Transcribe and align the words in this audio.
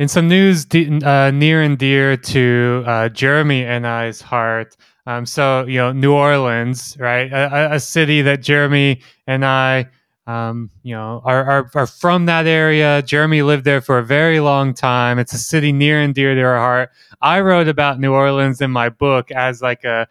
In 0.00 0.08
some 0.08 0.28
news 0.28 0.64
de- 0.64 0.88
uh, 1.04 1.30
near 1.30 1.60
and 1.60 1.76
dear 1.76 2.16
to 2.16 2.82
uh, 2.86 2.90
Jereme 3.10 3.66
and 3.66 3.86
I's 3.86 4.22
heart, 4.22 4.74
um, 5.04 5.26
so 5.26 5.66
you 5.66 5.76
know 5.76 5.92
New 5.92 6.14
Orleans, 6.14 6.96
right? 6.98 7.30
A, 7.30 7.74
a, 7.74 7.80
city 7.80 8.22
that 8.22 8.40
Jereme 8.40 9.02
and 9.26 9.44
I, 9.44 9.90
um, 10.26 10.70
you 10.82 10.94
know, 10.94 11.20
are, 11.22 11.44
are 11.44 11.70
are 11.74 11.86
from 11.86 12.24
that 12.24 12.46
area. 12.46 13.02
Jereme 13.02 13.44
lived 13.44 13.66
there 13.66 13.82
for 13.82 13.98
a 13.98 14.02
very 14.02 14.40
long 14.40 14.72
time. 14.72 15.18
It's 15.18 15.34
a 15.34 15.38
city 15.38 15.70
near 15.70 16.00
and 16.00 16.14
dear 16.14 16.34
to 16.34 16.40
our 16.44 16.56
heart. 16.56 16.92
I 17.20 17.42
wrote 17.42 17.68
about 17.68 18.00
New 18.00 18.14
Orleans 18.14 18.62
in 18.62 18.70
my 18.70 18.88
book 18.88 19.30
as 19.30 19.60
like 19.60 19.84
a 19.84 20.08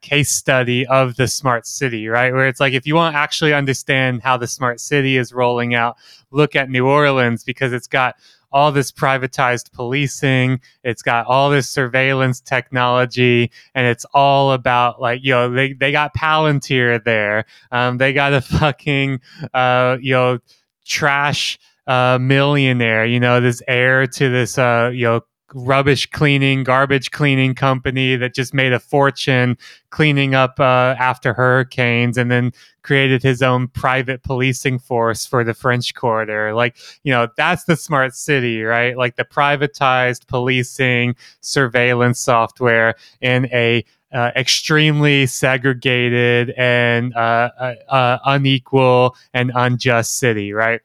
case 0.00 0.30
study 0.30 0.86
of 0.86 1.16
the 1.16 1.26
smart 1.26 1.66
city, 1.66 2.06
right? 2.06 2.32
Where 2.32 2.46
it's 2.46 2.60
like, 2.60 2.74
if 2.74 2.86
you 2.86 2.94
want 2.94 3.14
to 3.14 3.18
actually 3.18 3.52
understand 3.52 4.22
how 4.22 4.36
the 4.36 4.46
smart 4.46 4.78
city 4.78 5.16
is 5.16 5.32
rolling 5.32 5.74
out, 5.74 5.96
look 6.30 6.54
at 6.54 6.70
New 6.70 6.86
Orleans 6.86 7.42
because 7.42 7.72
it's 7.72 7.88
got 7.88 8.14
all 8.54 8.70
this 8.70 8.92
privatized 8.92 9.72
policing, 9.72 10.60
it's 10.84 11.02
got 11.02 11.26
all 11.26 11.50
this 11.50 11.68
surveillance 11.68 12.40
technology, 12.40 13.50
and 13.74 13.86
it's 13.86 14.06
all 14.14 14.52
about 14.52 15.00
like, 15.00 15.20
you 15.24 15.32
know, 15.32 15.50
they, 15.50 15.72
they 15.72 15.90
got 15.90 16.14
Palantir 16.14 17.02
there. 17.02 17.46
Um, 17.72 17.98
they 17.98 18.12
got 18.12 18.32
a 18.32 18.40
fucking, 18.40 19.20
uh, 19.52 19.98
you 20.00 20.12
know, 20.12 20.38
trash 20.86 21.58
uh, 21.88 22.18
millionaire, 22.20 23.04
you 23.04 23.18
know, 23.18 23.40
this 23.40 23.60
heir 23.66 24.06
to 24.06 24.28
this, 24.30 24.56
uh, 24.56 24.90
you 24.94 25.04
know, 25.04 25.20
rubbish 25.54 26.06
cleaning, 26.10 26.64
garbage 26.64 27.10
cleaning 27.10 27.54
company 27.54 28.16
that 28.16 28.34
just 28.34 28.52
made 28.52 28.72
a 28.72 28.80
fortune 28.80 29.56
cleaning 29.90 30.34
up 30.34 30.58
uh, 30.58 30.94
after 30.98 31.32
hurricanes 31.32 32.18
and 32.18 32.30
then 32.30 32.52
created 32.82 33.22
his 33.22 33.40
own 33.40 33.68
private 33.68 34.22
policing 34.22 34.78
force 34.78 35.24
for 35.24 35.44
the 35.44 35.54
French 35.54 35.94
Quarter. 35.94 36.52
Like, 36.54 36.76
you 37.04 37.12
know, 37.12 37.28
that's 37.36 37.64
the 37.64 37.76
smart 37.76 38.14
city, 38.14 38.62
right? 38.62 38.96
Like 38.96 39.16
the 39.16 39.24
privatized 39.24 40.26
policing, 40.26 41.16
surveillance 41.40 42.20
software 42.20 42.94
in 43.20 43.46
a 43.46 43.84
uh, 44.12 44.30
extremely 44.36 45.26
segregated 45.26 46.50
and 46.50 47.12
uh, 47.16 47.50
uh, 47.58 47.74
uh 47.88 48.18
unequal 48.24 49.16
and 49.32 49.50
unjust 49.54 50.18
city, 50.18 50.52
right? 50.52 50.80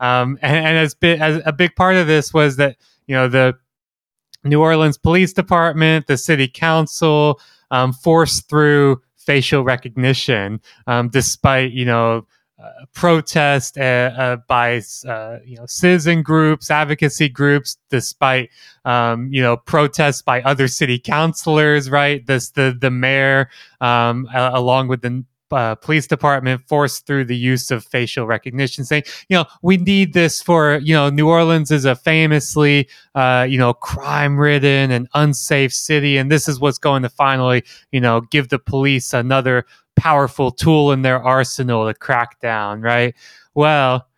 Um, 0.00 0.38
and, 0.42 0.66
and 0.66 0.78
as, 0.78 0.94
bi- 0.94 1.16
as 1.16 1.40
a 1.46 1.52
big 1.52 1.76
part 1.76 1.96
of 1.96 2.06
this 2.06 2.34
was 2.34 2.56
that 2.56 2.76
you 3.06 3.14
know 3.14 3.28
the 3.28 3.56
New 4.44 4.60
Orleans 4.60 4.98
Police 4.98 5.32
Department, 5.32 6.06
the 6.06 6.16
City 6.16 6.48
Council 6.48 7.40
um, 7.70 7.92
forced 7.92 8.48
through 8.48 9.00
facial 9.16 9.64
recognition, 9.64 10.60
um, 10.86 11.08
despite 11.08 11.72
you 11.72 11.84
know 11.84 12.26
uh, 12.62 12.70
protest 12.94 13.76
uh, 13.76 13.80
uh, 14.16 14.36
by 14.48 14.80
uh, 15.08 15.38
you 15.44 15.56
know 15.56 15.66
citizen 15.66 16.22
groups, 16.22 16.70
advocacy 16.70 17.28
groups, 17.28 17.76
despite 17.90 18.50
um, 18.84 19.28
you 19.32 19.42
know 19.42 19.56
protests 19.56 20.22
by 20.22 20.40
other 20.42 20.68
city 20.68 20.98
councilors. 20.98 21.90
Right, 21.90 22.24
this 22.26 22.50
the 22.50 22.76
the 22.78 22.90
mayor 22.90 23.50
um, 23.80 24.28
along 24.32 24.88
with 24.88 25.02
the 25.02 25.24
uh, 25.50 25.74
police 25.76 26.06
department 26.06 26.62
forced 26.66 27.06
through 27.06 27.24
the 27.24 27.36
use 27.36 27.70
of 27.70 27.84
facial 27.84 28.26
recognition, 28.26 28.84
saying, 28.84 29.04
you 29.28 29.36
know, 29.36 29.44
we 29.62 29.76
need 29.76 30.12
this 30.12 30.42
for, 30.42 30.78
you 30.82 30.94
know, 30.94 31.10
New 31.10 31.28
Orleans 31.28 31.70
is 31.70 31.84
a 31.84 31.94
famously, 31.94 32.88
uh, 33.14 33.46
you 33.48 33.58
know, 33.58 33.72
crime 33.74 34.38
ridden 34.38 34.90
and 34.90 35.08
unsafe 35.14 35.72
city. 35.72 36.16
And 36.16 36.30
this 36.30 36.48
is 36.48 36.60
what's 36.60 36.78
going 36.78 37.02
to 37.02 37.08
finally, 37.08 37.64
you 37.92 38.00
know, 38.00 38.22
give 38.22 38.48
the 38.48 38.58
police 38.58 39.12
another 39.12 39.64
powerful 39.96 40.50
tool 40.50 40.92
in 40.92 41.02
their 41.02 41.22
arsenal 41.22 41.86
to 41.86 41.94
crack 41.94 42.40
down, 42.40 42.80
right? 42.80 43.14
Well, 43.54 44.08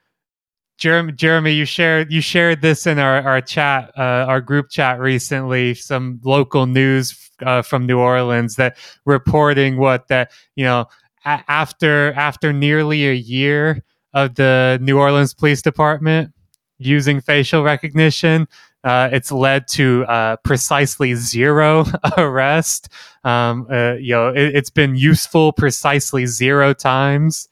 Jereme, 0.78 1.16
Jereme, 1.16 1.54
you 1.54 1.64
shared 1.64 2.12
you 2.12 2.20
shared 2.20 2.60
this 2.60 2.86
in 2.86 2.98
our 2.98 3.22
our 3.22 3.40
chat, 3.40 3.92
uh, 3.96 4.26
our 4.28 4.42
group 4.42 4.68
chat 4.68 5.00
recently. 5.00 5.72
Some 5.74 6.20
local 6.22 6.66
news 6.66 7.30
uh, 7.42 7.62
from 7.62 7.86
New 7.86 7.98
Orleans 7.98 8.56
that 8.56 8.76
reporting 9.06 9.78
what 9.78 10.08
that 10.08 10.32
you 10.54 10.64
know 10.64 10.86
after 11.26 12.12
after 12.12 12.52
nearly 12.52 13.08
a 13.08 13.12
year 13.12 13.82
of 14.14 14.36
the 14.36 14.78
New 14.80 14.98
Orleans 14.98 15.34
Police 15.34 15.60
Department 15.60 16.32
using 16.78 17.20
facial 17.20 17.62
recognition, 17.62 18.48
uh, 18.84 19.08
it's 19.12 19.32
led 19.32 19.66
to 19.66 20.04
uh, 20.06 20.36
precisely 20.36 21.14
zero 21.14 21.84
arrest. 22.16 22.88
Um, 23.24 23.66
uh, 23.70 23.94
you 23.94 24.14
know, 24.14 24.28
it, 24.28 24.54
has 24.54 24.70
been 24.70 24.94
useful 24.94 25.52
precisely 25.52 26.26
zero 26.26 26.72
times. 26.72 27.48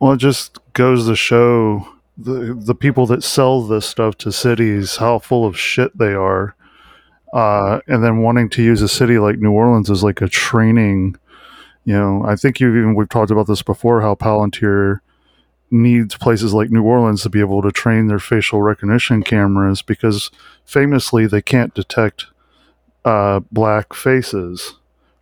Well, 0.00 0.12
it 0.12 0.18
just 0.18 0.58
goes 0.72 1.06
to 1.06 1.14
show 1.14 1.88
the 2.18 2.54
the 2.60 2.74
people 2.74 3.06
that 3.06 3.22
sell 3.22 3.62
this 3.62 3.86
stuff 3.86 4.16
to 4.18 4.32
cities 4.32 4.96
how 4.96 5.20
full 5.20 5.46
of 5.46 5.58
shit 5.58 5.96
they 5.96 6.12
are, 6.12 6.56
uh, 7.32 7.80
and 7.86 8.02
then 8.02 8.18
wanting 8.18 8.50
to 8.50 8.62
use 8.62 8.82
a 8.82 8.88
city 8.88 9.18
like 9.18 9.38
New 9.38 9.52
Orleans 9.52 9.90
as 9.90 10.02
like 10.02 10.20
a 10.20 10.28
training 10.28 11.16
you 11.84 11.92
know, 11.92 12.24
I 12.24 12.36
think 12.36 12.60
you've 12.60 12.76
even 12.76 12.94
we've 12.94 13.08
talked 13.08 13.30
about 13.30 13.46
this 13.46 13.62
before 13.62 14.00
how 14.00 14.14
Palantir 14.14 15.00
needs 15.70 16.16
places 16.16 16.54
like 16.54 16.70
New 16.70 16.82
Orleans 16.82 17.22
to 17.22 17.30
be 17.30 17.40
able 17.40 17.60
to 17.62 17.72
train 17.72 18.06
their 18.06 18.18
facial 18.18 18.62
recognition 18.62 19.22
cameras 19.22 19.82
because 19.82 20.30
famously 20.64 21.26
they 21.26 21.42
can't 21.42 21.74
detect 21.74 22.26
uh, 23.04 23.40
black 23.50 23.92
faces 23.92 24.76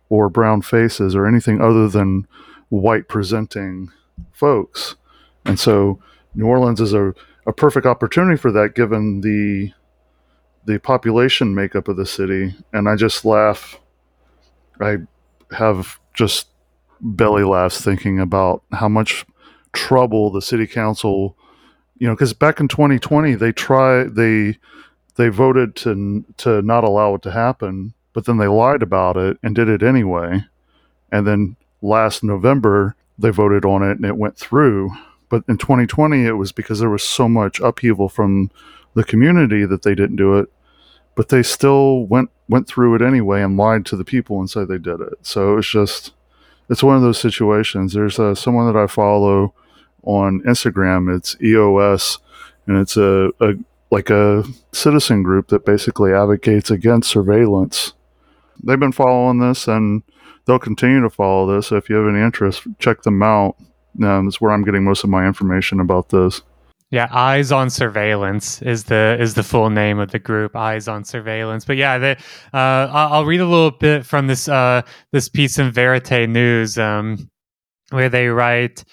or 0.09 0.29
brown 0.29 0.61
faces 0.61 1.15
or 1.15 1.25
anything 1.25 1.59
other 1.59 1.87
than 1.87 2.27
white 2.69 3.07
presenting 3.07 3.91
folks. 4.31 4.95
And 5.45 5.59
so 5.59 5.99
New 6.35 6.45
Orleans 6.45 6.79
is 6.79 6.93
a, 6.93 7.13
a 7.45 7.53
perfect 7.53 7.85
opportunity 7.85 8.37
for 8.37 8.51
that 8.51 8.75
given 8.75 9.21
the 9.21 9.73
the 10.65 10.79
population 10.79 11.53
makeup 11.53 11.89
of 11.89 11.97
the 11.97 12.05
city. 12.05 12.55
And 12.71 12.87
I 12.87 12.95
just 12.95 13.25
laugh. 13.25 13.79
I 14.79 14.99
have 15.51 15.99
just 16.13 16.47
belly 17.03 17.43
laughs 17.43 17.81
thinking 17.81 18.19
about 18.19 18.63
how 18.71 18.89
much 18.89 19.25
trouble 19.73 20.31
the 20.31 20.41
city 20.41 20.65
council, 20.65 21.37
you 21.97 22.07
know, 22.07 22.15
because 22.15 22.33
back 22.33 22.59
in 22.59 22.67
2020 22.67 23.35
they 23.35 23.51
try 23.51 24.03
they 24.03 24.57
they 25.15 25.27
voted 25.27 25.75
to 25.75 26.25
to 26.37 26.61
not 26.61 26.83
allow 26.83 27.15
it 27.15 27.21
to 27.23 27.31
happen, 27.31 27.93
but 28.13 28.25
then 28.25 28.37
they 28.37 28.47
lied 28.47 28.81
about 28.81 29.17
it 29.17 29.37
and 29.43 29.55
did 29.55 29.69
it 29.69 29.83
anyway, 29.83 30.45
and 31.11 31.27
then 31.27 31.55
last 31.81 32.23
November 32.23 32.95
they 33.19 33.29
voted 33.29 33.65
on 33.65 33.83
it 33.83 33.97
and 33.97 34.05
it 34.05 34.17
went 34.17 34.37
through. 34.37 34.91
But 35.29 35.43
in 35.47 35.57
2020 35.57 36.25
it 36.25 36.33
was 36.33 36.51
because 36.51 36.79
there 36.79 36.89
was 36.89 37.03
so 37.03 37.27
much 37.27 37.59
upheaval 37.59 38.09
from 38.09 38.49
the 38.93 39.03
community 39.03 39.65
that 39.65 39.81
they 39.81 39.95
didn't 39.95 40.15
do 40.15 40.37
it 40.37 40.49
but 41.15 41.29
they 41.29 41.43
still 41.43 42.05
went 42.05 42.29
went 42.49 42.67
through 42.67 42.95
it 42.95 43.01
anyway 43.01 43.41
and 43.41 43.57
lied 43.57 43.85
to 43.85 43.95
the 43.95 44.03
people 44.03 44.39
and 44.39 44.49
said 44.49 44.67
they 44.67 44.77
did 44.77 44.99
it. 44.99 45.13
So 45.21 45.57
it's 45.57 45.69
just 45.69 46.13
it's 46.69 46.83
one 46.83 46.95
of 46.95 47.01
those 47.01 47.19
situations. 47.19 47.93
There's 47.93 48.19
uh, 48.19 48.35
someone 48.35 48.71
that 48.71 48.79
I 48.79 48.87
follow 48.87 49.53
on 50.03 50.41
Instagram. 50.41 51.15
It's 51.15 51.35
EOS, 51.41 52.19
and 52.67 52.77
it's 52.77 52.97
a, 52.97 53.31
a 53.39 53.53
like 53.91 54.09
a 54.09 54.43
citizen 54.71 55.21
group 55.21 55.49
that 55.49 55.65
basically 55.65 56.13
advocates 56.13 56.71
against 56.71 57.09
surveillance. 57.09 57.93
They've 58.63 58.79
been 58.79 58.91
following 58.91 59.39
this, 59.39 59.67
and 59.67 60.03
they'll 60.45 60.59
continue 60.59 61.01
to 61.01 61.09
follow 61.09 61.55
this. 61.55 61.67
So 61.67 61.77
if 61.77 61.89
you 61.89 61.95
have 61.97 62.13
any 62.13 62.23
interest, 62.23 62.63
check 62.79 63.03
them 63.03 63.21
out. 63.21 63.55
Um, 64.01 64.25
that's 64.25 64.41
where 64.41 64.51
I'm 64.51 64.63
getting 64.63 64.83
most 64.83 65.03
of 65.03 65.09
my 65.09 65.27
information 65.27 65.79
about 65.79 66.09
this. 66.09 66.41
Yeah, 66.93 67.07
Eyes 67.09 67.51
on 67.51 67.71
Surveillance 67.71 68.61
is 68.61 68.83
the 68.83 69.17
is 69.19 69.33
the 69.33 69.41
full 69.41 69.71
name 69.71 69.97
of 69.97 70.11
the 70.11 70.19
group. 70.19 70.55
Eyes 70.55 70.87
on 70.87 71.03
Surveillance. 71.03 71.65
But 71.65 71.77
yeah, 71.77 71.97
the, 71.97 72.11
uh, 72.53 72.87
I'll 72.93 73.25
read 73.25 73.39
a 73.39 73.47
little 73.47 73.71
bit 73.71 74.05
from 74.05 74.27
this 74.27 74.47
uh, 74.47 74.83
this 75.11 75.27
piece 75.27 75.57
in 75.57 75.71
Verite 75.71 76.29
News, 76.29 76.77
um, 76.77 77.31
where 77.89 78.09
they 78.09 78.27
write. 78.27 78.83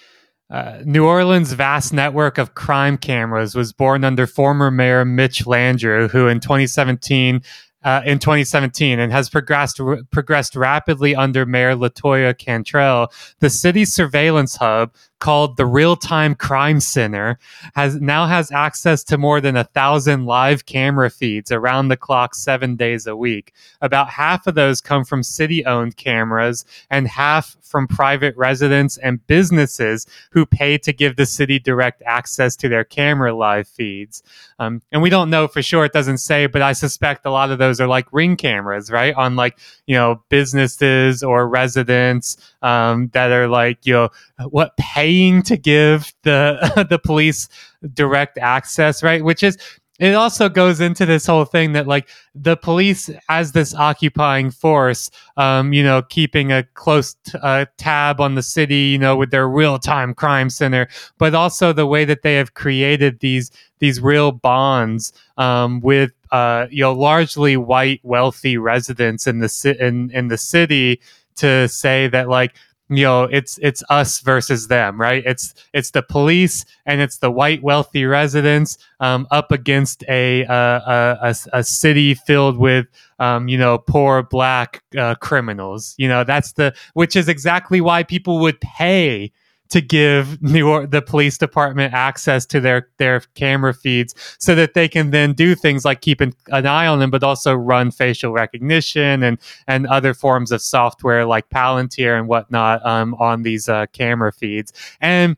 Uh, 0.49 0.81
New 0.83 1.05
Orleans' 1.05 1.53
vast 1.53 1.93
network 1.93 2.39
of 2.39 2.55
crime 2.55 2.97
cameras 2.97 3.55
was 3.55 3.75
born 3.75 4.03
under 4.03 4.27
former 4.27 4.71
Mayor 4.71 5.05
Mitch 5.05 5.45
Landrieu, 5.45 6.09
who 6.11 6.27
in 6.27 6.41
2017 6.41 7.43
uh, 7.83 8.03
in 8.05 8.19
2017 8.19 8.99
and 8.99 9.13
has 9.13 9.29
progressed 9.31 9.81
r- 9.81 9.99
progressed 10.11 10.57
rapidly 10.57 11.15
under 11.15 11.47
Mayor 11.47 11.75
Latoya 11.75 12.37
Cantrell. 12.37 13.13
The 13.41 13.51
city's 13.51 13.93
surveillance 13.93 14.57
hub, 14.57 14.95
called 15.21 15.57
the 15.57 15.67
Real 15.67 15.97
Time 15.97 16.35
Crime 16.35 16.81
Center, 16.81 17.39
has 17.75 18.01
now 18.01 18.27
has 18.27 18.51
access 18.51 19.05
to 19.05 19.19
more 19.19 19.41
than 19.41 19.57
a 19.57 19.65
thousand 19.65 20.27
live 20.27 20.67
camera 20.67 21.11
feeds 21.11 21.53
around 21.53 21.89
the 21.89 21.97
clock, 21.97 22.35
seven 22.35 22.77
days 22.77 23.07
a 23.07 23.17
week. 23.17 23.53
About 23.81 24.11
half 24.11 24.47
of 24.47 24.55
those 24.55 24.81
come 24.81 25.05
from 25.05 25.23
city-owned 25.23 25.97
cameras, 25.97 26.65
and 26.91 27.07
half 27.07 27.57
from 27.63 27.87
private 27.87 28.37
residents 28.37 28.99
and 28.99 29.25
businesses 29.29 30.07
who 30.33 30.45
pay 30.45 30.77
to 30.77 30.93
give 30.93 31.15
the 31.15 31.25
city 31.25 31.59
direct 31.59 32.03
access 32.05 32.57
to 32.57 32.69
their 32.69 32.83
camera 32.83 33.33
live 33.33 33.69
feeds. 33.69 34.25
Um, 34.59 34.83
and 34.91 35.01
we 35.01 35.09
don't 35.09 35.31
know 35.31 35.47
for 35.47 35.63
sure; 35.63 35.85
it 35.85 35.93
doesn't 35.93 36.19
say, 36.19 36.47
but 36.47 36.63
I 36.63 36.73
suspect 36.73 37.25
a 37.25 37.31
lot 37.31 37.51
of 37.51 37.59
those 37.59 37.81
are 37.81 37.87
like 37.87 38.07
ring 38.13 38.37
cameras, 38.37 38.91
right? 38.91 39.15
On 39.15 39.37
like 39.37 39.59
you 39.87 39.95
know 39.95 40.23
businesses 40.29 41.23
or 41.23 41.49
residents 41.49 42.37
um, 42.63 43.09
that 43.13 43.31
are 43.31 43.49
like 43.49 43.87
you 43.87 43.93
know 43.93 44.09
what 44.49 44.77
paying 45.11 45.43
to 45.43 45.57
give 45.57 46.13
the 46.23 46.87
the 46.89 46.99
police 46.99 47.49
direct 47.95 48.39
access, 48.39 49.03
right? 49.03 49.25
Which 49.25 49.43
is 49.43 49.59
it 49.99 50.15
also 50.15 50.49
goes 50.49 50.81
into 50.81 51.05
this 51.05 51.27
whole 51.27 51.45
thing 51.45 51.73
that 51.73 51.87
like 51.87 52.09
the 52.35 52.57
police 52.57 53.11
as 53.29 53.53
this 53.53 53.75
occupying 53.75 54.51
force 54.51 55.11
um, 55.37 55.73
you 55.75 55.83
know 55.83 56.01
keeping 56.01 56.53
a 56.53 56.63
close 56.75 57.17
t- 57.25 57.39
uh, 57.43 57.67
tab 57.77 58.19
on 58.21 58.35
the 58.35 58.43
city 58.43 58.93
you 58.93 58.99
know 58.99 59.15
with 59.15 59.31
their 59.31 59.47
real-time 59.47 60.15
crime 60.15 60.49
center 60.49 60.89
but 61.19 61.35
also 61.35 61.71
the 61.73 61.87
way 61.87 62.07
that 62.07 62.23
they 62.23 62.37
have 62.37 62.55
created 62.55 63.21
these 63.21 63.51
these 63.79 64.01
real 64.01 64.33
bonds 64.33 65.13
um, 65.37 65.81
with 65.81 66.13
uh, 66.33 66.67
you 66.71 66.83
know 66.83 66.95
largely 66.95 67.59
white 67.59 68.01
wealthy 68.03 68.57
residents 68.57 69.27
in 69.27 69.41
the 69.41 69.51
ci- 69.51 69.79
in, 69.79 70.11
in 70.13 70.29
the 70.29 70.39
city 70.39 70.99
to 71.37 71.69
say 71.69 72.09
that 72.09 72.29
like 72.29 72.55
you 72.91 73.05
know 73.05 73.25
it's 73.25 73.59
it's 73.63 73.83
us 73.89 74.21
versus 74.21 74.69
them 74.69 75.01
right? 75.01 75.23
It's 75.25 75.55
it's 75.73 75.93
the 75.93 76.03
police 76.03 76.65
and 76.87 77.01
it's 77.01 77.19
the 77.19 77.31
white 77.31 77.63
wealthy 77.63 78.05
residents 78.05 78.77
um, 78.99 79.27
up 79.31 79.53
against 79.53 80.03
a, 80.09 80.43
a, 80.43 81.19
a, 81.23 81.35
a 81.53 81.65
city 81.65 82.15
filled 82.15 82.59
with 82.59 82.87
um, 83.19 83.49
you 83.49 83.57
know 83.57 83.79
poor 83.79 84.23
black 84.23 84.83
uh, 84.99 85.15
criminals 85.17 85.95
you 85.99 86.09
know 86.09 86.25
that's 86.25 86.53
the 86.53 86.75
which 86.95 87.17
is 87.17 87.29
exactly 87.29 87.81
why 87.81 88.03
people 88.03 88.39
would 88.41 88.61
pay 88.61 89.33
to 89.71 89.81
give 89.81 90.41
New 90.43 90.59
York, 90.59 90.91
the 90.91 91.01
police 91.01 91.39
department 91.39 91.95
access 91.95 92.45
to 92.47 92.61
their 92.61 92.89
their 92.99 93.21
camera 93.35 93.73
feeds 93.73 94.15
so 94.39 94.55
that 94.55 94.75
they 94.75 94.89
can 94.89 95.11
then 95.11 95.33
do 95.33 95.55
things 95.55 95.85
like 95.85 96.01
keep 96.01 96.21
an, 96.21 96.35
an, 96.49 96.67
eye 96.67 96.87
on 96.87 96.99
them, 96.99 97.11
but 97.11 97.23
also 97.23 97.55
run 97.55 97.91
facial 97.91 98.33
recognition 98.33 99.23
and 99.23 99.39
and 99.67 99.87
other 99.87 100.13
forms 100.13 100.53
of 100.53 100.61
software 100.61 101.25
like 101.25 101.49
Palantir 101.51 102.19
and 102.19 102.29
whatnot 102.29 102.85
um, 102.85 103.15
on 103.15 103.43
these 103.43 103.69
uh, 103.69 103.87
camera 103.93 104.33
feeds. 104.33 104.73
And 105.01 105.37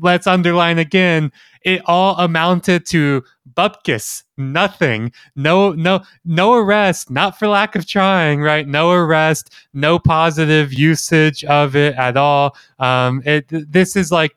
let's 0.00 0.26
underline 0.26 0.78
again, 0.78 1.32
it 1.62 1.82
all 1.86 2.16
amounted 2.18 2.86
to 2.86 3.24
bupkis, 3.54 4.22
nothing, 4.36 5.12
no, 5.36 5.72
no, 5.72 6.02
no 6.24 6.54
arrest, 6.54 7.10
not 7.10 7.38
for 7.38 7.48
lack 7.48 7.74
of 7.74 7.86
trying, 7.86 8.40
right? 8.40 8.66
No 8.66 8.90
arrest, 8.90 9.52
no 9.72 9.98
positive 9.98 10.72
usage 10.72 11.44
of 11.44 11.76
it 11.76 11.94
at 11.96 12.16
all. 12.16 12.56
Um, 12.78 13.22
it, 13.24 13.46
this 13.48 13.96
is 13.96 14.10
like 14.12 14.36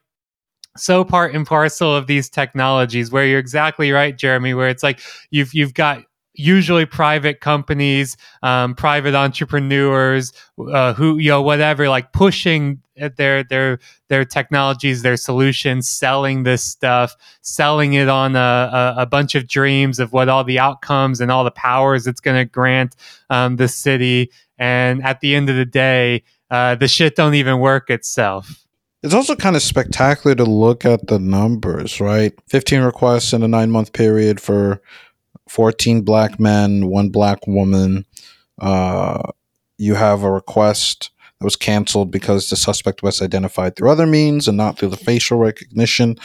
so 0.77 1.03
part 1.03 1.33
and 1.33 1.45
parcel 1.45 1.95
of 1.95 2.07
these 2.07 2.29
technologies 2.29 3.11
where 3.11 3.25
you're 3.25 3.39
exactly 3.39 3.91
right 3.91 4.15
jereme 4.15 4.55
where 4.55 4.69
it's 4.69 4.83
like 4.83 4.99
you've 5.31 5.51
you've 5.53 5.73
got 5.73 6.03
usually 6.37 6.85
private 6.85 7.41
companies, 7.41 8.15
um, 8.43 8.75
private 8.75 9.15
entrepreneurs, 9.15 10.31
uh, 10.71 10.93
who 10.93 11.17
you 11.17 11.29
know 11.29 11.41
whatever, 11.41 11.89
like 11.89 12.13
pushing 12.13 12.81
their 13.15 13.43
their 13.43 13.79
their 14.07 14.25
technologies, 14.25 15.01
their 15.01 15.17
solutions, 15.17 15.89
selling 15.89 16.43
this 16.43 16.63
stuff, 16.63 17.15
selling 17.41 17.93
it 17.93 18.07
on 18.07 18.35
a, 18.35 18.95
a, 18.97 19.05
bunch 19.05 19.35
of 19.35 19.47
dreams 19.47 19.99
of 19.99 20.13
what 20.13 20.29
all 20.29 20.43
the 20.43 20.59
outcomes 20.59 21.19
and 21.21 21.31
all 21.31 21.43
the 21.43 21.51
powers 21.51 22.07
it's 22.07 22.19
going 22.19 22.37
to 22.37 22.45
grant 22.45 22.95
um, 23.29 23.57
the 23.57 23.67
city. 23.67 24.31
And 24.57 25.03
at 25.03 25.19
the 25.19 25.35
end 25.35 25.49
of 25.49 25.55
the 25.55 25.65
day, 25.65 26.23
uh, 26.49 26.75
the 26.75 26.87
shit 26.87 27.15
don't 27.15 27.35
even 27.35 27.59
work 27.59 27.89
itself. 27.89 28.65
It's 29.03 29.13
also 29.13 29.35
kind 29.35 29.55
of 29.55 29.61
spectacular 29.61 30.35
to 30.35 30.43
look 30.43 30.83
at 30.83 31.07
the 31.07 31.19
numbers, 31.19 32.01
right? 32.01 32.33
15 32.47 32.81
requests 32.81 33.31
in 33.31 33.43
a 33.43 33.47
nine 33.47 33.69
month 33.69 33.93
period 33.93 34.41
for 34.41 34.81
14 35.49 36.01
black 36.01 36.39
men, 36.39 36.87
one 36.87 37.09
black 37.09 37.45
woman. 37.47 38.05
Uh, 38.59 39.21
you 39.77 39.95
have 39.95 40.23
a 40.23 40.31
request 40.31 41.11
that 41.39 41.45
was 41.45 41.55
canceled 41.55 42.11
because 42.11 42.49
the 42.49 42.55
suspect 42.55 43.03
was 43.03 43.21
identified 43.21 43.75
through 43.75 43.91
other 43.91 44.07
means 44.07 44.47
and 44.47 44.57
not 44.57 44.77
through 44.77 44.89
the 44.89 44.97
facial 44.97 45.37
recognition 45.37 46.15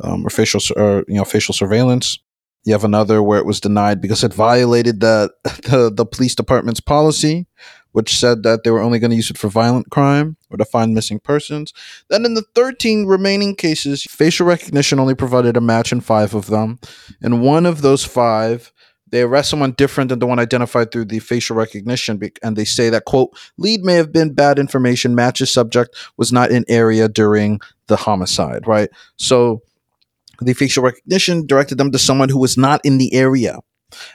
um, 0.00 0.26
or 0.26 0.30
facial 0.30 0.60
or 0.76 1.04
you 1.08 1.16
know 1.16 1.24
facial 1.24 1.54
surveillance. 1.54 2.18
You 2.64 2.72
have 2.72 2.84
another 2.84 3.22
where 3.22 3.40
it 3.40 3.46
was 3.46 3.60
denied 3.60 4.00
because 4.00 4.22
it 4.22 4.32
violated 4.32 5.00
the 5.00 5.30
the, 5.44 5.92
the 5.94 6.06
police 6.06 6.34
department's 6.34 6.80
policy 6.80 7.46
which 7.92 8.18
said 8.18 8.42
that 8.42 8.64
they 8.64 8.70
were 8.70 8.80
only 8.80 8.98
going 8.98 9.10
to 9.10 9.16
use 9.16 9.30
it 9.30 9.38
for 9.38 9.48
violent 9.48 9.90
crime 9.90 10.36
or 10.50 10.56
to 10.56 10.64
find 10.64 10.94
missing 10.94 11.20
persons. 11.20 11.72
Then, 12.08 12.24
in 12.24 12.34
the 12.34 12.44
13 12.54 13.06
remaining 13.06 13.54
cases, 13.54 14.02
facial 14.04 14.46
recognition 14.46 14.98
only 14.98 15.14
provided 15.14 15.56
a 15.56 15.60
match 15.60 15.92
in 15.92 16.00
five 16.00 16.34
of 16.34 16.46
them. 16.46 16.78
In 17.22 17.40
one 17.40 17.66
of 17.66 17.82
those 17.82 18.04
five, 18.04 18.72
they 19.12 19.20
arrest 19.20 19.50
someone 19.50 19.72
different 19.72 20.08
than 20.08 20.18
the 20.18 20.26
one 20.26 20.38
identified 20.38 20.90
through 20.90 21.04
the 21.04 21.18
facial 21.18 21.54
recognition, 21.54 22.18
and 22.42 22.56
they 22.56 22.64
say 22.64 22.88
that, 22.88 23.04
quote, 23.04 23.38
lead 23.58 23.82
may 23.82 23.94
have 23.94 24.10
been 24.10 24.32
bad 24.32 24.58
information, 24.58 25.14
matches 25.14 25.52
subject 25.52 25.94
was 26.16 26.32
not 26.32 26.50
in 26.50 26.64
area 26.66 27.08
during 27.08 27.60
the 27.88 27.96
homicide, 27.96 28.66
right? 28.66 28.88
So 29.16 29.60
the 30.40 30.54
facial 30.54 30.82
recognition 30.82 31.46
directed 31.46 31.76
them 31.76 31.92
to 31.92 31.98
someone 31.98 32.30
who 32.30 32.38
was 32.38 32.56
not 32.56 32.80
in 32.84 32.96
the 32.96 33.12
area. 33.12 33.58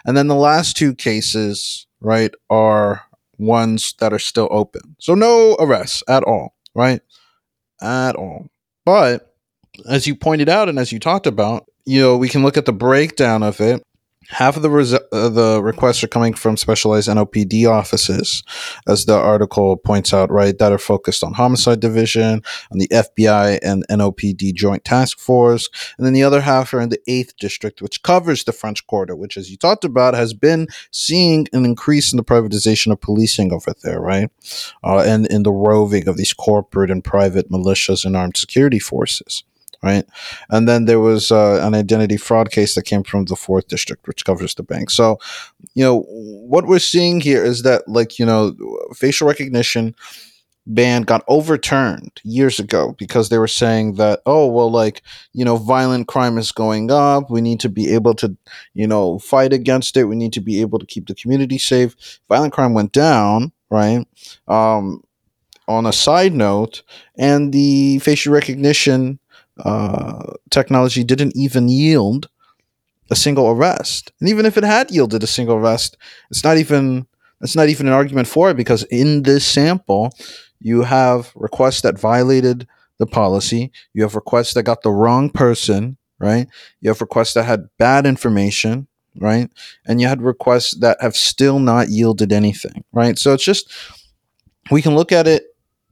And 0.04 0.18
then 0.18 0.28
the 0.28 0.36
last 0.36 0.76
two 0.76 0.96
cases, 0.96 1.86
right, 2.02 2.34
are 2.50 3.04
ones 3.38 3.94
that 4.00 4.14
are 4.14 4.20
still 4.20 4.48
open. 4.52 4.96
So 5.00 5.16
no 5.16 5.56
arrests 5.60 6.04
at 6.08 6.24
all, 6.24 6.56
right? 6.76 7.02
At 7.82 8.16
all. 8.16 8.48
But 8.86 9.34
as 9.90 10.08
you 10.08 10.16
pointed 10.16 10.50
out 10.50 10.70
and 10.70 10.80
as 10.80 10.92
you 10.92 11.00
talked 11.00 11.28
about, 11.28 11.66
you 11.86 12.02
know, 12.02 12.18
we 12.18 12.30
can 12.30 12.44
look 12.44 12.58
at 12.58 12.66
the 12.66 12.74
breakdown 12.74 13.44
of 13.44 13.62
it 13.62 13.84
half 14.30 14.56
of 14.58 14.62
the 14.62 14.70
res- 14.70 14.94
uh, 14.94 15.30
the 15.30 15.62
requests 15.64 16.04
are 16.04 16.08
coming 16.08 16.34
from 16.34 16.58
specialized 16.58 17.10
NOPD 17.10 17.70
offices, 17.70 18.44
as 18.88 19.06
the 19.06 19.16
article 19.16 19.78
points 19.78 20.14
out, 20.14 20.32
right, 20.32 20.58
that 20.58 20.72
are 20.72 20.78
focused 20.78 21.24
on 21.24 21.34
homicide 21.34 21.80
division, 21.80 22.42
on 22.72 22.78
the 22.78 22.88
FBI 22.90 23.60
and 23.64 23.86
NOPD 23.90 24.54
joint 24.54 24.84
task 24.84 25.20
force, 25.20 25.70
and 25.98 26.06
then 26.06 26.14
the 26.14 26.24
other 26.24 26.42
half 26.42 26.74
are 26.74 26.82
in 26.82 26.90
the 26.90 27.02
eighth 27.08 27.36
district, 27.38 27.82
which 27.82 28.04
covers 28.04 28.44
the 28.44 28.52
French 28.52 28.86
Quarter, 28.88 29.16
which, 29.16 29.38
as 29.38 29.50
you 29.50 29.58
talked 29.58 29.86
about, 29.86 30.14
has 30.14 30.34
been 30.34 30.68
seeing 30.92 31.48
an 31.54 31.66
increase 31.66 32.12
in 32.12 32.18
the 32.18 32.24
privatization 32.24 32.92
of 32.92 33.02
policing 33.02 33.54
over 33.54 33.74
there, 33.84 34.00
right, 34.00 34.30
uh, 34.84 35.00
and 35.00 35.28
in 35.28 35.44
the 35.44 35.52
roving 35.52 36.08
of 36.08 36.18
these 36.18 36.34
corporate 36.34 36.92
and 36.92 37.04
private 37.04 37.50
militias 37.50 38.06
and 38.06 38.16
armed 38.16 38.38
security 38.38 38.80
forces 38.80 39.44
right? 39.84 40.06
And 40.50 40.68
then 40.68 40.86
there 40.86 41.00
was 41.00 41.32
uh, 41.32 41.60
an 41.62 41.74
identity 41.74 42.18
fraud 42.18 42.52
case 42.52 42.76
that 42.76 42.84
came 42.84 43.04
from 43.04 43.26
the 43.26 43.36
fourth 43.36 43.68
district, 43.68 44.08
which 44.08 44.26
covers 44.26 44.56
the 44.56 44.64
bank. 44.64 44.90
So, 44.90 45.20
you 45.76 45.84
know, 45.84 46.06
what 46.08 46.68
we're 46.68 46.80
seeing 46.80 47.22
here 47.22 47.44
is 47.44 47.64
that, 47.64 47.88
like, 47.88 48.20
you 48.20 48.26
know, 48.26 48.56
facial 48.96 49.28
recognition 49.28 49.96
ban 50.68 51.04
got 51.04 51.24
overturned 51.30 52.20
years 52.24 52.60
ago 52.60 52.94
because 53.00 53.30
they 53.30 53.38
were 53.38 53.48
saying 53.48 53.96
that 53.96 54.20
oh 54.26 54.46
well 54.46 54.70
like 54.70 55.02
you 55.32 55.46
know 55.46 55.56
violent 55.56 56.08
crime 56.10 56.38
is 56.38 56.52
going 56.52 56.92
up 56.92 57.32
we 57.32 57.40
need 57.40 57.60
to 57.60 57.70
be 57.70 57.94
able 57.94 58.14
to 58.14 58.36
you 58.74 58.86
know 58.86 59.18
fight 59.20 59.54
against 59.54 59.96
it 59.96 60.06
we 60.06 60.16
need 60.16 60.34
to 60.34 60.42
be 60.42 60.60
able 60.60 60.78
to 60.78 60.86
keep 60.86 61.08
the 61.08 61.16
community 61.16 61.58
safe 61.58 62.20
violent 62.28 62.52
crime 62.52 62.74
went 62.74 62.92
down 62.92 63.52
right 63.70 64.06
um 64.50 65.02
on 65.70 65.86
a 65.86 65.94
side 65.94 66.34
note 66.34 66.84
and 67.18 67.54
the 67.54 68.00
facial 68.00 68.34
recognition 68.34 69.20
uh, 69.60 70.34
technology 70.50 71.04
didn't 71.04 71.36
even 71.36 71.70
yield 71.70 72.30
a 73.10 73.16
single 73.16 73.50
arrest. 73.50 74.12
And 74.20 74.30
even 74.30 74.46
if 74.46 74.58
it 74.58 74.64
had 74.64 74.92
yielded 74.92 75.24
a 75.24 75.28
single 75.28 75.56
arrest, 75.56 75.98
it's 76.30 76.44
not 76.44 76.58
even 76.58 77.08
it's 77.42 77.56
not 77.56 77.70
even 77.70 77.88
an 77.88 77.94
argument 77.94 78.28
for 78.28 78.50
it 78.50 78.58
because 78.58 78.84
in 78.86 79.24
this 79.24 79.46
sample, 79.46 80.12
you 80.60 80.82
have 80.82 81.32
requests 81.36 81.82
that 81.82 82.00
violated 82.00 82.68
the 82.98 83.06
policy, 83.06 83.72
you 83.94 84.02
have 84.02 84.16
requests 84.16 84.56
that 84.56 84.64
got 84.64 84.82
the 84.82 84.90
wrong 84.90 85.30
person, 85.30 85.98
right? 86.20 86.48
You 86.82 86.90
have 86.90 87.00
requests 87.00 87.36
that 87.36 87.44
had 87.44 87.70
bad 87.78 88.08
information, 88.08 88.88
right? 89.20 89.52
And 89.86 90.02
you 90.02 90.08
had 90.08 90.22
requests 90.22 90.76
that 90.80 90.98
have 91.00 91.16
still 91.16 91.60
not 91.60 91.90
yielded 91.90 92.34
anything, 92.34 92.84
right? 92.92 93.20
So 93.20 93.34
it's 93.34 93.44
just 93.44 93.72
we 94.72 94.82
can 94.82 94.96
look 94.96 95.12
at 95.12 95.28
it 95.28 95.44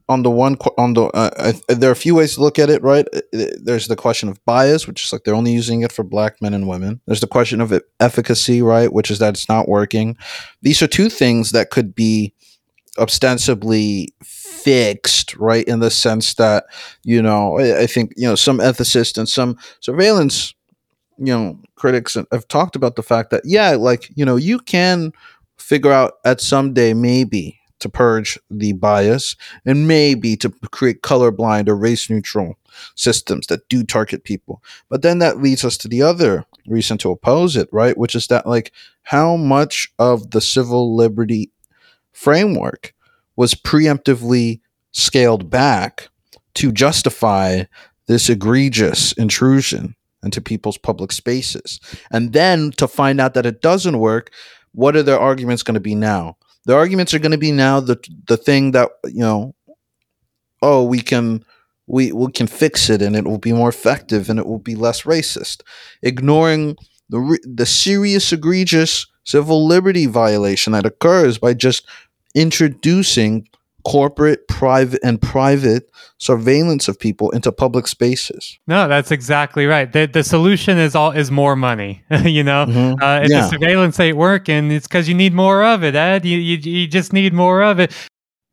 on 0.07 0.23
the 0.23 0.29
one 0.29 0.55
on 0.77 0.93
the 0.93 1.05
uh, 1.05 1.53
there 1.67 1.89
are 1.89 1.93
a 1.93 1.95
few 1.95 2.15
ways 2.15 2.35
to 2.35 2.41
look 2.41 2.59
at 2.59 2.69
it 2.69 2.81
right? 2.83 3.07
Uh, 3.13 3.21
uh, 3.33 3.45
there's 3.61 3.87
the 3.87 3.95
question 3.95 4.29
of 4.29 4.43
bias 4.45 4.87
which 4.87 5.03
is 5.03 5.11
like 5.11 5.23
they're 5.23 5.35
only 5.35 5.53
using 5.53 5.81
it 5.81 5.91
for 5.91 6.03
black 6.03 6.41
men 6.41 6.53
and 6.53 6.67
women. 6.67 7.01
There's 7.07 7.21
the 7.21 7.27
question 7.27 7.61
of 7.61 7.73
efficacy 7.99 8.61
right? 8.61 8.91
Which 8.91 9.09
is 9.09 9.19
that 9.19 9.33
it's 9.33 9.49
not 9.49 9.67
working. 9.67 10.17
These 10.61 10.81
are 10.81 10.87
two 10.87 11.09
things 11.09 11.51
that 11.51 11.71
could 11.71 11.95
be 11.95 12.33
ostensibly 12.99 14.13
fixed 14.23 15.35
right? 15.37 15.67
In 15.67 15.79
the 15.79 15.91
sense 15.91 16.35
that 16.35 16.65
you 17.03 17.21
know 17.21 17.59
I 17.59 17.87
think 17.87 18.13
you 18.15 18.27
know 18.27 18.35
some 18.35 18.59
ethicists 18.59 19.17
and 19.17 19.27
some 19.27 19.57
surveillance 19.79 20.53
you 21.17 21.33
know 21.33 21.59
critics 21.75 22.15
have 22.31 22.47
talked 22.47 22.75
about 22.75 22.95
the 22.95 23.03
fact 23.03 23.31
that 23.31 23.41
yeah 23.45 23.71
like 23.71 24.09
you 24.15 24.25
know 24.25 24.35
you 24.35 24.59
can 24.59 25.13
figure 25.57 25.91
out 25.91 26.13
at 26.25 26.41
some 26.41 26.73
day 26.73 26.93
maybe 26.93 27.59
to 27.79 27.89
purge 27.89 28.39
the 28.49 28.73
bias 28.73 29.35
and 29.65 29.87
maybe 29.87 30.35
to 30.37 30.49
create 30.71 31.01
colorblind 31.01 31.67
or 31.67 31.75
race 31.75 32.09
neutral 32.09 32.57
systems 32.95 33.47
that 33.47 33.67
do 33.69 33.83
target 33.83 34.23
people. 34.23 34.61
But 34.89 35.01
then 35.01 35.19
that 35.19 35.41
leads 35.41 35.63
us 35.63 35.77
to 35.77 35.87
the 35.87 36.01
other 36.01 36.45
reason 36.67 36.97
to 36.99 37.11
oppose 37.11 37.55
it, 37.55 37.69
right? 37.71 37.97
Which 37.97 38.15
is 38.15 38.27
that, 38.27 38.47
like, 38.47 38.71
how 39.03 39.35
much 39.35 39.91
of 39.99 40.31
the 40.31 40.41
civil 40.41 40.95
liberty 40.95 41.51
framework 42.11 42.93
was 43.35 43.53
preemptively 43.53 44.61
scaled 44.91 45.49
back 45.49 46.09
to 46.55 46.71
justify 46.71 47.63
this 48.07 48.29
egregious 48.29 49.11
intrusion 49.13 49.95
into 50.23 50.41
people's 50.41 50.77
public 50.77 51.11
spaces. 51.11 51.79
And 52.11 52.33
then 52.33 52.71
to 52.71 52.87
find 52.87 53.19
out 53.21 53.33
that 53.35 53.45
it 53.45 53.61
doesn't 53.61 53.99
work, 53.99 54.31
what 54.73 54.95
are 54.95 55.03
their 55.03 55.19
arguments 55.19 55.63
going 55.63 55.75
to 55.75 55.79
be 55.79 55.95
now? 55.95 56.37
The 56.65 56.75
arguments 56.75 57.13
are 57.13 57.19
going 57.19 57.31
to 57.31 57.37
be 57.37 57.51
now 57.51 57.79
the 57.79 57.97
the 58.27 58.37
thing 58.37 58.71
that 58.71 58.89
you 59.05 59.21
know. 59.21 59.55
Oh, 60.61 60.83
we 60.83 61.01
can 61.01 61.43
we 61.87 62.11
we 62.11 62.31
can 62.31 62.47
fix 62.47 62.89
it, 62.89 63.01
and 63.01 63.15
it 63.15 63.25
will 63.25 63.37
be 63.37 63.53
more 63.53 63.69
effective, 63.69 64.29
and 64.29 64.39
it 64.39 64.45
will 64.47 64.59
be 64.59 64.75
less 64.75 65.03
racist. 65.03 65.61
Ignoring 66.01 66.77
the 67.09 67.39
the 67.43 67.65
serious, 67.65 68.31
egregious 68.31 69.05
civil 69.23 69.67
liberty 69.67 70.05
violation 70.05 70.73
that 70.73 70.85
occurs 70.85 71.37
by 71.37 71.53
just 71.53 71.85
introducing 72.35 73.47
corporate, 73.83 74.34
private, 74.47 74.99
and 75.03 75.21
private 75.21 75.89
surveillance 76.17 76.87
of 76.87 76.99
people 76.99 77.29
into 77.31 77.51
public 77.51 77.87
spaces. 77.87 78.57
No, 78.67 78.87
that's 78.87 79.11
exactly 79.11 79.65
right. 79.65 79.91
The, 79.91 80.05
the 80.05 80.23
solution 80.23 80.77
is 80.77 80.95
all 80.95 81.11
is 81.11 81.29
more 81.31 81.55
money. 81.55 82.03
you 82.23 82.43
know, 82.43 82.65
Mhm. 82.67 83.01
uh, 83.01 83.21
if 83.23 83.29
Yeah. 83.29 83.41
the 83.41 83.49
surveillance 83.49 83.99
ain't 83.99 84.17
working, 84.17 84.71
it's 84.71 84.87
because 84.87 85.07
you 85.09 85.15
need 85.15 85.33
more 85.33 85.63
of 85.63 85.83
it, 85.83 85.95
Ed. 85.95 86.25
You, 86.25 86.37
you 86.37 86.57
you 86.57 86.87
just 86.87 87.13
need 87.13 87.33
more 87.33 87.61
of 87.61 87.79
it. 87.79 87.91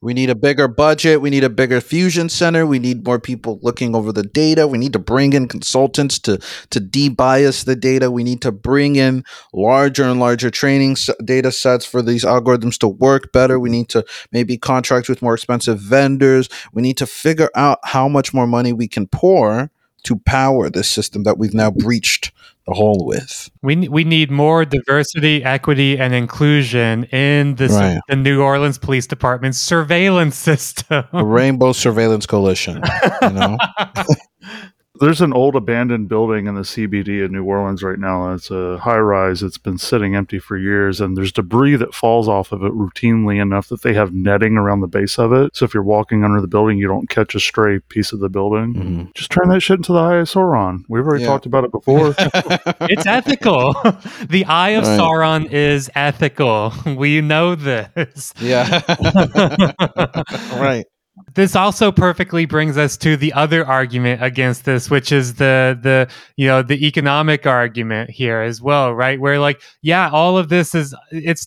We 0.03 0.15
need 0.15 0.31
a 0.31 0.35
bigger 0.35 0.67
budget. 0.67 1.21
We 1.21 1.31
need 1.31 1.45
a 1.45 1.49
bigger 1.49 1.81
fusion 1.81 2.29
center. 2.29 2.67
We 2.67 2.81
need 2.81 3.07
more 3.07 3.21
people 3.21 3.61
looking 3.63 3.95
over 3.95 4.13
the 4.13 4.25
data. 4.25 4.67
We 4.67 4.77
need 4.77 4.93
to 4.95 4.99
bring 4.99 5.33
in 5.33 5.47
consultants 5.47 6.19
to 6.21 6.39
to 6.71 6.81
debias 6.81 7.65
the 7.65 7.77
data. 7.77 8.11
We 8.11 8.25
need 8.25 8.43
to 8.43 8.51
bring 8.51 8.97
in 8.97 9.25
larger 9.55 10.03
and 10.03 10.19
larger 10.19 10.51
training 10.51 10.97
data 11.25 11.53
sets 11.53 11.87
for 11.87 12.03
these 12.03 12.25
algorithms 12.25 12.79
to 12.79 12.89
work 12.89 13.33
better. 13.33 13.61
We 13.61 13.71
need 13.71 13.89
to 13.91 14.05
maybe 14.33 14.59
contract 14.59 15.09
with 15.09 15.23
more 15.23 15.35
expensive 15.35 15.79
vendors. 15.79 16.49
We 16.73 16.83
need 16.83 16.97
to 16.99 17.07
figure 17.07 17.51
out 17.55 17.79
how 17.85 18.09
much 18.09 18.35
more 18.35 18.49
money 18.49 18.73
we 18.73 18.89
can 18.89 19.07
pour 19.07 19.71
to 20.05 20.17
power 20.17 20.69
this 20.71 20.89
system 20.89 21.23
that 21.25 21.39
we've 21.39 21.55
now 21.55 21.71
breached 21.71 22.33
the 22.67 22.75
hole 22.75 23.05
with. 23.07 23.51
We 23.63 23.89
we 23.89 24.05
need 24.05 24.31
more 24.31 24.65
diversity, 24.65 25.43
equity, 25.43 25.99
and 25.99 26.15
inclusion 26.15 27.05
in 27.05 27.57
the, 27.57 27.69
Right. 27.69 28.01
the 28.09 28.17
New 28.17 28.41
Orleans 28.43 28.79
Police 28.79 29.07
Department's 29.07 29.59
surveillance 29.59 30.37
system. 30.51 31.05
A 31.13 31.25
rainbow 31.25 31.73
surveillance 31.73 32.27
coalition. 32.27 32.81
You 33.23 33.31
know? 33.31 33.59
There's 35.03 35.21
an 35.21 35.33
old 35.33 35.57
abandoned 35.57 36.09
building 36.09 36.47
in 36.47 36.55
the 36.55 36.61
CBD 36.63 37.25
of 37.25 37.33
New 37.33 37.43
Orleans 37.45 37.83
right 37.83 37.99
now. 37.99 38.33
It's 38.35 38.53
a 38.53 38.79
high 38.79 38.99
rise. 38.99 39.43
It's 39.43 39.59
been 39.59 39.77
sitting 39.77 40.15
empty 40.15 40.39
for 40.39 40.57
years, 40.57 41.01
and 41.01 41.17
there's 41.17 41.33
debris 41.33 41.75
that 41.77 41.93
falls 41.93 42.29
off 42.29 42.53
of 42.53 42.63
it 42.63 42.73
routinely 42.73 43.43
enough 43.43 43.69
that 43.69 43.83
they 43.83 43.95
have 43.95 44.15
netting 44.15 44.57
around 44.57 44.81
the 44.81 44.87
base 44.87 45.19
of 45.19 45.33
it. 45.33 45.57
So 45.57 45.65
if 45.65 45.75
you're 45.75 45.83
walking 45.83 46.23
under 46.23 46.41
the 46.41 46.47
building, 46.47 46.79
you 46.79 46.87
don't 46.87 47.09
catch 47.11 47.35
a 47.35 47.41
stray 47.41 47.81
piece 47.81 48.13
of 48.13 48.21
the 48.21 48.29
building. 48.29 48.75
Mhm. 48.75 49.15
Just 49.15 49.31
turn 49.33 49.49
that 49.49 49.61
shit 49.61 49.79
into 49.79 49.93
the 49.93 49.99
Eye 49.99 50.17
of 50.19 50.29
Sauron. 50.29 50.85
We've 50.89 51.05
already 51.05 51.25
Yeah. 51.25 51.31
talked 51.31 51.47
about 51.47 51.65
it 51.65 51.73
before. 51.73 52.15
it's 52.89 53.05
ethical. 53.05 53.73
the 54.31 54.45
Eye 54.47 54.71
of 54.71 54.85
Right. 54.85 55.01
Sauron 55.01 55.51
is 55.51 55.91
ethical. 55.97 56.73
We 57.03 57.21
know 57.21 57.57
this. 57.57 58.33
yeah. 58.39 58.83
right. 60.61 60.85
This 61.35 61.55
also 61.55 61.93
perfectly 61.93 62.47
brings 62.47 62.79
us 62.79 62.97
to 62.97 63.17
the 63.17 63.33
other 63.35 63.67
argument 63.67 64.23
against 64.23 64.65
this 64.65 64.91
which 64.91 65.13
is 65.13 65.35
the 65.35 65.79
the 65.83 66.09
you 66.37 66.47
know 66.47 66.63
the 66.63 66.87
economic 66.87 67.47
argument 67.47 68.11
here 68.11 68.41
as 68.41 68.63
well 68.63 68.95
right? 68.95 69.21
Where 69.21 69.39
like 69.39 69.61
yeah 69.83 70.11
all 70.11 70.39
of 70.39 70.49
this 70.49 70.75
is 70.75 70.95
it's 71.11 71.47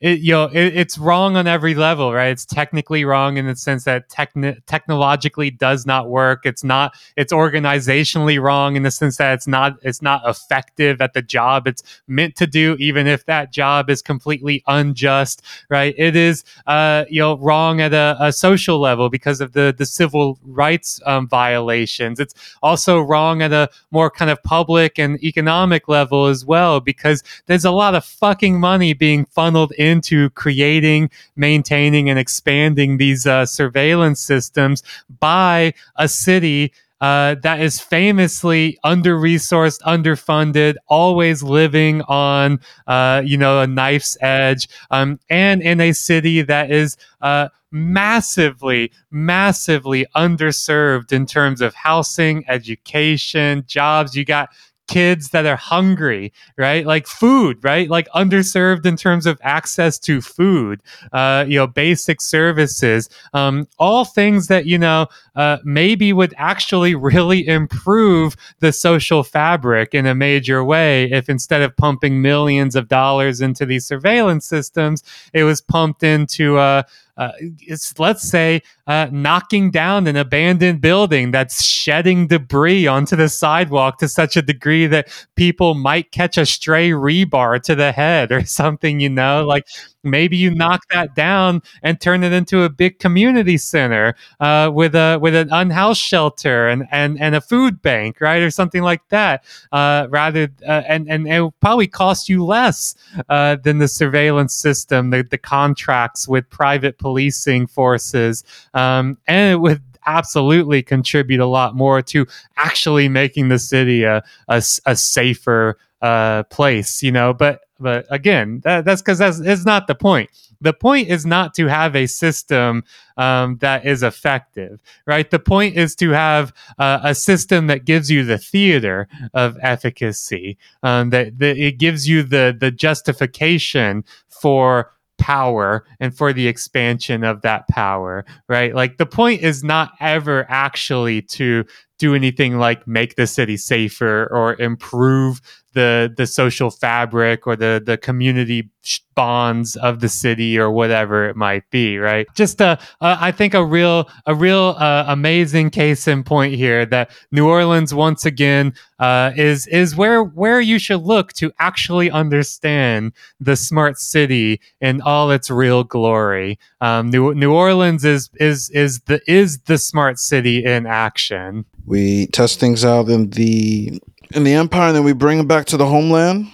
it, 0.00 0.20
you 0.20 0.32
know 0.32 0.44
it, 0.44 0.76
it's 0.76 0.98
wrong 0.98 1.36
on 1.36 1.46
every 1.46 1.74
level 1.74 2.12
right? 2.12 2.28
It's 2.28 2.44
technically 2.44 3.04
wrong 3.04 3.36
in 3.36 3.46
the 3.46 3.56
sense 3.56 3.84
that 3.84 4.08
techni- 4.08 4.60
technologically 4.66 5.50
does 5.50 5.86
not 5.86 6.08
work. 6.08 6.46
It's 6.46 6.64
not 6.64 6.94
it's 7.16 7.32
organizationally 7.32 8.40
wrong 8.40 8.76
in 8.76 8.82
the 8.82 8.90
sense 8.90 9.16
that 9.16 9.34
it's 9.34 9.46
not 9.46 9.76
it's 9.82 10.02
not 10.02 10.22
effective 10.26 11.00
at 11.00 11.14
the 11.14 11.22
job 11.22 11.66
it's 11.66 11.82
meant 12.08 12.36
to 12.36 12.46
do 12.46 12.76
even 12.78 13.06
if 13.06 13.24
that 13.26 13.52
job 13.52 13.90
is 13.90 14.02
completely 14.02 14.62
unjust 14.66 15.42
right? 15.70 15.94
It 15.96 16.16
is 16.16 16.44
uh 16.66 17.04
you 17.08 17.20
know 17.20 17.36
wrong 17.38 17.80
at 17.80 17.92
a, 17.92 18.16
a 18.20 18.32
social 18.32 18.78
level 18.78 19.08
because 19.08 19.40
of 19.40 19.52
the 19.52 19.74
the 19.76 19.86
civil 19.86 20.38
rights 20.44 21.00
um, 21.06 21.28
violations. 21.28 22.20
It's 22.20 22.34
also 22.62 23.00
wrong 23.00 23.42
at 23.42 23.52
a 23.52 23.68
more 23.90 24.10
kind 24.10 24.30
of 24.30 24.42
public 24.42 24.98
and 24.98 25.22
economic 25.22 25.88
level 25.88 26.26
as 26.26 26.44
well 26.44 26.80
because 26.80 27.22
there's 27.46 27.64
a 27.64 27.70
lot 27.70 27.94
of 27.94 28.04
fucking 28.04 28.58
money 28.60 28.92
being 28.92 29.24
funneled 29.26 29.72
into 29.86 30.28
creating 30.30 31.10
maintaining 31.36 32.10
and 32.10 32.18
expanding 32.18 32.98
these 32.98 33.26
uh, 33.26 33.46
surveillance 33.46 34.20
systems 34.20 34.82
by 35.20 35.72
a 35.96 36.08
city 36.08 36.72
uh, 37.00 37.34
that 37.42 37.60
is 37.60 37.78
famously 37.80 38.78
under 38.82 39.16
resourced, 39.18 39.80
underfunded, 39.82 40.76
always 40.88 41.42
living 41.42 42.00
on, 42.02 42.58
uh, 42.86 43.22
you 43.24 43.36
know, 43.36 43.60
a 43.60 43.66
knife's 43.66 44.16
edge, 44.22 44.68
um, 44.90 45.20
and 45.28 45.60
in 45.60 45.80
a 45.80 45.92
city 45.92 46.40
that 46.42 46.70
is 46.70 46.96
uh, 47.20 47.48
massively, 47.70 48.90
massively 49.10 50.06
underserved 50.16 51.12
in 51.12 51.26
terms 51.26 51.60
of 51.60 51.74
housing, 51.74 52.44
education, 52.48 53.62
jobs. 53.66 54.16
You 54.16 54.24
got 54.24 54.48
kids 54.86 55.30
that 55.30 55.46
are 55.46 55.56
hungry, 55.56 56.32
right? 56.56 56.86
Like 56.86 57.06
food, 57.06 57.62
right? 57.62 57.88
Like 57.88 58.08
underserved 58.14 58.86
in 58.86 58.96
terms 58.96 59.26
of 59.26 59.38
access 59.42 59.98
to 60.00 60.20
food, 60.20 60.80
uh, 61.12 61.44
you 61.48 61.58
know, 61.58 61.66
basic 61.66 62.20
services, 62.20 63.08
um, 63.34 63.66
all 63.78 64.04
things 64.04 64.48
that, 64.48 64.66
you 64.66 64.78
know, 64.78 65.06
uh, 65.34 65.58
maybe 65.64 66.12
would 66.12 66.34
actually 66.36 66.94
really 66.94 67.46
improve 67.46 68.36
the 68.60 68.72
social 68.72 69.22
fabric 69.22 69.94
in 69.94 70.06
a 70.06 70.14
major 70.14 70.64
way 70.64 71.10
if 71.10 71.28
instead 71.28 71.62
of 71.62 71.76
pumping 71.76 72.22
millions 72.22 72.76
of 72.76 72.88
dollars 72.88 73.40
into 73.40 73.66
these 73.66 73.86
surveillance 73.86 74.46
systems, 74.46 75.02
it 75.32 75.44
was 75.44 75.60
pumped 75.60 76.02
into, 76.02 76.56
uh, 76.56 76.82
uh, 77.16 77.32
it's 77.40 77.98
let's 77.98 78.28
say 78.28 78.60
uh, 78.86 79.08
knocking 79.10 79.70
down 79.70 80.06
an 80.06 80.16
abandoned 80.16 80.80
building 80.80 81.30
that's 81.30 81.64
shedding 81.64 82.26
debris 82.26 82.86
onto 82.86 83.16
the 83.16 83.28
sidewalk 83.28 83.98
to 83.98 84.08
such 84.08 84.36
a 84.36 84.42
degree 84.42 84.86
that 84.86 85.08
people 85.34 85.74
might 85.74 86.12
catch 86.12 86.36
a 86.36 86.44
stray 86.44 86.90
rebar 86.90 87.60
to 87.62 87.74
the 87.74 87.92
head 87.92 88.30
or 88.30 88.44
something. 88.44 89.00
You 89.00 89.10
know, 89.10 89.44
like 89.46 89.66
maybe 90.06 90.36
you 90.36 90.50
knock 90.50 90.82
that 90.90 91.14
down 91.14 91.62
and 91.82 92.00
turn 92.00 92.24
it 92.24 92.32
into 92.32 92.62
a 92.62 92.70
big 92.70 92.98
community 92.98 93.58
center 93.58 94.14
uh, 94.40 94.70
with 94.72 94.94
a 94.94 95.18
with 95.20 95.34
an 95.34 95.48
unhoused 95.52 96.00
shelter 96.00 96.68
and 96.68 96.86
and 96.90 97.20
and 97.20 97.34
a 97.34 97.40
food 97.40 97.82
bank, 97.82 98.20
right, 98.20 98.42
or 98.42 98.50
something 98.50 98.82
like 98.82 99.06
that. 99.08 99.44
Uh, 99.72 100.06
rather, 100.10 100.48
uh, 100.66 100.82
and 100.88 101.10
and 101.10 101.26
it 101.26 101.40
will 101.40 101.54
probably 101.60 101.86
cost 101.86 102.28
you 102.28 102.44
less 102.44 102.94
uh, 103.28 103.56
than 103.56 103.78
the 103.78 103.88
surveillance 103.88 104.54
system, 104.54 105.10
the 105.10 105.22
the 105.22 105.38
contracts 105.38 106.28
with 106.28 106.48
private 106.50 106.98
policing 106.98 107.66
forces, 107.66 108.44
um, 108.74 109.18
and 109.26 109.52
it 109.52 109.56
would 109.56 109.82
absolutely 110.06 110.82
contribute 110.82 111.40
a 111.40 111.46
lot 111.46 111.74
more 111.74 112.00
to 112.00 112.26
actually 112.56 113.08
making 113.08 113.48
the 113.48 113.58
city 113.58 114.04
a 114.04 114.22
a 114.48 114.60
safer 114.96 115.76
uh, 116.02 116.44
place, 116.44 117.02
you 117.02 117.12
know. 117.12 117.32
But 117.32 117.60
but 117.78 118.06
again, 118.10 118.60
that, 118.64 118.84
that's 118.84 119.02
because 119.02 119.18
that's 119.18 119.40
it's 119.40 119.64
not 119.64 119.86
the 119.86 119.94
point. 119.94 120.30
The 120.60 120.72
point 120.72 121.08
is 121.08 121.26
not 121.26 121.54
to 121.54 121.66
have 121.66 121.94
a 121.94 122.06
system 122.06 122.84
um, 123.18 123.58
that 123.58 123.84
is 123.84 124.02
effective, 124.02 124.80
right? 125.06 125.30
The 125.30 125.38
point 125.38 125.76
is 125.76 125.94
to 125.96 126.10
have 126.10 126.52
uh, 126.78 127.00
a 127.02 127.14
system 127.14 127.66
that 127.66 127.84
gives 127.84 128.10
you 128.10 128.24
the 128.24 128.38
theater 128.38 129.08
of 129.34 129.58
efficacy, 129.60 130.56
um, 130.82 131.10
that, 131.10 131.38
that 131.38 131.58
it 131.58 131.78
gives 131.78 132.08
you 132.08 132.22
the 132.22 132.56
the 132.58 132.70
justification 132.70 134.04
for 134.28 134.92
power 135.18 135.84
and 135.98 136.16
for 136.16 136.32
the 136.32 136.46
expansion 136.46 137.24
of 137.24 137.42
that 137.42 137.66
power, 137.68 138.24
right? 138.48 138.74
Like 138.74 138.98
the 138.98 139.06
point 139.06 139.42
is 139.42 139.64
not 139.64 139.92
ever 140.00 140.46
actually 140.48 141.22
to 141.22 141.64
do 141.98 142.14
anything 142.14 142.58
like 142.58 142.86
make 142.86 143.16
the 143.16 143.26
city 143.26 143.56
safer 143.56 144.28
or 144.30 144.60
improve 144.60 145.40
the 145.76 146.12
the 146.16 146.26
social 146.26 146.70
fabric 146.70 147.46
or 147.46 147.54
the 147.54 147.80
the 147.84 147.98
community 147.98 148.70
bonds 149.14 149.76
of 149.76 150.00
the 150.00 150.08
city 150.08 150.58
or 150.58 150.70
whatever 150.70 151.28
it 151.28 151.36
might 151.36 151.68
be 151.70 151.98
right? 151.98 152.26
Just 152.34 152.60
a, 152.60 152.78
a 153.00 153.18
i 153.20 153.30
think 153.30 153.54
a 153.54 153.64
real 153.64 154.08
a 154.26 154.34
real 154.34 154.74
uh, 154.78 155.04
amazing 155.06 155.70
case 155.70 156.08
in 156.08 156.24
point 156.24 156.54
here 156.54 156.86
that 156.86 157.10
new 157.30 157.46
orleans 157.46 157.92
once 157.92 158.24
again 158.24 158.74
uh, 158.98 159.32
is 159.36 159.66
is 159.66 159.94
where 159.94 160.22
where 160.22 160.60
you 160.60 160.78
should 160.78 161.02
look 161.02 161.32
to 161.34 161.52
actually 161.58 162.10
understand 162.10 163.12
the 163.38 163.56
smart 163.56 163.98
city 163.98 164.60
in 164.80 165.00
all 165.02 165.30
its 165.30 165.50
real 165.50 165.84
glory. 165.84 166.58
Um, 166.80 167.10
new 167.10 167.34
new 167.34 167.52
orleans 167.52 168.04
is 168.04 168.30
is 168.40 168.70
is 168.70 169.00
the 169.00 169.20
is 169.30 169.58
the 169.60 169.78
smart 169.78 170.18
city 170.18 170.64
in 170.64 170.86
action. 170.86 171.66
We 171.84 172.26
test 172.28 172.58
things 172.58 172.84
out 172.84 173.08
in 173.08 173.30
the 173.30 174.00
in 174.34 174.44
the 174.44 174.54
empire, 174.54 174.88
and 174.88 174.96
then 174.96 175.04
we 175.04 175.12
bring 175.12 175.38
them 175.38 175.46
back 175.46 175.66
to 175.66 175.76
the 175.76 175.86
homeland. 175.86 176.48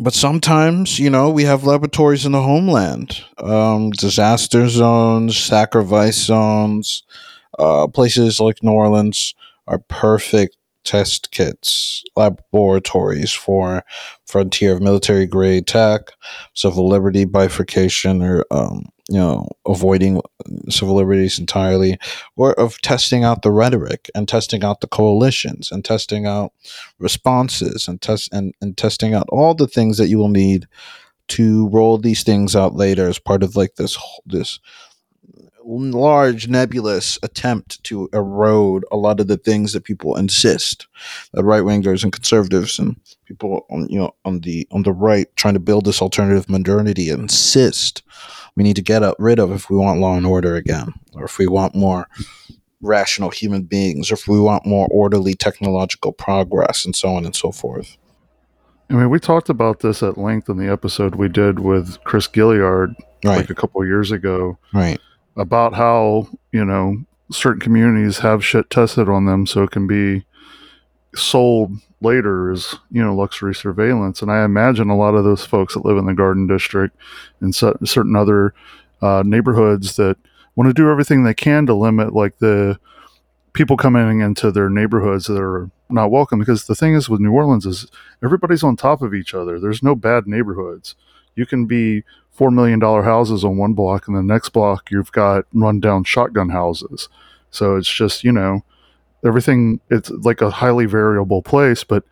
But 0.00 0.14
sometimes, 0.14 0.98
you 0.98 1.10
know, 1.10 1.30
we 1.30 1.44
have 1.44 1.64
laboratories 1.64 2.26
in 2.26 2.32
the 2.32 2.42
homeland, 2.42 3.22
um, 3.38 3.90
disaster 3.90 4.68
zones, 4.68 5.36
sacrifice 5.36 6.16
zones, 6.16 7.04
uh, 7.58 7.86
places 7.88 8.40
like 8.40 8.62
New 8.62 8.72
Orleans 8.72 9.34
are 9.66 9.78
perfect 9.78 10.56
test 10.84 11.30
kits, 11.30 12.02
laboratories 12.16 13.32
for 13.32 13.84
frontier 14.26 14.72
of 14.72 14.82
military 14.82 15.26
grade 15.26 15.66
tech, 15.66 16.10
civil 16.54 16.88
liberty 16.88 17.24
bifurcation, 17.24 18.22
or 18.22 18.44
um, 18.50 18.86
you 19.08 19.18
know, 19.18 19.48
avoiding 19.66 20.20
civil 20.68 20.94
liberties 20.94 21.38
entirely, 21.38 21.98
or 22.36 22.58
of 22.58 22.80
testing 22.80 23.22
out 23.22 23.42
the 23.42 23.50
rhetoric 23.50 24.10
and 24.14 24.28
testing 24.28 24.64
out 24.64 24.80
the 24.80 24.86
coalitions 24.86 25.70
and 25.70 25.84
testing 25.84 26.26
out 26.26 26.52
responses 26.98 27.86
and 27.86 28.00
test 28.00 28.32
and, 28.32 28.54
and 28.60 28.76
testing 28.76 29.14
out 29.14 29.26
all 29.28 29.54
the 29.54 29.68
things 29.68 29.98
that 29.98 30.08
you 30.08 30.18
will 30.18 30.28
need 30.28 30.66
to 31.28 31.68
roll 31.68 31.98
these 31.98 32.22
things 32.22 32.54
out 32.54 32.74
later 32.74 33.08
as 33.08 33.18
part 33.18 33.42
of 33.42 33.56
like 33.56 33.76
this 33.76 33.98
this 34.26 34.58
large 35.66 36.48
nebulous 36.48 37.18
attempt 37.22 37.82
to 37.84 38.08
erode 38.12 38.84
a 38.92 38.96
lot 38.96 39.20
of 39.20 39.28
the 39.28 39.38
things 39.38 39.72
that 39.72 39.84
people 39.84 40.14
insist 40.16 40.86
that 41.32 41.44
right 41.44 41.62
wingers 41.62 42.02
and 42.02 42.12
conservatives 42.12 42.78
and 42.78 42.96
people 43.24 43.64
on 43.70 43.88
you 43.88 43.98
know 43.98 44.14
on 44.24 44.40
the 44.40 44.68
on 44.72 44.82
the 44.82 44.92
right 44.92 45.34
trying 45.36 45.54
to 45.54 45.60
build 45.60 45.86
this 45.86 46.02
alternative 46.02 46.48
modernity 46.50 47.08
insist 47.08 48.02
we 48.56 48.62
need 48.62 48.76
to 48.76 48.82
get 48.82 49.02
rid 49.18 49.38
of 49.38 49.50
if 49.52 49.68
we 49.68 49.76
want 49.76 50.00
law 50.00 50.16
and 50.16 50.26
order 50.26 50.56
again 50.56 50.92
or 51.14 51.24
if 51.24 51.38
we 51.38 51.46
want 51.46 51.74
more 51.74 52.08
rational 52.80 53.30
human 53.30 53.62
beings 53.62 54.10
or 54.10 54.14
if 54.14 54.28
we 54.28 54.40
want 54.40 54.66
more 54.66 54.86
orderly 54.90 55.34
technological 55.34 56.12
progress 56.12 56.84
and 56.84 56.94
so 56.94 57.08
on 57.14 57.24
and 57.24 57.34
so 57.34 57.50
forth. 57.50 57.96
I 58.90 58.94
mean, 58.94 59.10
we 59.10 59.18
talked 59.18 59.48
about 59.48 59.80
this 59.80 60.02
at 60.02 60.18
length 60.18 60.48
in 60.48 60.58
the 60.58 60.70
episode 60.70 61.14
we 61.14 61.28
did 61.28 61.58
with 61.58 62.02
Chris 62.04 62.28
Gilliard 62.28 62.94
right. 63.24 63.38
like 63.38 63.50
a 63.50 63.54
couple 63.54 63.80
of 63.80 63.88
years 63.88 64.12
ago 64.12 64.58
right. 64.74 65.00
about 65.36 65.74
how, 65.74 66.28
you 66.52 66.64
know, 66.64 66.98
certain 67.32 67.60
communities 67.60 68.18
have 68.18 68.44
shit 68.44 68.68
tested 68.68 69.08
on 69.08 69.24
them 69.24 69.46
so 69.46 69.62
it 69.62 69.70
can 69.70 69.86
be 69.86 70.24
sold 71.14 71.72
later 72.00 72.50
is 72.52 72.76
you 72.90 73.02
know, 73.02 73.14
luxury 73.14 73.54
surveillance. 73.54 74.22
And 74.22 74.30
I 74.30 74.44
imagine 74.44 74.90
a 74.90 74.96
lot 74.96 75.14
of 75.14 75.24
those 75.24 75.44
folks 75.44 75.74
that 75.74 75.84
live 75.84 75.96
in 75.96 76.06
the 76.06 76.14
Garden 76.14 76.46
District 76.46 76.94
and 77.40 77.54
cer- 77.54 77.78
certain 77.84 78.16
other 78.16 78.54
uh, 79.02 79.22
neighborhoods 79.24 79.96
that 79.96 80.16
want 80.56 80.68
to 80.68 80.74
do 80.74 80.90
everything 80.90 81.24
they 81.24 81.34
can 81.34 81.66
to 81.66 81.74
limit 81.74 82.14
like 82.14 82.38
the 82.38 82.78
people 83.52 83.76
coming 83.76 84.20
into 84.20 84.50
their 84.50 84.68
neighborhoods 84.68 85.26
that 85.26 85.40
are 85.40 85.70
not 85.88 86.10
welcome 86.10 86.38
because 86.38 86.66
the 86.66 86.74
thing 86.74 86.94
is 86.94 87.08
with 87.08 87.20
New 87.20 87.32
Orleans 87.32 87.66
is 87.66 87.86
everybody's 88.22 88.62
on 88.62 88.76
top 88.76 89.02
of 89.02 89.14
each 89.14 89.34
other. 89.34 89.58
There's 89.58 89.82
no 89.82 89.94
bad 89.94 90.26
neighborhoods. 90.26 90.94
You 91.36 91.46
can 91.46 91.66
be 91.66 92.04
four 92.30 92.50
million 92.50 92.78
dollar 92.78 93.02
houses 93.02 93.44
on 93.44 93.56
one 93.56 93.74
block, 93.74 94.08
and 94.08 94.16
the 94.16 94.22
next 94.22 94.50
block 94.50 94.90
you've 94.90 95.12
got 95.12 95.46
rundown 95.52 96.04
shotgun 96.04 96.50
houses. 96.50 97.08
So 97.50 97.76
it's 97.76 97.92
just 97.92 98.24
you 98.24 98.32
know 98.32 98.64
everything. 99.24 99.80
It's 99.90 100.10
like 100.10 100.40
a 100.40 100.50
highly 100.50 100.86
variable 100.86 101.42
place, 101.42 101.84
but 101.84 102.04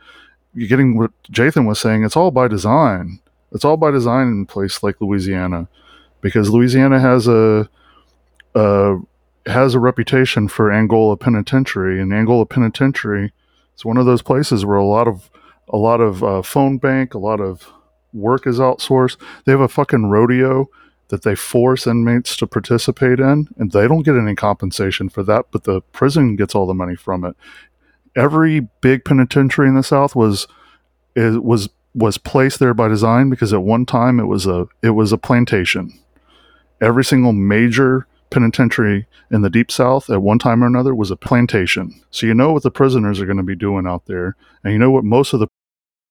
you're 0.54 0.69
getting 0.69 0.97
what 0.97 1.11
Jathan 1.31 1.66
was 1.66 1.81
saying. 1.81 2.04
It's 2.04 2.16
all 2.16 2.31
by 2.31 2.49
design. 2.49 3.21
It's 3.52 3.64
all 3.64 3.76
by 3.76 3.90
design 3.90 4.28
in 4.28 4.42
a 4.42 4.52
place 4.52 4.83
like 4.83 5.00
Louisiana, 5.00 5.69
because 6.21 6.50
Louisiana 6.50 7.00
has 7.00 7.28
a, 7.28 7.69
a 8.54 8.99
has 9.47 9.75
a 9.75 9.81
reputation 9.81 10.49
for 10.49 10.73
Angola 10.73 11.16
Penitentiary, 11.16 12.00
and 12.00 12.12
Angola 12.14 12.47
Penitentiary 12.47 13.33
is 13.76 13.85
one 13.85 13.97
of 13.97 14.07
those 14.07 14.23
places 14.23 14.64
where 14.64 14.76
a 14.76 14.85
lot 14.85 15.09
of 15.09 15.31
a 15.69 15.76
lot 15.76 16.00
of 16.00 16.23
uh, 16.23 16.42
phone 16.42 16.78
bank, 16.78 17.14
a 17.14 17.19
lot 17.19 17.40
of 17.40 17.69
work 18.12 18.47
is 18.47 18.59
outsourced. 18.59 19.16
They 19.45 19.52
have 19.52 19.61
a 19.61 19.69
fucking 19.69 20.07
rodeo 20.07 20.69
that 21.12 21.25
they 21.25 21.35
force 21.35 21.87
inmates 21.87 22.38
to 22.38 22.47
participate 22.47 23.21
in, 23.21 23.47
and 23.59 23.71
they 23.71 23.87
don't 23.87 24.02
get 24.02 24.16
any 24.16 24.35
compensation 24.35 25.11
for 25.11 25.23
that, 25.23 25.45
but 25.50 25.64
the 25.64 25.83
prison 25.92 26.37
gets 26.37 26.54
all 26.54 26.66
the 26.66 26.73
money 26.73 26.97
from 26.97 27.23
it. 27.23 27.37
Every 28.16 28.61
big 28.81 29.04
penitentiary 29.04 29.69
in 29.69 29.75
the 29.75 29.83
South 29.83 30.16
was 30.16 30.49
was 31.14 31.69
was 31.95 32.16
placed 32.16 32.61
there 32.61 32.73
by 32.73 32.88
design 32.88 33.28
because 33.28 33.52
at 33.52 33.62
one 33.62 33.85
time 33.85 34.21
it 34.21 34.25
was 34.25 34.47
a 34.47 34.66
it 34.83 34.92
was 34.92 35.12
a 35.12 35.19
plantation. 35.19 35.92
Every 36.81 37.04
single 37.04 37.35
major 37.35 38.07
penitentiary 38.31 39.07
in 39.31 39.42
the 39.42 39.51
deep 39.51 39.70
south 39.70 40.09
at 40.09 40.22
one 40.22 40.38
time 40.38 40.64
or 40.64 40.66
another 40.66 40.94
was 40.94 41.11
a 41.11 41.16
plantation. 41.16 42.01
So 42.11 42.27
you 42.27 42.33
know 42.33 42.53
what 42.53 42.62
the 42.62 42.70
prisoners 42.70 43.20
are 43.20 43.27
going 43.27 43.37
to 43.37 43.42
be 43.42 43.55
doing 43.55 43.87
out 43.87 44.07
there, 44.07 44.35
and 44.64 44.72
you 44.72 44.79
know 44.79 44.90
what 44.90 45.05
most 45.05 45.35
of 45.35 45.40
the 45.40 45.48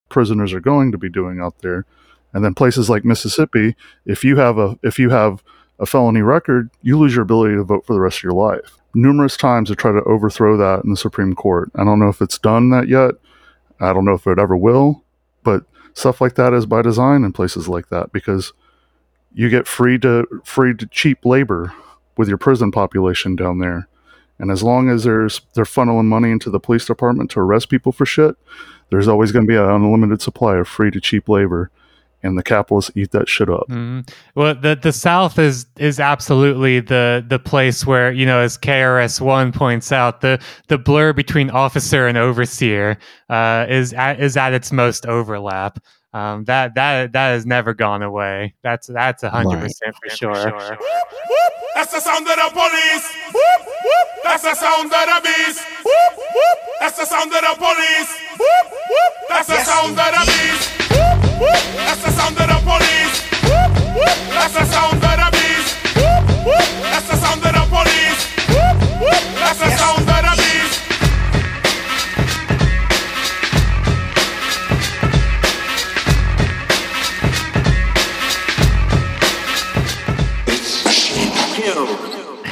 prisoners 0.10 0.54
are 0.54 0.60
going 0.60 0.92
to 0.92 1.00
be 1.00 1.10
doing 1.10 1.40
out 1.40 1.58
there. 1.64 1.88
And 2.34 2.44
then 2.46 2.54
places 2.54 2.90
like 2.90 3.04
Mississippi, 3.04 3.76
if 4.06 4.24
you 4.24 4.38
have 4.38 4.58
a 4.58 4.78
if 4.84 4.98
you 4.98 5.10
have 5.10 5.44
a 5.80 5.86
felony 5.86 6.22
record, 6.22 6.70
you 6.82 6.98
lose 6.98 7.14
your 7.14 7.24
ability 7.24 7.56
to 7.56 7.64
vote 7.64 7.86
for 7.86 7.94
the 7.94 8.00
rest 8.00 8.20
of 8.20 8.24
your 8.24 8.34
life. 8.34 8.78
Numerous 8.94 9.36
times 9.36 9.70
to 9.70 9.76
try 9.76 9.92
to 9.92 10.04
overthrow 10.04 10.58
that 10.58 10.84
in 10.84 10.92
the 10.92 10.98
Supreme 10.98 11.34
Court. 11.34 11.72
I 11.76 11.84
don't 11.84 12.00
know 12.00 12.10
if 12.10 12.22
it's 12.22 12.38
done 12.38 12.70
that 12.70 12.88
yet. 12.88 13.16
I 13.80 13.94
don't 13.94 14.06
know 14.06 14.14
if 14.14 14.28
it 14.28 14.38
ever 14.38 14.56
will, 14.56 15.04
but 15.44 15.64
stuff 15.94 16.22
like 16.22 16.36
that 16.36 16.54
is 16.54 16.66
by 16.66 16.82
design 16.82 17.24
in 17.24 17.34
places 17.34 17.68
like 17.68 17.90
that 17.90 18.12
because 18.12 18.54
you 19.34 19.50
get 19.50 19.68
free 19.68 19.98
to 20.00 20.26
free 20.44 20.76
to 20.76 20.86
cheap 20.88 21.26
labor 21.26 21.74
with 22.18 22.28
your 22.28 22.38
prison 22.38 22.72
population 22.72 23.36
down 23.36 23.60
there. 23.60 23.88
And 24.40 24.52
as 24.52 24.64
long 24.64 24.90
as 24.90 25.04
there's 25.04 25.42
they're 25.54 25.66
funneling 25.66 26.06
money 26.06 26.32
into 26.32 26.50
the 26.50 26.60
police 26.60 26.86
department 26.86 27.32
to 27.32 27.40
arrest 27.40 27.70
people 27.70 27.92
for 27.92 28.06
shit, 28.06 28.36
there's 28.90 29.08
always 29.08 29.32
going 29.32 29.46
to 29.46 29.52
be 29.52 29.58
an 29.58 29.70
unlimited 29.70 30.22
supply 30.22 30.58
of 30.58 30.68
free 30.68 30.92
to 30.92 31.00
cheap 31.00 31.30
labor, 31.30 31.72
and 32.24 32.38
the 32.38 32.44
capitalists 32.44 32.92
eat 32.96 33.12
that 33.12 33.28
shit 33.28 33.50
up. 33.50 33.68
Mhm. 33.70 34.08
Well, 34.36 34.56
the 34.56 34.76
the 34.82 34.92
South 34.92 35.38
is 35.40 35.66
is 35.78 36.00
absolutely 36.00 36.80
the 36.80 37.24
the 37.28 37.40
place 37.40 37.86
where 37.86 38.12
you 38.12 38.26
know, 38.26 38.40
as 38.40 38.58
KRS 38.58 39.20
One 39.22 39.52
points 39.52 39.92
out, 39.92 40.22
the 40.22 40.40
the 40.68 40.78
blur 40.78 41.14
between 41.14 41.50
officer 41.50 42.08
and 42.08 42.18
overseer 42.18 42.98
uh, 43.30 43.66
is 43.70 43.94
at, 43.94 44.20
is 44.20 44.38
at 44.38 44.54
its 44.54 44.72
most 44.72 45.06
overlap. 45.06 45.80
Um, 46.14 46.44
that 46.44 46.76
that 46.76 47.14
that 47.14 47.30
has 47.32 47.46
never 47.46 47.74
gone 47.74 48.04
away. 48.04 48.54
That's 48.64 48.88
that's 48.88 49.24
a 49.24 49.30
hundred 49.30 49.56
Right. 49.56 49.64
percent 49.64 49.96
for 50.04 50.10
sure. 50.16 50.78
That's 51.74 51.94
the 51.94 52.02
sound 52.02 52.28
of 52.28 52.36
the 52.36 52.50
police. 52.52 53.06
Whoop, 53.34 53.62
whoop. 53.66 54.08
That's 54.26 54.44
the 54.44 54.54
sound 54.56 54.92
of 54.92 54.92
the 54.92 55.22
beast. 55.24 55.62
Whoop, 55.86 56.14
whoop. 56.18 56.58
That's 56.82 56.98
the 57.00 57.06
sound 57.06 57.32
of 57.34 57.40
the 57.42 57.56
police. 57.58 58.12
Whoop, 58.38 58.72
whoop. 58.72 59.14
That's 59.30 59.48
the 59.48 59.64
sound 59.64 59.92
of 59.92 59.96
the 59.96 60.26
beast. 60.28 60.81
That's 61.12 62.04
the 62.04 62.12
sound 62.12 62.38
of 62.40 62.48
the 62.48 62.60
police. 62.64 63.18
That's 64.32 64.54
the 64.54 64.66
sound 64.66 65.04
of 65.04 65.16
the 65.22 65.30
beast. 65.36 65.76
That's 66.84 67.08
the 67.10 67.16
sound 67.18 67.46
of 67.46 67.54
the 67.54 67.66
police. 67.70 68.22
That's 69.40 69.60
the 69.60 69.70
sound 69.78 70.11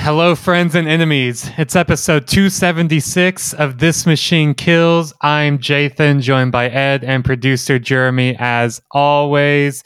Hello, 0.01 0.33
friends 0.33 0.75
and 0.75 0.87
enemies. 0.87 1.51
It's 1.57 1.75
episode 1.75 2.25
276 2.25 3.53
of 3.55 3.79
This 3.79 4.05
Machine 4.05 4.53
Kills. 4.53 5.13
I'm 5.19 5.59
Jathan, 5.59 6.21
joined 6.21 6.53
by 6.53 6.69
Ed 6.69 7.03
and 7.03 7.23
producer 7.23 7.77
Jereme, 7.77 8.37
as 8.39 8.81
always. 8.91 9.83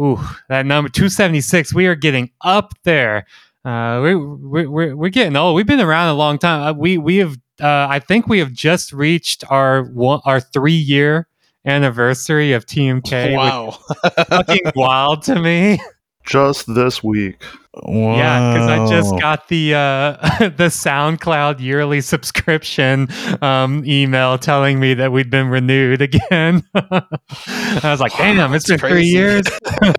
Ooh, 0.00 0.18
that 0.48 0.66
number 0.66 0.88
276. 0.88 1.72
We 1.72 1.86
are 1.86 1.94
getting 1.94 2.32
up 2.40 2.74
there. 2.82 3.26
Uh, 3.64 4.00
we, 4.02 4.16
we, 4.16 4.66
we're, 4.66 4.96
we're 4.96 5.08
getting 5.08 5.36
old. 5.36 5.54
We've 5.54 5.64
been 5.64 5.80
around 5.80 6.08
a 6.08 6.14
long 6.14 6.36
time. 6.38 6.62
Uh, 6.62 6.72
we 6.72 6.98
we 6.98 7.18
have, 7.18 7.36
uh, 7.62 7.86
I 7.88 8.00
think 8.00 8.26
we 8.26 8.40
have 8.40 8.52
just 8.52 8.92
reached 8.92 9.44
our 9.50 9.84
one, 9.84 10.20
our 10.24 10.40
three 10.40 10.72
year 10.72 11.28
anniversary 11.64 12.52
of 12.52 12.66
TMK. 12.66 13.36
wow 13.36 13.78
which 13.86 14.26
fucking 14.26 14.72
wild 14.74 15.22
to 15.22 15.40
me. 15.40 15.80
Just 16.24 16.74
this 16.74 17.04
week. 17.04 17.40
Yeah, 17.86 18.52
because 18.52 18.68
I 18.68 18.88
just 18.88 19.20
got 19.20 19.48
the 19.48 19.74
uh, 19.74 20.12
the 20.38 20.68
SoundCloud 20.68 21.60
yearly 21.60 22.00
subscription 22.00 23.08
um, 23.42 23.84
email 23.84 24.38
telling 24.38 24.78
me 24.78 24.94
that 24.94 25.12
we'd 25.12 25.30
been 25.30 25.48
renewed 25.48 26.00
again. 26.00 26.62
I 26.74 27.80
was 27.82 28.00
like, 28.00 28.16
"Damn, 28.16 28.54
it's 28.54 28.68
That's 28.68 28.80
been 28.80 28.90
three 28.90 29.04
years." 29.04 29.44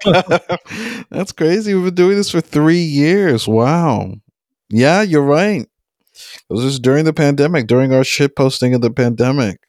That's 1.10 1.32
crazy. 1.32 1.74
We've 1.74 1.86
been 1.86 1.96
doing 1.96 2.18
this 2.18 2.30
for 2.30 2.42
three 2.42 2.84
years. 2.84 3.48
Wow. 3.48 4.14
Yeah, 4.70 5.02
you're 5.02 5.22
right. 5.22 5.68
This 6.50 6.64
is 6.64 6.80
during 6.80 7.06
the 7.06 7.14
pandemic, 7.14 7.68
during 7.68 7.94
our 7.94 8.04
shit 8.04 8.36
posting 8.36 8.74
of 8.74 8.82
the 8.82 8.92
pandemic. 8.92 9.65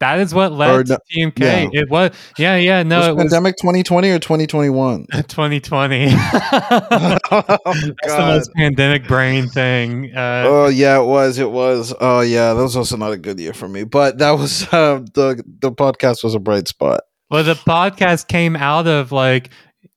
That 0.00 0.18
is 0.18 0.34
what 0.34 0.52
led 0.52 0.88
no- 0.88 0.96
to 0.96 1.00
TMK. 1.14 1.38
yeah. 1.38 1.68
It 1.72 1.88
was, 1.88 2.10
yeah, 2.36 2.56
yeah. 2.56 2.82
No, 2.82 2.98
was 2.98 3.06
it 3.08 3.14
was 3.14 3.22
pandemic 3.24 3.56
2020 3.56 4.10
or 4.10 4.18
2021? 4.18 5.06
2020. 5.12 6.06
oh, 6.10 7.18
That's 7.30 7.62
the 8.02 8.18
most 8.18 8.52
pandemic 8.54 9.06
brain 9.06 9.48
thing. 9.48 10.14
Uh, 10.14 10.44
Oh 10.46 10.68
yeah, 10.68 11.00
it 11.00 11.04
was. 11.04 11.38
It 11.38 11.50
was. 11.50 11.94
Oh 12.00 12.20
yeah, 12.20 12.54
that 12.54 12.62
was 12.62 12.76
also 12.76 12.96
not 12.96 13.12
a 13.12 13.16
good 13.16 13.38
year 13.38 13.52
for 13.52 13.68
me. 13.68 13.84
But 13.84 14.18
that 14.18 14.32
was 14.32 14.64
uh, 14.72 15.00
the 15.14 15.42
the 15.60 15.72
podcast 15.72 16.24
was 16.24 16.34
a 16.34 16.40
bright 16.40 16.68
spot. 16.68 17.02
Well, 17.30 17.44
the 17.44 17.54
podcast 17.54 18.28
came 18.28 18.56
out 18.56 18.86
of 18.86 19.12
like 19.12 19.50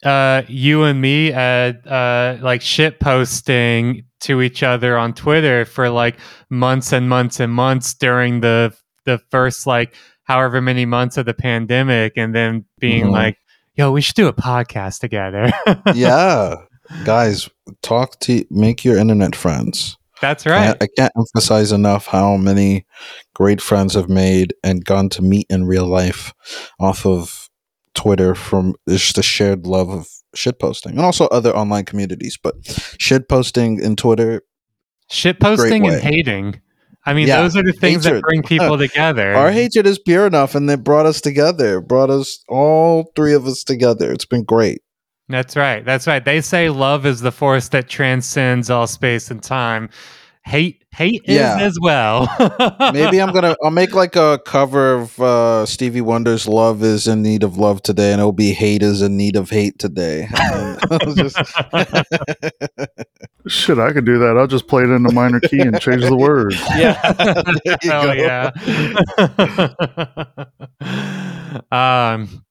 uh, 0.03 0.43
you 0.47 0.83
and 0.83 1.01
me 1.01 1.33
at 1.33 1.85
uh, 1.87 2.37
like 2.41 2.61
shit 2.61 2.99
posting 2.99 4.03
to 4.21 4.41
each 4.41 4.63
other 4.63 4.97
on 4.97 5.13
Twitter 5.13 5.65
for 5.65 5.89
like 5.89 6.17
months 6.49 6.93
and 6.93 7.09
months 7.09 7.39
and 7.39 7.51
months 7.51 7.93
during 7.93 8.41
the 8.41 8.73
the 9.07 9.19
first 9.31 9.65
like 9.65 9.95
however 10.25 10.61
many 10.61 10.85
months 10.85 11.17
of 11.17 11.25
the 11.25 11.33
pandemic, 11.33 12.13
and 12.15 12.35
then 12.35 12.65
being 12.79 13.05
Mhm. 13.05 13.11
like, 13.11 13.37
"Yo, 13.75 13.91
we 13.91 14.01
should 14.01 14.15
do 14.15 14.27
a 14.27 14.33
podcast 14.33 14.99
together." 14.99 15.49
yeah, 15.95 16.53
guys, 17.05 17.49
talk 17.81 18.19
to 18.19 18.45
make 18.51 18.85
your 18.85 18.97
internet 18.97 19.35
friends. 19.35 19.97
that's 20.21 20.45
right. 20.47 20.75
I, 20.81 20.87
can't 20.97 21.13
emphasize 21.15 21.71
enough 21.71 22.07
how 22.07 22.37
many 22.37 22.85
great 23.35 23.61
friends 23.61 23.93
have 23.93 24.09
made 24.09 24.51
and 24.63 24.83
gone 24.83 25.09
to 25.09 25.21
meet 25.21 25.45
in 25.49 25.65
real 25.65 25.85
life 25.85 26.33
off 26.79 27.05
of 27.05 27.49
Twitter 27.93 28.33
from 28.33 28.73
just 28.89 29.19
a 29.19 29.21
shared 29.23 29.67
love 29.67 29.89
of 29.89 30.07
shit 30.33 30.59
posting 30.59 30.93
and 30.93 31.01
also 31.01 31.27
other 31.27 31.55
online 31.55 31.85
communities. 31.85 32.35
But 32.41 32.55
shit 32.99 33.29
posting 33.29 33.79
in 33.79 33.95
Twitter, 33.95 34.41
Shit 35.11 35.39
posting 35.39 35.85
and 35.87 36.01
hating. 36.01 36.61
I 37.07 37.13
mean, 37.13 37.27
Yeah, 37.27 37.41
those 37.41 37.55
are 37.55 37.63
the 37.63 37.73
things 37.73 38.03
that 38.03 38.21
bring 38.21 38.43
people 38.53 38.77
together. 38.77 39.33
our 39.33 39.49
hatred 39.51 39.87
is 39.87 39.97
pure 39.97 40.27
enough 40.27 40.53
and 40.55 40.69
it 40.69 40.83
brought 40.83 41.05
us 41.05 41.21
together, 41.21 41.79
It 41.79 41.87
brought 41.87 42.09
us 42.09 42.43
all 42.49 43.11
three 43.15 43.33
of 43.33 43.47
us 43.47 43.63
together. 43.63 44.11
It's 44.11 44.25
been 44.25 44.43
great. 44.43 44.81
That's 45.29 45.55
right. 45.55 45.83
That's 45.83 46.05
right. 46.07 46.23
They 46.23 46.41
say 46.41 46.69
love 46.69 47.05
is 47.05 47.21
the 47.21 47.31
force 47.31 47.69
that 47.69 47.89
transcends 47.89 48.69
all 48.69 48.87
space 48.87 49.29
and 49.31 49.41
time. 49.43 49.89
Hate, 50.45 50.85
hate 50.91 51.23
Yeah. 51.25 51.57
is 51.57 51.63
as 51.73 51.77
well. 51.81 52.27
Maybe 52.93 53.21
I'm 53.21 53.33
gonna 53.33 53.53
I'll 53.61 53.69
make 53.71 53.93
like 53.93 54.15
a 54.15 54.39
cover 54.45 54.93
of 54.93 55.19
uh, 55.19 55.65
Stevie 55.65 55.99
Wonder's 55.99 56.47
"Love 56.47 56.81
Is 56.83 57.05
in 57.05 57.21
Need 57.21 57.43
of 57.43 57.57
Love 57.57 57.83
Today" 57.83 58.13
and 58.13 58.21
it'll 58.21 58.31
be 58.31 58.53
"Hate 58.53 58.81
is 58.81 59.01
in 59.01 59.17
Need 59.17 59.35
of 59.35 59.49
Hate 59.49 59.77
Today." 59.77 60.29
Just- 61.15 61.35
Shit, 63.47 63.79
I 63.79 63.91
could 63.91 64.05
do 64.05 64.19
that. 64.19 64.37
I'll 64.37 64.47
just 64.47 64.67
play 64.67 64.83
it 64.83 64.89
in 64.89 65.05
a 65.05 65.11
minor 65.11 65.39
key 65.39 65.59
and 65.59 65.79
change 65.79 66.03
the 66.03 66.15
words. 66.15 66.55
yeah. 66.77 67.13
There 67.13 67.77
you 67.83 67.89
Hell 67.89 68.15
yeah. 68.15 68.51
um. 72.21 72.43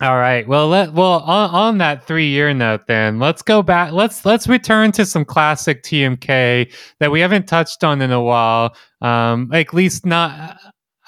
All 0.00 0.16
right. 0.16 0.46
Well, 0.46 0.68
let 0.68 0.92
well 0.92 1.20
on, 1.20 1.50
on 1.50 1.78
that 1.78 2.06
three 2.06 2.28
year 2.28 2.54
note, 2.54 2.86
then 2.86 3.18
let's 3.18 3.42
go 3.42 3.62
back. 3.62 3.92
Let's 3.92 4.24
let's 4.24 4.46
return 4.46 4.92
to 4.92 5.04
some 5.04 5.24
classic 5.24 5.82
TMK 5.82 6.72
that 7.00 7.10
we 7.10 7.18
haven't 7.18 7.48
touched 7.48 7.82
on 7.82 8.00
in 8.00 8.12
a 8.12 8.22
while. 8.22 8.76
Um, 9.00 9.50
at 9.52 9.74
least 9.74 10.06
not. 10.06 10.56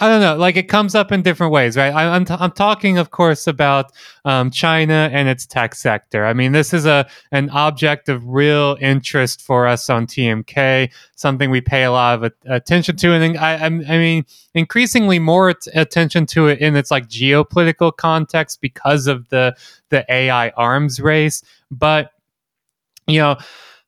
I 0.03 0.09
don't 0.09 0.23
know. 0.23 0.37
Like 0.37 0.57
it 0.57 0.69
comes 0.69 0.95
up 0.95 1.13
in 1.13 1.21
different 1.21 1.53
ways, 1.53 1.77
right? 1.77 1.93
I, 1.93 2.15
I'm 2.15 2.25
t- 2.25 2.35
I'm 2.39 2.53
talking, 2.53 2.97
of 2.97 3.11
course, 3.11 3.47
about 3.47 3.93
um, 4.25 4.51
China 4.51 5.11
and 5.13 5.29
its 5.29 5.45
tech 5.45 5.75
sector. 5.75 6.25
I 6.25 6.33
mean, 6.33 6.53
this 6.53 6.73
is 6.73 6.87
a 6.87 7.07
an 7.33 7.51
object 7.51 8.09
of 8.09 8.27
real 8.27 8.79
interest 8.81 9.43
for 9.43 9.67
us 9.67 9.91
on 9.91 10.07
TMK 10.07 10.91
something 11.17 11.51
we 11.51 11.61
pay 11.61 11.85
a 11.85 11.93
lot 11.93 12.23
of 12.23 12.33
attention 12.47 12.97
to, 12.97 13.13
and 13.13 13.37
I, 13.37 13.67
I, 13.67 13.69
mean, 13.69 14.25
increasingly 14.55 15.19
more 15.19 15.51
at- 15.51 15.67
attention 15.75 16.25
to 16.27 16.49
it 16.49 16.61
in 16.61 16.77
its 16.77 16.91
like 16.91 17.09
geopolitical 17.09 17.95
context 17.95 18.63
because 18.63 19.07
of 19.07 19.29
the 19.29 19.55
the 19.91 20.05
AI 20.11 20.49
arms 20.51 20.99
race. 20.99 21.43
But 21.71 22.13
you 23.07 23.19
know, 23.19 23.37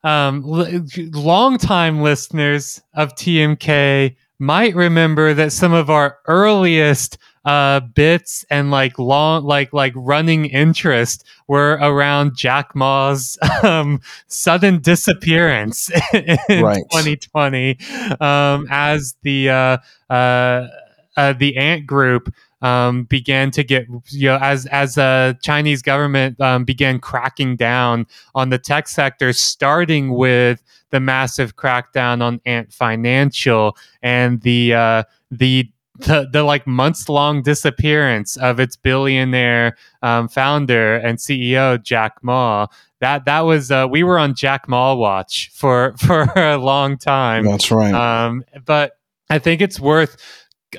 um, 0.04 0.44
l- 0.46 0.84
longtime 1.12 2.02
listeners 2.02 2.82
of 2.94 3.14
TMK 3.14 4.14
might 4.42 4.74
remember 4.74 5.32
that 5.34 5.52
some 5.52 5.72
of 5.72 5.88
our 5.88 6.18
earliest 6.26 7.16
uh, 7.44 7.78
bits 7.78 8.44
and 8.50 8.72
like 8.72 8.98
long, 8.98 9.44
like 9.44 9.72
like 9.72 9.92
running 9.94 10.46
interest 10.46 11.24
were 11.46 11.78
around 11.80 12.36
Jack 12.36 12.74
Ma's 12.74 13.38
um, 13.62 14.00
sudden 14.26 14.80
disappearance 14.80 15.90
in 16.12 16.62
Right. 16.62 16.82
2020 16.90 17.78
um, 18.20 18.66
as 18.68 19.14
the 19.22 19.50
uh, 19.50 19.78
uh, 20.12 20.66
uh, 21.16 21.32
the 21.32 21.56
Ant 21.56 21.86
Group 21.86 22.32
um, 22.62 23.04
began 23.04 23.50
to 23.50 23.64
get 23.64 23.86
you 24.10 24.28
know 24.28 24.38
as 24.40 24.66
as 24.66 24.94
the 24.94 25.36
Chinese 25.42 25.82
government 25.82 26.40
um, 26.40 26.64
began 26.64 27.00
cracking 27.00 27.56
down 27.56 28.06
on 28.34 28.50
the 28.50 28.58
tech 28.58 28.88
sector, 28.88 29.32
starting 29.32 30.14
with 30.14 30.62
the 30.90 31.00
massive 31.00 31.56
crackdown 31.56 32.22
on 32.22 32.40
Ant 32.46 32.72
Financial 32.72 33.76
and 34.02 34.40
the 34.42 34.74
uh, 34.74 35.02
the 35.30 35.70
the, 35.98 36.28
the 36.32 36.42
like 36.42 36.66
months 36.66 37.08
long 37.08 37.42
disappearance 37.42 38.36
of 38.36 38.58
its 38.58 38.76
billionaire 38.76 39.76
um, 40.02 40.28
founder 40.28 40.96
and 40.96 41.18
CEO 41.18 41.82
Jack 41.82 42.14
Ma. 42.22 42.66
That 43.00 43.24
that 43.24 43.40
was 43.40 43.70
uh, 43.70 43.86
we 43.90 44.02
were 44.02 44.18
on 44.18 44.34
Jack 44.34 44.68
Ma 44.68 44.94
watch 44.94 45.50
for 45.52 45.94
for 45.98 46.30
a 46.36 46.56
long 46.56 46.96
time. 46.96 47.44
That's 47.44 47.70
right. 47.70 47.92
Um, 47.92 48.44
but 48.64 48.98
I 49.28 49.38
think 49.38 49.60
it's 49.60 49.80
worth 49.80 50.16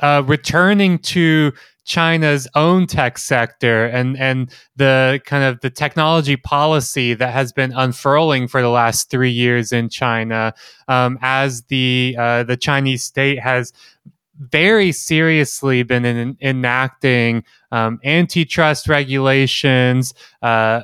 uh, 0.02 0.24
returning 0.26 1.00
to 1.00 1.54
China's 1.86 2.48
own 2.56 2.88
tech 2.88 3.18
sector 3.18 3.86
and 3.86 4.18
and 4.18 4.54
the 4.76 5.22
kind 5.26 5.44
of 5.44 5.60
the 5.60 5.70
technology 5.70 6.38
policy 6.38 7.14
that 7.14 7.34
has 7.34 7.52
been 7.52 7.74
unfurling 7.74 8.48
for 8.48 8.62
the 8.62 8.70
last 8.70 9.10
three 9.10 9.32
years 9.32 9.72
in 9.74 9.90
China, 9.90 10.54
um, 10.88 11.20
as 11.22 11.64
the 11.64 12.16
uh, 12.18 12.44
the 12.44 12.56
Chinese 12.56 13.04
state 13.04 13.40
has 13.40 13.74
very 14.40 14.92
seriously 14.92 15.84
been 15.84 16.06
in, 16.06 16.38
enacting 16.42 17.44
um, 17.72 18.00
antitrust 18.04 18.88
regulations, 18.88 20.14
uh, 20.42 20.82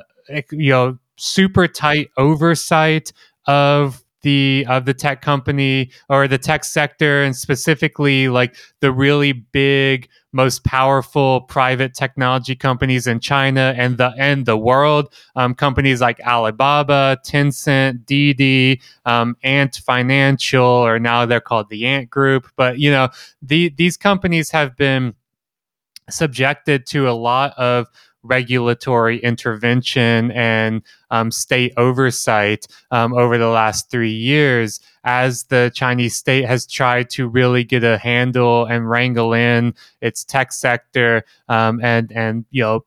you 0.52 0.70
know, 0.70 0.98
super 1.16 1.66
tight 1.66 2.10
oversight 2.16 3.12
of 3.46 4.04
the 4.22 4.66
of 4.68 4.84
the 4.84 4.94
tech 4.94 5.22
company 5.22 5.90
or 6.08 6.28
the 6.28 6.38
tech 6.38 6.64
sector 6.64 7.22
and 7.22 7.34
specifically 7.34 8.28
like 8.28 8.54
the 8.80 8.92
really 8.92 9.32
big 9.32 10.08
most 10.32 10.62
powerful 10.64 11.42
private 11.42 11.94
technology 11.94 12.54
companies 12.54 13.06
in 13.06 13.18
China 13.20 13.74
and 13.76 13.98
the 13.98 14.12
and 14.16 14.46
the 14.46 14.56
world 14.56 15.12
um, 15.36 15.54
companies 15.54 16.00
like 16.00 16.20
Alibaba, 16.20 17.18
Tencent, 17.24 18.06
Didi, 18.06 18.80
um, 19.06 19.36
Ant 19.42 19.76
Financial, 19.76 20.64
or 20.64 20.98
now 20.98 21.26
they're 21.26 21.40
called 21.40 21.68
the 21.68 21.86
Ant 21.86 22.10
Group. 22.10 22.48
But 22.56 22.78
you 22.78 22.90
know, 22.90 23.08
the, 23.42 23.70
these 23.70 23.96
companies 23.96 24.50
have 24.50 24.76
been 24.76 25.14
subjected 26.08 26.86
to 26.86 27.08
a 27.08 27.12
lot 27.12 27.52
of 27.56 27.86
regulatory 28.22 29.18
intervention 29.18 30.30
and 30.32 30.82
um, 31.10 31.30
state 31.30 31.72
oversight 31.76 32.66
um, 32.90 33.14
over 33.14 33.38
the 33.38 33.48
last 33.48 33.90
three 33.90 34.12
years 34.12 34.80
as 35.04 35.44
the 35.44 35.70
Chinese 35.74 36.14
state 36.16 36.44
has 36.44 36.66
tried 36.66 37.08
to 37.10 37.26
really 37.26 37.64
get 37.64 37.82
a 37.84 37.98
handle 37.98 38.66
and 38.66 38.88
wrangle 38.88 39.32
in 39.32 39.74
its 40.00 40.24
tech 40.24 40.52
sector 40.52 41.24
um, 41.48 41.80
and 41.82 42.12
and 42.12 42.44
you 42.50 42.62
know 42.62 42.84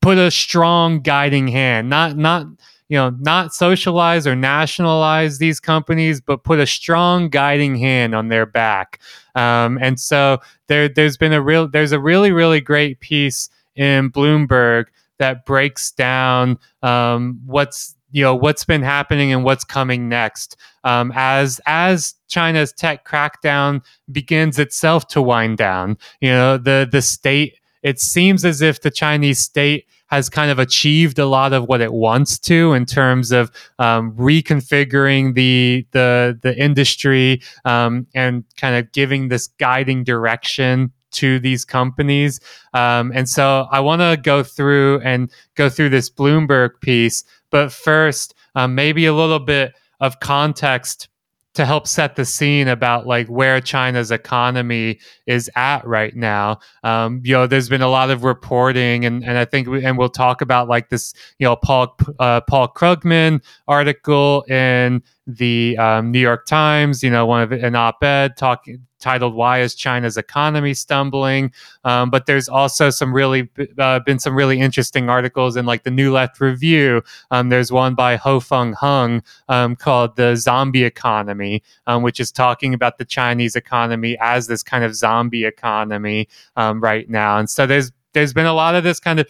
put 0.00 0.18
a 0.18 0.30
strong 0.30 1.00
guiding 1.00 1.46
hand 1.46 1.88
not 1.88 2.16
not 2.16 2.46
you 2.90 2.96
know 2.96 3.10
not 3.20 3.54
socialize 3.54 4.26
or 4.26 4.34
nationalize 4.34 5.38
these 5.38 5.60
companies 5.60 6.20
but 6.20 6.42
put 6.42 6.58
a 6.58 6.66
strong 6.66 7.30
guiding 7.30 7.76
hand 7.76 8.14
on 8.14 8.28
their 8.28 8.44
back. 8.44 8.98
Um, 9.34 9.78
and 9.80 9.98
so 9.98 10.40
there 10.66 10.88
there's 10.88 11.16
been 11.16 11.32
a 11.32 11.40
real 11.40 11.68
there's 11.68 11.92
a 11.92 12.00
really 12.00 12.32
really 12.32 12.60
great 12.60 13.00
piece 13.00 13.48
in 13.76 14.10
Bloomberg 14.10 14.86
that 15.18 15.44
breaks 15.44 15.92
down 15.92 16.58
um, 16.82 17.40
what's 17.44 17.94
you 18.12 18.22
know 18.22 18.34
what's 18.34 18.64
been 18.64 18.82
happening 18.82 19.32
and 19.32 19.44
what's 19.44 19.64
coming 19.64 20.08
next 20.08 20.56
um, 20.84 21.12
as 21.14 21.60
as 21.66 22.14
China's 22.28 22.72
tech 22.72 23.06
crackdown 23.06 23.82
begins 24.10 24.58
itself 24.58 25.06
to 25.08 25.22
wind 25.22 25.58
down. 25.58 25.96
You 26.20 26.30
know 26.30 26.58
the 26.58 26.88
the 26.90 27.02
state. 27.02 27.54
It 27.82 27.98
seems 27.98 28.44
as 28.44 28.60
if 28.60 28.82
the 28.82 28.90
Chinese 28.90 29.38
state 29.38 29.86
has 30.10 30.28
kind 30.28 30.50
of 30.50 30.58
achieved 30.58 31.18
a 31.18 31.24
lot 31.24 31.52
of 31.52 31.64
what 31.64 31.80
it 31.80 31.92
wants 31.92 32.38
to 32.38 32.72
in 32.74 32.84
terms 32.84 33.30
of 33.30 33.50
um, 33.78 34.12
reconfiguring 34.16 35.34
the 35.34 35.86
the 35.92 36.38
the 36.42 36.56
industry 36.58 37.40
um, 37.64 38.06
and 38.14 38.44
kind 38.56 38.76
of 38.76 38.90
giving 38.92 39.28
this 39.28 39.46
guiding 39.46 40.02
direction 40.04 40.92
to 41.12 41.38
these 41.38 41.64
companies. 41.64 42.40
Um, 42.74 43.12
and 43.14 43.28
so 43.28 43.66
I 43.70 43.80
want 43.80 44.02
to 44.02 44.20
go 44.20 44.42
through 44.42 45.00
and 45.00 45.30
go 45.54 45.68
through 45.68 45.90
this 45.90 46.10
Bloomberg 46.10 46.80
piece, 46.80 47.24
but 47.50 47.72
first, 47.72 48.34
um, 48.54 48.74
maybe 48.74 49.06
a 49.06 49.14
little 49.14 49.38
bit 49.38 49.74
of 50.00 50.20
context 50.20 51.08
to 51.54 51.66
help 51.66 51.86
set 51.86 52.14
the 52.14 52.24
scene 52.24 52.68
about 52.68 53.06
like 53.06 53.26
where 53.26 53.60
China's 53.60 54.10
economy 54.10 55.00
is 55.26 55.50
at 55.56 55.84
right 55.86 56.14
now. 56.14 56.60
Um, 56.84 57.20
you 57.24 57.34
know, 57.34 57.46
there's 57.46 57.68
been 57.68 57.82
a 57.82 57.88
lot 57.88 58.10
of 58.10 58.22
reporting, 58.22 59.04
and 59.04 59.24
and 59.24 59.36
I 59.36 59.44
think 59.44 59.68
we, 59.68 59.84
and 59.84 59.98
we'll 59.98 60.10
talk 60.10 60.42
about 60.42 60.68
like 60.68 60.90
this, 60.90 61.12
you 61.38 61.44
know, 61.44 61.56
Paul 61.56 61.96
uh, 62.20 62.40
Paul 62.42 62.68
Krugman 62.68 63.42
article 63.66 64.42
in 64.42 65.02
the 65.36 65.76
um, 65.78 66.10
New 66.10 66.18
York 66.18 66.46
Times, 66.46 67.02
you 67.02 67.10
know, 67.10 67.26
one 67.26 67.42
of 67.42 67.52
an 67.52 67.74
op-ed 67.74 68.36
talking 68.36 68.86
titled 69.00 69.34
"Why 69.34 69.60
Is 69.60 69.74
China's 69.74 70.16
Economy 70.16 70.74
Stumbling?" 70.74 71.52
Um, 71.84 72.10
but 72.10 72.26
there's 72.26 72.48
also 72.48 72.90
some 72.90 73.12
really 73.12 73.50
uh, 73.78 74.00
been 74.00 74.18
some 74.18 74.36
really 74.36 74.60
interesting 74.60 75.08
articles 75.08 75.56
in 75.56 75.66
like 75.66 75.84
the 75.84 75.90
New 75.90 76.12
Left 76.12 76.40
Review. 76.40 77.02
Um, 77.30 77.48
there's 77.48 77.72
one 77.72 77.94
by 77.94 78.16
Ho 78.16 78.40
Fung 78.40 78.72
Hung 78.74 79.22
um, 79.48 79.76
called 79.76 80.16
"The 80.16 80.36
Zombie 80.36 80.84
Economy," 80.84 81.62
um, 81.86 82.02
which 82.02 82.20
is 82.20 82.30
talking 82.30 82.74
about 82.74 82.98
the 82.98 83.04
Chinese 83.04 83.56
economy 83.56 84.16
as 84.20 84.46
this 84.46 84.62
kind 84.62 84.84
of 84.84 84.94
zombie 84.94 85.44
economy 85.44 86.28
um, 86.56 86.80
right 86.80 87.08
now. 87.08 87.38
And 87.38 87.48
so 87.48 87.66
there's 87.66 87.92
there's 88.12 88.32
been 88.32 88.46
a 88.46 88.54
lot 88.54 88.74
of 88.74 88.84
this 88.84 89.00
kind 89.00 89.20
of 89.20 89.26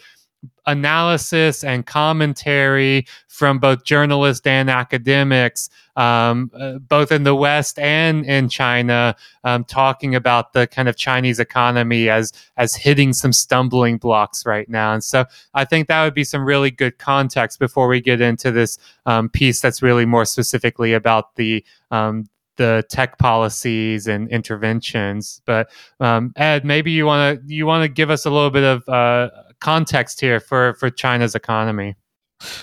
analysis 0.65 1.63
and 1.63 1.85
commentary 1.85 3.05
from 3.27 3.59
both 3.59 3.83
journalists 3.83 4.45
and 4.45 4.69
academics, 4.69 5.69
um, 5.95 6.51
uh, 6.53 6.73
both 6.77 7.11
in 7.11 7.23
the 7.23 7.35
West 7.35 7.79
and 7.79 8.25
in 8.25 8.47
China, 8.47 9.15
um, 9.43 9.63
talking 9.63 10.13
about 10.13 10.53
the 10.53 10.67
kind 10.67 10.87
of 10.87 10.95
Chinese 10.95 11.39
economy 11.39 12.09
as 12.09 12.31
as 12.57 12.75
hitting 12.75 13.13
some 13.13 13.33
stumbling 13.33 13.97
blocks 13.97 14.45
right 14.45 14.69
now. 14.69 14.93
And 14.93 15.03
so 15.03 15.25
I 15.53 15.65
think 15.65 15.87
that 15.87 16.03
would 16.03 16.13
be 16.13 16.23
some 16.23 16.45
really 16.45 16.71
good 16.71 16.97
context 16.97 17.59
before 17.59 17.87
we 17.87 17.99
get 18.01 18.21
into 18.21 18.51
this 18.51 18.77
um, 19.05 19.29
piece 19.29 19.61
that's 19.61 19.81
really 19.81 20.05
more 20.05 20.25
specifically 20.25 20.93
about 20.93 21.35
the 21.35 21.65
um, 21.89 22.25
the 22.57 22.83
tech 22.89 23.17
policies 23.17 24.07
and 24.07 24.29
interventions. 24.29 25.41
But 25.45 25.71
um, 25.99 26.31
Ed, 26.35 26.63
maybe 26.63 26.91
you 26.91 27.07
want 27.07 27.41
to 27.41 27.53
you 27.53 27.65
want 27.65 27.83
to 27.83 27.89
give 27.89 28.11
us 28.11 28.25
a 28.25 28.29
little 28.29 28.51
bit 28.51 28.63
of 28.63 28.87
uh, 28.87 29.29
context 29.61 30.19
here 30.19 30.39
for 30.39 30.73
for 30.73 30.89
China's 30.89 31.35
economy. 31.35 31.95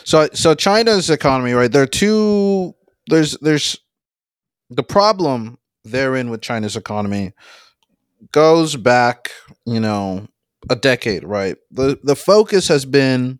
So 0.05 0.29
so 0.35 0.55
China's 0.55 1.09
economy, 1.11 1.53
right? 1.53 1.71
There 1.71 1.83
are 1.83 1.87
two. 1.87 2.75
There's 3.09 3.39
there's 3.39 3.79
the 4.71 4.83
problem 4.83 5.59
therein 5.85 6.31
with 6.31 6.43
China's 6.43 6.77
economy 6.77 7.33
goes 8.33 8.77
back, 8.77 9.31
you 9.65 9.81
know, 9.81 10.27
a 10.69 10.77
decade, 10.77 11.25
right? 11.25 11.57
The 11.71 11.99
the 12.03 12.17
focus 12.17 12.69
has 12.69 12.85
been 12.85 13.39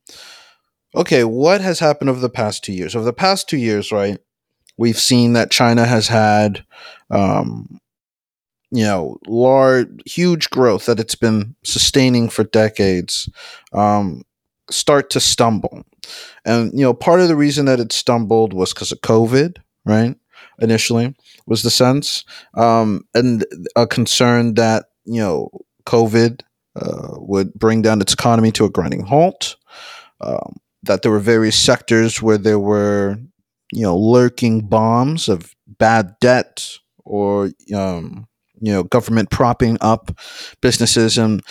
okay, 0.95 1.25
what 1.25 1.61
has 1.61 1.79
happened 1.79 2.11
over 2.11 2.21
the 2.21 2.31
past 2.31 2.65
2 2.65 2.73
years? 2.73 2.97
Over 2.97 3.05
the 3.05 3.13
past 3.13 3.49
2 3.49 3.59
years, 3.59 3.93
right? 3.93 4.19
We've 4.79 4.99
seen 4.99 5.35
that 5.35 5.51
China 5.51 5.85
has 5.85 6.09
had 6.09 6.65
um 7.11 7.81
you 8.71 8.85
know 8.85 9.19
large 9.27 9.89
huge 10.07 10.51
growth 10.51 10.87
that 10.87 11.01
it's 11.01 11.15
been 11.15 11.55
sustaining 11.65 12.29
for 12.29 12.45
decades 12.45 13.29
um, 13.73 14.23
start 14.71 15.11
to 15.11 15.21
stumble. 15.21 15.85
And 16.45 16.73
you 16.73 16.85
know 16.85 16.95
part 16.95 17.21
of 17.21 17.29
the 17.29 17.37
reason 17.37 17.67
that 17.67 17.81
it 17.81 17.93
stumbled 17.93 18.53
was 18.53 18.73
because 18.73 18.93
of 18.93 19.01
covid 19.01 19.59
right 19.85 20.17
initially 20.61 21.15
was 21.47 21.63
the 21.63 21.71
sense 21.71 22.25
um, 22.55 23.03
and 23.15 23.45
a 23.77 23.87
concern 23.87 24.55
that 24.55 24.87
you 25.05 25.21
know 25.21 25.51
covid 25.87 26.43
uh, 26.77 27.09
would 27.17 27.53
bring 27.55 27.83
down 27.83 28.01
its 28.01 28.13
economy 28.13 28.53
to 28.53 28.65
a 28.65 28.71
grinding 28.71 29.05
halt 29.05 29.57
um, 30.21 30.57
that 30.83 31.03
there 31.03 31.13
were 31.13 31.19
various 31.21 31.57
sectors 31.57 32.23
where 32.23 32.39
there 32.39 32.59
were 32.61 33.19
you 33.73 33.83
know 33.83 33.99
lurking 33.99 34.61
bombs 34.61 35.29
of 35.29 35.55
bad 35.67 36.15
debt 36.21 36.69
or 37.05 37.51
um, 37.75 38.28
you 38.61 38.73
know 38.73 38.83
government 38.83 39.31
propping 39.31 39.79
up 39.81 40.11
businesses 40.61 41.19
and 41.19 41.43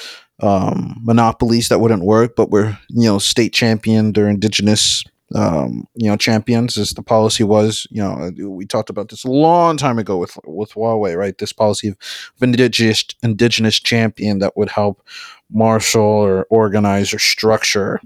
um, 0.42 0.96
monopolies 1.02 1.70
that 1.70 1.80
wouldn't 1.80 2.04
work, 2.04 2.36
but 2.36 2.52
were 2.52 2.78
you 2.90 3.08
know 3.08 3.20
state 3.20 3.54
championed 3.54 4.18
or 4.18 4.28
indigenous 4.28 5.04
um, 5.36 5.86
you 5.96 6.10
know 6.10 6.16
champions 6.18 6.78
as 6.78 6.92
the 6.92 7.04
policy 7.04 7.44
was. 7.44 7.88
You 7.90 8.02
know, 8.02 8.32
we 8.50 8.66
talked 8.66 8.90
about 8.90 9.10
this 9.10 9.24
a 9.24 9.32
long 9.32 9.78
time 9.78 10.00
ago 10.00 10.18
with 10.18 10.38
with 10.46 10.74
Huawei, 10.74 11.18
right? 11.18 11.38
This 11.38 11.54
policy 11.54 11.90
of, 11.90 11.98
indigenous 12.42 13.04
indigenous 13.24 13.80
champion 13.80 14.40
that 14.40 14.56
would 14.56 14.70
help 14.70 15.06
marshal 15.52 16.02
or 16.02 16.46
organize 16.50 17.14
or 17.14 17.20
structure 17.20 18.00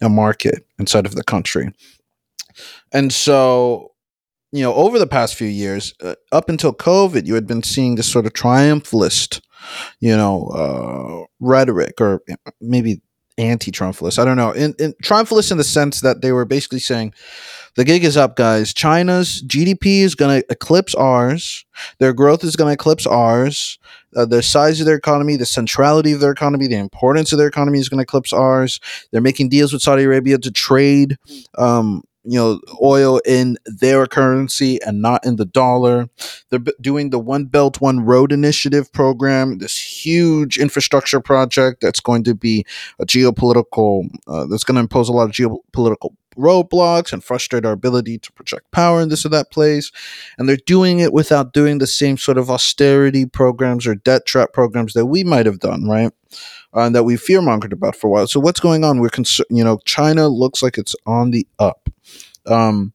a 0.00 0.08
market 0.08 0.66
inside 0.78 1.06
of 1.06 1.14
the 1.14 1.24
country. 1.24 1.72
And 2.92 3.12
so 3.12 3.92
you 4.56 4.64
know, 4.64 4.74
over 4.74 4.98
the 4.98 5.06
past 5.06 5.34
few 5.34 5.48
years, 5.48 5.94
uh, 6.02 6.14
up 6.32 6.48
until 6.48 6.72
COVID, 6.72 7.26
you 7.26 7.34
had 7.34 7.46
been 7.46 7.62
seeing 7.62 7.94
this 7.96 8.10
sort 8.10 8.26
of 8.26 8.32
triumphalist, 8.32 9.40
you 10.00 10.16
know, 10.16 10.48
uh, 10.48 11.26
rhetoric, 11.40 12.00
or 12.00 12.22
maybe 12.60 13.00
anti-triumphalist. 13.38 14.18
I 14.18 14.24
don't 14.24 14.36
know. 14.36 14.52
In, 14.52 14.74
in 14.78 14.94
triumphalist 15.02 15.50
in 15.50 15.58
the 15.58 15.64
sense 15.64 16.00
that 16.00 16.22
they 16.22 16.32
were 16.32 16.44
basically 16.44 16.78
saying, 16.78 17.12
the 17.74 17.84
gig 17.84 18.04
is 18.04 18.16
up, 18.16 18.36
guys. 18.36 18.72
China's 18.72 19.42
GDP 19.46 20.00
is 20.00 20.14
going 20.14 20.40
to 20.40 20.46
eclipse 20.50 20.94
ours. 20.94 21.66
Their 21.98 22.14
growth 22.14 22.42
is 22.42 22.56
going 22.56 22.70
to 22.70 22.74
eclipse 22.74 23.06
ours. 23.06 23.78
Uh, 24.16 24.24
the 24.24 24.42
size 24.42 24.80
of 24.80 24.86
their 24.86 24.96
economy, 24.96 25.36
the 25.36 25.44
centrality 25.44 26.12
of 26.12 26.20
their 26.20 26.32
economy, 26.32 26.66
the 26.66 26.76
importance 26.76 27.32
of 27.32 27.38
their 27.38 27.48
economy 27.48 27.78
is 27.78 27.90
going 27.90 27.98
to 27.98 28.02
eclipse 28.04 28.32
ours. 28.32 28.80
They're 29.12 29.20
making 29.20 29.50
deals 29.50 29.74
with 29.74 29.82
Saudi 29.82 30.04
Arabia 30.04 30.38
to 30.38 30.50
trade 30.50 31.18
um, 31.58 32.02
you 32.26 32.38
know 32.38 32.60
oil 32.82 33.18
in 33.24 33.56
their 33.66 34.06
currency 34.06 34.80
and 34.82 35.00
not 35.00 35.24
in 35.24 35.36
the 35.36 35.44
dollar. 35.44 36.08
They're 36.50 36.60
doing 36.80 37.10
the 37.10 37.18
one 37.18 37.46
belt 37.46 37.80
one 37.80 38.00
road 38.00 38.32
initiative 38.32 38.92
program 38.92 39.58
this 39.58 39.78
huge 39.78 40.58
infrastructure 40.58 41.20
project 41.20 41.80
that's 41.80 42.00
going 42.00 42.24
to 42.24 42.34
be 42.34 42.66
a 42.98 43.06
geopolitical 43.06 44.08
uh, 44.26 44.46
that's 44.46 44.64
going 44.64 44.76
to 44.76 44.80
impose 44.80 45.08
a 45.08 45.12
lot 45.12 45.24
of 45.24 45.30
geopolitical 45.30 46.14
roadblocks 46.36 47.12
and 47.12 47.24
frustrate 47.24 47.64
our 47.64 47.72
ability 47.72 48.18
to 48.18 48.32
project 48.32 48.70
power 48.70 49.00
in 49.00 49.08
this 49.08 49.24
or 49.24 49.28
that 49.28 49.50
place 49.50 49.90
and 50.38 50.48
they're 50.48 50.56
doing 50.66 50.98
it 50.98 51.12
without 51.12 51.52
doing 51.52 51.78
the 51.78 51.86
same 51.86 52.16
sort 52.16 52.38
of 52.38 52.50
austerity 52.50 53.26
programs 53.26 53.86
or 53.86 53.94
debt 53.94 54.26
trap 54.26 54.52
programs 54.52 54.92
that 54.92 55.06
we 55.06 55.24
might 55.24 55.46
have 55.46 55.60
done 55.60 55.84
right 55.88 56.12
uh, 56.76 56.90
that 56.90 57.04
we 57.04 57.16
fear 57.16 57.40
mongered 57.40 57.72
about 57.72 57.96
for 57.96 58.06
a 58.06 58.10
while. 58.10 58.26
So 58.26 58.38
what's 58.38 58.60
going 58.60 58.84
on? 58.84 59.00
We're 59.00 59.08
concerned. 59.08 59.46
You 59.50 59.64
know, 59.64 59.78
China 59.84 60.28
looks 60.28 60.62
like 60.62 60.78
it's 60.78 60.94
on 61.06 61.30
the 61.30 61.46
up. 61.58 61.88
Um, 62.46 62.92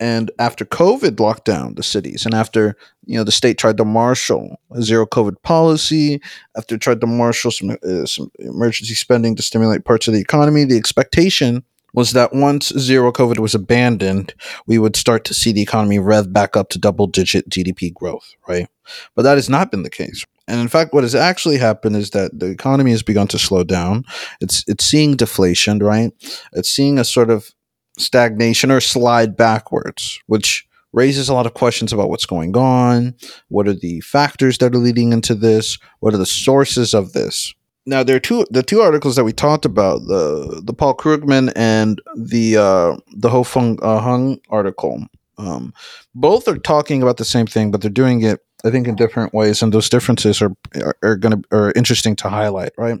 and 0.00 0.30
after 0.38 0.64
COVID 0.64 1.18
locked 1.20 1.44
down 1.44 1.76
the 1.76 1.82
cities, 1.82 2.26
and 2.26 2.34
after 2.34 2.76
you 3.06 3.16
know 3.16 3.24
the 3.24 3.32
state 3.32 3.58
tried 3.58 3.76
to 3.78 3.84
marshal 3.84 4.60
a 4.72 4.82
zero 4.82 5.06
COVID 5.06 5.40
policy, 5.42 6.20
after 6.56 6.76
tried 6.76 7.00
to 7.00 7.06
marshal 7.06 7.50
some 7.50 7.70
uh, 7.70 8.04
some 8.04 8.30
emergency 8.38 8.94
spending 8.94 9.36
to 9.36 9.42
stimulate 9.42 9.84
parts 9.84 10.08
of 10.08 10.14
the 10.14 10.20
economy, 10.20 10.64
the 10.64 10.76
expectation 10.76 11.64
was 11.94 12.10
that 12.12 12.34
once 12.34 12.68
zero 12.76 13.12
COVID 13.12 13.38
was 13.38 13.54
abandoned, 13.54 14.34
we 14.66 14.78
would 14.78 14.96
start 14.96 15.24
to 15.24 15.34
see 15.34 15.52
the 15.52 15.62
economy 15.62 15.98
rev 15.98 16.32
back 16.32 16.56
up 16.56 16.68
to 16.70 16.78
double 16.78 17.06
digit 17.06 17.48
GDP 17.48 17.94
growth, 17.94 18.34
right? 18.46 18.68
But 19.14 19.22
that 19.22 19.36
has 19.36 19.48
not 19.48 19.70
been 19.70 19.84
the 19.84 19.90
case. 19.90 20.24
And 20.46 20.60
in 20.60 20.68
fact, 20.68 20.92
what 20.92 21.04
has 21.04 21.14
actually 21.14 21.56
happened 21.56 21.96
is 21.96 22.10
that 22.10 22.38
the 22.38 22.46
economy 22.46 22.90
has 22.90 23.02
begun 23.02 23.28
to 23.28 23.38
slow 23.38 23.64
down. 23.64 24.04
It's 24.40 24.64
it's 24.66 24.84
seeing 24.84 25.16
deflation, 25.16 25.78
right? 25.78 26.12
It's 26.52 26.68
seeing 26.68 26.98
a 26.98 27.04
sort 27.04 27.30
of 27.30 27.50
stagnation 27.96 28.70
or 28.70 28.80
slide 28.80 29.36
backwards, 29.36 30.20
which 30.26 30.66
raises 30.92 31.28
a 31.28 31.34
lot 31.34 31.46
of 31.46 31.54
questions 31.54 31.92
about 31.92 32.10
what's 32.10 32.26
going 32.26 32.56
on. 32.56 33.14
What 33.48 33.68
are 33.68 33.74
the 33.74 34.00
factors 34.00 34.58
that 34.58 34.74
are 34.74 34.78
leading 34.78 35.12
into 35.12 35.34
this? 35.34 35.78
What 36.00 36.12
are 36.12 36.18
the 36.18 36.26
sources 36.26 36.92
of 36.92 37.12
this? 37.12 37.54
Now 37.86 38.02
there 38.02 38.16
are 38.16 38.20
two 38.20 38.46
the 38.50 38.62
two 38.62 38.80
articles 38.80 39.16
that 39.16 39.24
we 39.24 39.32
talked 39.32 39.64
about 39.64 40.06
the 40.06 40.62
the 40.64 40.72
Paul 40.72 40.94
Krugman 40.96 41.52
and 41.54 42.00
the 42.16 42.56
uh, 42.56 42.96
the 43.14 43.30
Ho 43.30 43.44
Fung 43.44 43.78
uh, 43.82 44.00
Hung 44.00 44.40
article. 44.50 45.06
Um, 45.36 45.74
both 46.14 46.46
are 46.46 46.56
talking 46.58 47.02
about 47.02 47.16
the 47.16 47.24
same 47.24 47.46
thing, 47.46 47.70
but 47.72 47.80
they're 47.80 47.90
doing 47.90 48.22
it 48.22 48.40
I 48.64 48.70
think 48.70 48.88
in 48.88 48.96
different 48.96 49.34
ways, 49.34 49.62
and 49.62 49.72
those 49.72 49.90
differences 49.90 50.40
are 50.40 50.52
are, 50.76 50.96
are 51.02 51.16
going 51.16 51.42
to 51.42 51.56
are 51.56 51.72
interesting 51.76 52.16
to 52.16 52.28
highlight, 52.28 52.72
right? 52.78 52.98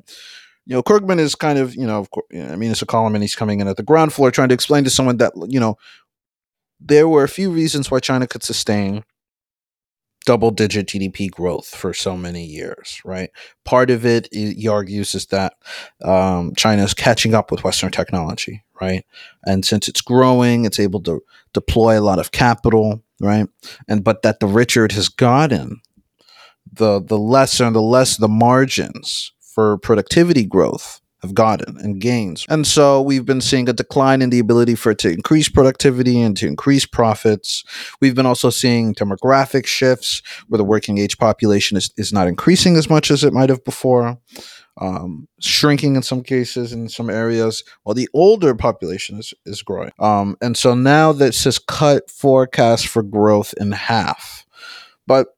You 0.66 0.76
know, 0.76 0.82
Krugman 0.82 1.18
is 1.18 1.34
kind 1.34 1.58
of 1.58 1.74
you 1.74 1.86
know, 1.86 1.98
of 1.98 2.10
course, 2.10 2.26
I 2.34 2.56
mean, 2.56 2.70
it's 2.70 2.82
a 2.82 2.86
column, 2.86 3.14
and 3.14 3.24
he's 3.24 3.34
coming 3.34 3.60
in 3.60 3.68
at 3.68 3.76
the 3.76 3.82
ground 3.82 4.12
floor 4.12 4.30
trying 4.30 4.48
to 4.48 4.54
explain 4.54 4.84
to 4.84 4.90
someone 4.90 5.16
that 5.18 5.32
you 5.48 5.58
know 5.58 5.76
there 6.78 7.08
were 7.08 7.24
a 7.24 7.28
few 7.28 7.50
reasons 7.50 7.90
why 7.90 8.00
China 8.00 8.26
could 8.26 8.42
sustain 8.42 9.04
double 10.24 10.50
digit 10.50 10.86
GDP 10.86 11.30
growth 11.30 11.66
for 11.66 11.92
so 11.92 12.16
many 12.16 12.44
years, 12.44 13.00
right? 13.04 13.30
Part 13.64 13.90
of 13.90 14.06
it, 14.06 14.28
he 14.32 14.68
argues, 14.68 15.14
is 15.14 15.26
that 15.26 15.54
um, 16.02 16.54
China 16.56 16.82
is 16.82 16.94
catching 16.94 17.34
up 17.34 17.50
with 17.50 17.64
Western 17.64 17.90
technology, 17.90 18.64
right? 18.80 19.04
And 19.46 19.64
since 19.64 19.88
it's 19.88 20.00
growing, 20.00 20.64
it's 20.64 20.80
able 20.80 21.02
to 21.02 21.22
deploy 21.52 21.98
a 21.98 22.02
lot 22.02 22.18
of 22.18 22.32
capital, 22.32 23.02
right? 23.20 23.48
And 23.88 24.02
but 24.02 24.22
that 24.22 24.40
the 24.40 24.46
richer 24.46 24.84
it 24.84 24.92
has 24.92 25.08
gotten, 25.08 25.80
the 26.72 27.02
the 27.02 27.18
lesser 27.18 27.64
and 27.64 27.76
the 27.76 27.82
less 27.82 28.16
the 28.16 28.28
margins 28.28 29.32
for 29.40 29.78
productivity 29.78 30.44
growth 30.44 31.00
have 31.24 31.34
gotten 31.34 31.76
and 31.78 32.00
gains. 32.00 32.46
And 32.48 32.66
so 32.66 33.02
we've 33.02 33.26
been 33.26 33.40
seeing 33.40 33.68
a 33.68 33.72
decline 33.72 34.22
in 34.22 34.30
the 34.30 34.38
ability 34.38 34.74
for 34.76 34.92
it 34.92 34.98
to 34.98 35.10
increase 35.10 35.48
productivity 35.48 36.20
and 36.20 36.36
to 36.36 36.46
increase 36.46 36.86
profits. 36.86 37.64
We've 38.00 38.14
been 38.14 38.26
also 38.26 38.50
seeing 38.50 38.94
demographic 38.94 39.66
shifts 39.66 40.22
where 40.48 40.58
the 40.58 40.64
working 40.64 40.98
age 40.98 41.16
population 41.18 41.76
is, 41.76 41.90
is 41.96 42.12
not 42.12 42.28
increasing 42.28 42.76
as 42.76 42.88
much 42.88 43.10
as 43.10 43.24
it 43.24 43.32
might 43.32 43.48
have 43.48 43.64
before. 43.64 44.18
um, 44.80 45.28
shrinking 45.40 45.96
in 45.96 46.02
some 46.02 46.22
cases 46.22 46.72
in 46.72 46.88
some 46.88 47.08
areas, 47.08 47.64
while 47.82 47.94
the 47.94 48.08
older 48.12 48.54
population 48.54 49.18
is, 49.18 49.32
is 49.46 49.62
growing. 49.62 49.92
Um, 49.98 50.36
and 50.40 50.56
so 50.56 50.74
now 50.74 51.12
this 51.12 51.44
has 51.44 51.58
cut 51.58 52.10
forecast 52.10 52.88
for 52.88 53.02
growth 53.02 53.54
in 53.58 53.72
half. 53.72 54.46
But 55.06 55.28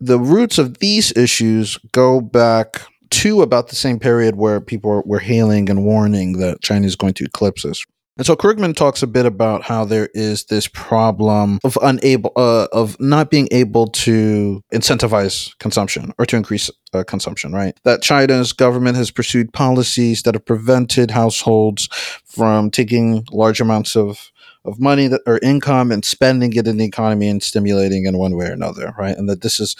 the 0.00 0.18
roots 0.18 0.58
of 0.58 0.78
these 0.78 1.16
issues 1.16 1.78
go 1.92 2.20
back 2.20 2.82
to 3.14 3.42
about 3.42 3.68
the 3.68 3.76
same 3.76 3.98
period 3.98 4.36
where 4.36 4.60
people 4.60 4.90
were, 4.90 5.02
were 5.02 5.18
hailing 5.18 5.70
and 5.70 5.84
warning 5.84 6.38
that 6.38 6.60
China 6.62 6.86
is 6.86 6.96
going 6.96 7.14
to 7.14 7.24
eclipse 7.24 7.64
us. 7.64 7.84
And 8.16 8.24
so 8.24 8.36
Krugman 8.36 8.76
talks 8.76 9.02
a 9.02 9.08
bit 9.08 9.26
about 9.26 9.64
how 9.64 9.84
there 9.84 10.08
is 10.14 10.44
this 10.44 10.68
problem 10.68 11.58
of 11.64 11.76
unable 11.82 12.32
uh, 12.36 12.68
of 12.72 12.98
not 13.00 13.28
being 13.28 13.48
able 13.50 13.88
to 13.88 14.62
incentivize 14.72 15.56
consumption 15.58 16.12
or 16.16 16.26
to 16.26 16.36
increase 16.36 16.70
uh, 16.92 17.02
consumption, 17.02 17.52
right? 17.52 17.76
That 17.82 18.02
China's 18.02 18.52
government 18.52 18.96
has 18.96 19.10
pursued 19.10 19.52
policies 19.52 20.22
that 20.22 20.34
have 20.34 20.44
prevented 20.44 21.10
households 21.10 21.88
from 22.24 22.70
taking 22.70 23.26
large 23.32 23.60
amounts 23.60 23.96
of 23.96 24.30
of 24.64 24.80
money 24.80 25.08
that 25.08 25.20
or 25.26 25.40
income 25.42 25.90
and 25.90 26.04
spending 26.04 26.52
it 26.54 26.68
in 26.68 26.76
the 26.76 26.84
economy 26.84 27.28
and 27.28 27.42
stimulating 27.42 28.06
in 28.06 28.16
one 28.16 28.36
way 28.36 28.46
or 28.46 28.52
another, 28.52 28.94
right? 28.96 29.16
And 29.16 29.28
that 29.28 29.40
this 29.40 29.58
is 29.58 29.74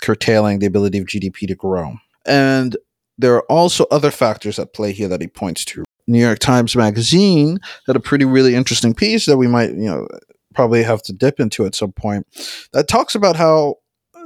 curtailing 0.00 0.58
the 0.58 0.66
ability 0.66 0.98
of 0.98 1.06
GDP 1.06 1.46
to 1.48 1.54
grow. 1.54 1.98
And 2.28 2.76
there 3.16 3.34
are 3.34 3.42
also 3.50 3.86
other 3.90 4.10
factors 4.10 4.58
at 4.58 4.72
play 4.72 4.92
here 4.92 5.08
that 5.08 5.20
he 5.20 5.26
points 5.26 5.64
to. 5.66 5.84
New 6.06 6.20
York 6.20 6.38
Times 6.38 6.76
Magazine 6.76 7.58
had 7.86 7.96
a 7.96 8.00
pretty 8.00 8.24
really 8.24 8.54
interesting 8.54 8.94
piece 8.94 9.26
that 9.26 9.36
we 9.36 9.46
might, 9.46 9.70
you 9.70 9.90
know, 9.90 10.06
probably 10.54 10.82
have 10.82 11.02
to 11.02 11.12
dip 11.12 11.38
into 11.38 11.66
at 11.66 11.74
some 11.74 11.92
point 11.92 12.26
that 12.72 12.88
talks 12.88 13.14
about 13.14 13.36
how 13.36 13.76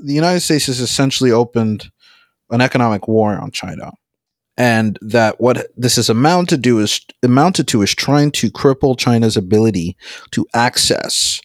the 0.03 0.15
United 0.15 0.41
States 0.41 0.67
has 0.67 0.81
essentially 0.81 1.33
opened 1.33 1.91
an 2.51 2.61
economic 2.61 3.09
war 3.09 3.37
on 3.37 3.51
China. 3.51 3.93
And 4.57 4.99
that 5.01 5.41
what 5.41 5.67
this 5.77 5.97
is 5.97 6.09
amounted 6.11 6.49
to 6.51 6.57
do 6.59 6.79
is 6.79 7.01
amounted 7.23 7.67
to 7.69 7.83
is 7.83 7.95
trying 7.95 8.31
to 8.33 8.51
cripple 8.51 8.99
China's 8.99 9.37
ability 9.37 9.97
to 10.33 10.47
access 10.55 11.41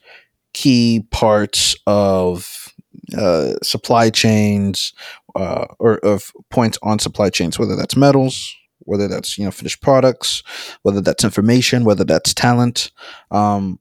key 0.53 1.05
parts 1.11 1.75
of 1.87 2.73
uh, 3.17 3.53
supply 3.63 4.09
chains 4.09 4.93
uh, 5.37 5.67
or 5.77 5.99
of 5.99 6.31
points 6.49 6.79
on 6.81 6.99
supply 6.99 7.29
chains, 7.29 7.59
whether 7.59 7.75
that's 7.75 7.95
metals, 7.95 8.55
whether 8.79 9.07
that's 9.07 9.37
you 9.37 9.45
know 9.45 9.51
finished 9.51 9.81
products, 9.81 10.41
whether 10.81 10.99
that's 10.99 11.23
information, 11.23 11.83
whether 11.83 12.03
that's 12.03 12.33
talent, 12.33 12.91
um, 13.31 13.79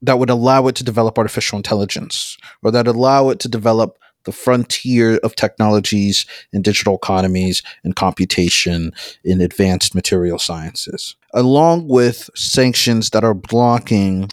that 0.00 0.18
would 0.18 0.30
allow 0.30 0.66
it 0.68 0.74
to 0.76 0.84
develop 0.84 1.18
artificial 1.18 1.58
intelligence, 1.58 2.38
or 2.62 2.70
that 2.70 2.86
allow 2.86 3.28
it 3.28 3.38
to 3.40 3.48
develop 3.48 3.98
the 4.24 4.32
frontier 4.32 5.18
of 5.18 5.36
technologies 5.36 6.26
in 6.52 6.62
digital 6.62 6.96
economies 6.96 7.62
and 7.84 7.94
computation 7.94 8.92
in 9.22 9.40
advanced 9.40 9.94
material 9.94 10.38
sciences, 10.38 11.14
along 11.34 11.86
with 11.88 12.28
sanctions 12.34 13.10
that 13.10 13.22
are 13.22 13.34
blocking 13.34 14.28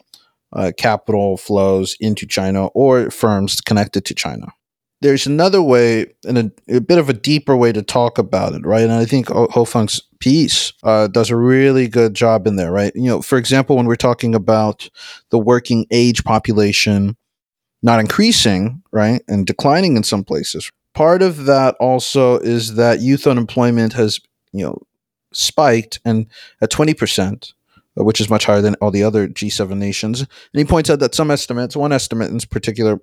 uh, 0.54 0.72
capital 0.78 1.36
flows 1.36 1.98
into 2.00 2.26
China 2.26 2.68
or 2.68 3.12
firms 3.12 3.60
connected 3.60 4.06
to 4.06 4.16
China 4.16 4.54
there's 5.04 5.28
another 5.28 5.62
way 5.62 6.14
and 6.26 6.38
a, 6.38 6.78
a, 6.78 6.82
bit 6.82 6.98
of 6.98 7.10
a 7.10 7.14
deeper 7.14 7.58
way 7.58 7.74
to 7.74 7.82
talk 7.82 8.18
about 8.18 8.54
it, 8.54 8.66
right? 8.66 8.84
And 8.84 8.94
I 8.94 9.04
think 9.04 9.28
Hofung's 9.28 10.02
piece 10.20 10.72
uh, 10.82 11.08
does 11.08 11.30
a 11.30 11.36
really 11.36 11.90
good 11.90 12.14
job 12.14 12.48
in 12.48 12.56
there, 12.56 12.72
right? 12.72 12.94
You 12.96 13.04
know, 13.04 13.22
for 13.22 13.38
example, 13.38 13.76
when 13.76 13.86
we're 13.86 13.98
talking 13.98 14.34
about 14.34 14.90
the 15.30 15.38
working 15.38 15.86
age 15.92 16.24
population 16.24 17.18
not 17.82 18.00
increasing, 18.00 18.82
right, 18.94 19.22
and 19.28 19.46
declining 19.46 19.98
in 19.98 20.04
some 20.04 20.24
places, 20.24 20.72
part 20.94 21.22
of 21.22 21.46
that 21.46 21.76
also 21.82 22.38
is 22.38 22.76
that 22.76 23.02
youth 23.02 23.28
unemployment 23.28 23.92
has, 23.92 24.22
you 24.54 24.64
know, 24.64 24.82
spiked 25.34 26.00
and 26.06 26.28
at 26.62 26.72
20%. 26.72 27.54
Uh, 27.96 28.04
which 28.04 28.20
is 28.20 28.28
much 28.28 28.46
higher 28.46 28.60
than 28.60 28.74
all 28.82 28.90
the 28.90 29.04
other 29.04 29.28
G7 29.28 29.78
nations. 29.78 30.22
And 30.22 30.30
he 30.56 30.66
points 30.66 30.90
out 30.90 30.98
that 30.98 31.14
some 31.14 31.30
estimates, 31.30 31.76
one 31.76 31.92
estimate 31.92 32.32
in 32.32 32.40
particular, 32.40 33.00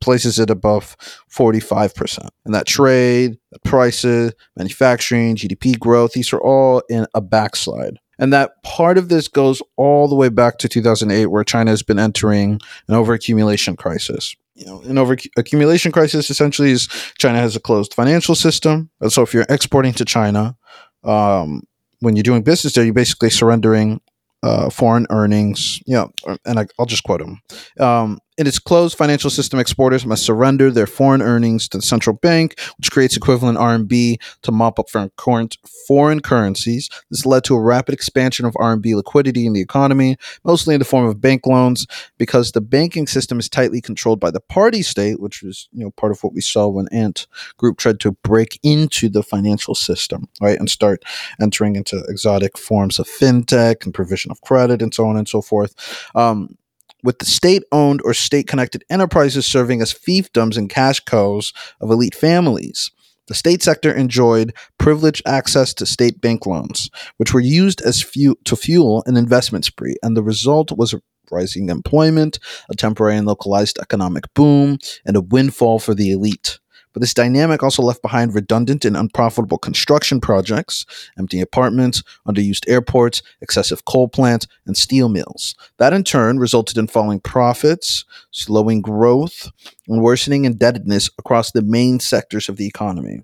places 0.00 0.38
it 0.38 0.50
above 0.50 0.96
45%. 1.30 2.28
And 2.44 2.54
that 2.54 2.66
trade, 2.66 3.38
that 3.52 3.62
prices, 3.64 4.32
manufacturing, 4.56 5.36
GDP 5.36 5.78
growth, 5.78 6.12
these 6.12 6.32
are 6.32 6.40
all 6.40 6.82
in 6.88 7.06
a 7.14 7.20
backslide. 7.20 7.98
And 8.18 8.32
that 8.32 8.62
part 8.64 8.98
of 8.98 9.08
this 9.08 9.28
goes 9.28 9.62
all 9.76 10.08
the 10.08 10.16
way 10.16 10.28
back 10.28 10.58
to 10.58 10.68
2008, 10.68 11.26
where 11.26 11.44
China 11.44 11.70
has 11.70 11.82
been 11.82 11.98
entering 11.98 12.60
an 12.88 12.94
overaccumulation 12.94 13.76
crisis. 13.76 14.34
You 14.54 14.66
know, 14.66 14.80
an 14.82 14.96
overaccumulation 14.96 15.92
crisis 15.92 16.28
essentially 16.30 16.72
is 16.72 16.88
China 17.18 17.38
has 17.38 17.54
a 17.54 17.60
closed 17.60 17.94
financial 17.94 18.34
system. 18.34 18.90
And 19.00 19.12
so 19.12 19.22
if 19.22 19.32
you're 19.32 19.46
exporting 19.48 19.92
to 19.94 20.04
China, 20.04 20.56
um, 21.04 21.62
when 22.00 22.16
you're 22.16 22.24
doing 22.24 22.42
business 22.42 22.72
there, 22.72 22.84
you're 22.84 22.92
basically 22.92 23.30
surrendering 23.30 24.00
uh, 24.42 24.70
foreign 24.70 25.06
earnings. 25.10 25.80
Yeah, 25.86 26.06
and 26.44 26.58
I, 26.58 26.66
will 26.78 26.86
just 26.86 27.04
quote 27.04 27.20
him. 27.20 27.40
Um, 27.78 28.18
in 28.38 28.46
its 28.46 28.60
closed 28.60 28.96
financial 28.96 29.30
system, 29.30 29.58
exporters 29.58 30.06
must 30.06 30.24
surrender 30.24 30.70
their 30.70 30.86
foreign 30.86 31.20
earnings 31.20 31.68
to 31.68 31.78
the 31.78 31.82
central 31.82 32.14
bank, 32.14 32.58
which 32.78 32.90
creates 32.92 33.16
equivalent 33.16 33.58
RMB 33.58 34.16
to 34.42 34.52
mop 34.52 34.78
up 34.78 34.88
foreign, 34.88 36.20
currencies. 36.20 36.88
This 37.10 37.26
led 37.26 37.42
to 37.44 37.56
a 37.56 37.60
rapid 37.60 37.94
expansion 37.94 38.46
of 38.46 38.54
RMB 38.54 38.94
liquidity 38.94 39.44
in 39.46 39.54
the 39.54 39.60
economy, 39.60 40.16
mostly 40.44 40.74
in 40.74 40.78
the 40.78 40.84
form 40.84 41.06
of 41.06 41.20
bank 41.20 41.46
loans, 41.46 41.86
because 42.16 42.52
the 42.52 42.60
banking 42.60 43.08
system 43.08 43.40
is 43.40 43.48
tightly 43.48 43.80
controlled 43.80 44.20
by 44.20 44.30
the 44.30 44.40
party 44.40 44.82
state, 44.82 45.20
which 45.20 45.42
was 45.42 45.68
you 45.72 45.84
know 45.84 45.90
part 45.90 46.12
of 46.12 46.22
what 46.22 46.32
we 46.32 46.40
saw 46.40 46.68
when 46.68 46.86
Ant 46.92 47.26
Group 47.56 47.78
tried 47.78 47.98
to 48.00 48.12
break 48.22 48.60
into 48.62 49.08
the 49.08 49.24
financial 49.24 49.74
system, 49.74 50.28
right, 50.40 50.58
and 50.58 50.70
start 50.70 51.04
entering 51.40 51.74
into 51.74 51.98
exotic 52.08 52.56
forms 52.56 53.00
of 53.00 53.08
fintech 53.08 53.84
and 53.84 53.92
provision 53.92 54.30
of 54.30 54.40
credit 54.42 54.80
and 54.80 54.94
so 54.94 55.06
on 55.06 55.16
and 55.16 55.28
so 55.28 55.42
forth. 55.42 55.74
Um, 56.14 56.56
with 57.02 57.18
the 57.18 57.26
state 57.26 57.62
owned 57.72 58.00
or 58.04 58.14
state 58.14 58.46
connected 58.46 58.84
enterprises 58.90 59.46
serving 59.46 59.80
as 59.82 59.94
fiefdoms 59.94 60.56
and 60.56 60.70
cash 60.70 61.00
cows 61.00 61.52
of 61.80 61.90
elite 61.90 62.14
families. 62.14 62.90
The 63.28 63.34
state 63.34 63.62
sector 63.62 63.92
enjoyed 63.92 64.54
privileged 64.78 65.22
access 65.26 65.74
to 65.74 65.86
state 65.86 66.20
bank 66.20 66.46
loans, 66.46 66.90
which 67.18 67.34
were 67.34 67.40
used 67.40 67.82
as 67.82 68.02
to 68.44 68.56
fuel 68.56 69.02
an 69.06 69.16
investment 69.16 69.66
spree, 69.66 69.96
and 70.02 70.16
the 70.16 70.22
result 70.22 70.72
was 70.76 70.94
a 70.94 71.02
rising 71.30 71.68
employment, 71.68 72.38
a 72.70 72.74
temporary 72.74 73.16
and 73.16 73.26
localized 73.26 73.78
economic 73.78 74.24
boom, 74.34 74.78
and 75.04 75.14
a 75.14 75.20
windfall 75.20 75.78
for 75.78 75.94
the 75.94 76.10
elite. 76.10 76.58
But 76.98 77.02
this 77.02 77.14
dynamic 77.14 77.62
also 77.62 77.84
left 77.84 78.02
behind 78.02 78.34
redundant 78.34 78.84
and 78.84 78.96
unprofitable 78.96 79.58
construction 79.58 80.20
projects, 80.20 80.84
empty 81.16 81.40
apartments, 81.40 82.02
underused 82.26 82.68
airports, 82.68 83.22
excessive 83.40 83.84
coal 83.84 84.08
plants, 84.08 84.48
and 84.66 84.76
steel 84.76 85.08
mills. 85.08 85.54
That 85.76 85.92
in 85.92 86.02
turn 86.02 86.40
resulted 86.40 86.76
in 86.76 86.88
falling 86.88 87.20
profits, 87.20 88.04
slowing 88.32 88.80
growth, 88.80 89.48
and 89.86 90.02
worsening 90.02 90.44
indebtedness 90.44 91.08
across 91.20 91.52
the 91.52 91.62
main 91.62 92.00
sectors 92.00 92.48
of 92.48 92.56
the 92.56 92.66
economy. 92.66 93.20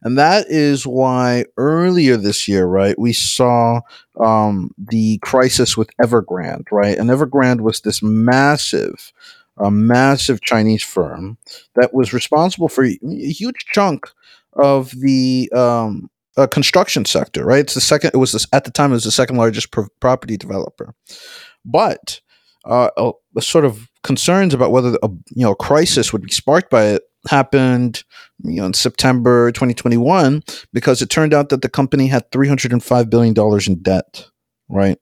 And 0.00 0.16
that 0.16 0.46
is 0.48 0.86
why 0.86 1.44
earlier 1.58 2.16
this 2.16 2.48
year, 2.48 2.64
right, 2.64 2.98
we 2.98 3.12
saw 3.12 3.82
um, 4.18 4.70
the 4.78 5.18
crisis 5.18 5.76
with 5.76 5.90
Evergrande, 6.00 6.72
right? 6.72 6.96
And 6.96 7.10
Evergrande 7.10 7.60
was 7.60 7.82
this 7.82 8.02
massive 8.02 9.12
a 9.60 9.70
massive 9.70 10.40
Chinese 10.40 10.82
firm 10.82 11.38
that 11.74 11.92
was 11.92 12.12
responsible 12.12 12.68
for 12.68 12.84
a 12.84 12.98
huge 13.02 13.66
chunk 13.72 14.08
of 14.54 14.90
the 15.00 15.50
um, 15.54 16.10
uh, 16.36 16.46
construction 16.46 17.04
sector. 17.04 17.44
Right, 17.44 17.60
it's 17.60 17.74
the 17.74 17.80
second. 17.80 18.12
It 18.14 18.18
was 18.18 18.32
this, 18.32 18.46
at 18.52 18.64
the 18.64 18.70
time 18.70 18.90
it 18.90 18.94
was 18.94 19.04
the 19.04 19.10
second 19.10 19.36
largest 19.36 19.70
pro- 19.70 19.88
property 20.00 20.36
developer, 20.36 20.94
but 21.64 22.20
uh, 22.64 22.90
a, 22.96 23.12
a, 23.36 23.42
sort 23.42 23.64
of 23.64 23.88
concerns 24.02 24.54
about 24.54 24.70
whether 24.70 24.96
a 25.02 25.08
you 25.30 25.44
know 25.44 25.52
a 25.52 25.56
crisis 25.56 26.12
would 26.12 26.22
be 26.22 26.30
sparked 26.30 26.70
by 26.70 26.84
it 26.84 27.02
happened 27.28 28.04
you 28.44 28.56
know 28.56 28.66
in 28.66 28.74
September 28.74 29.50
2021 29.52 30.42
because 30.72 31.02
it 31.02 31.10
turned 31.10 31.34
out 31.34 31.48
that 31.48 31.62
the 31.62 31.68
company 31.68 32.06
had 32.06 32.30
305 32.30 33.10
billion 33.10 33.34
dollars 33.34 33.66
in 33.66 33.82
debt 33.82 34.26
right 34.68 34.98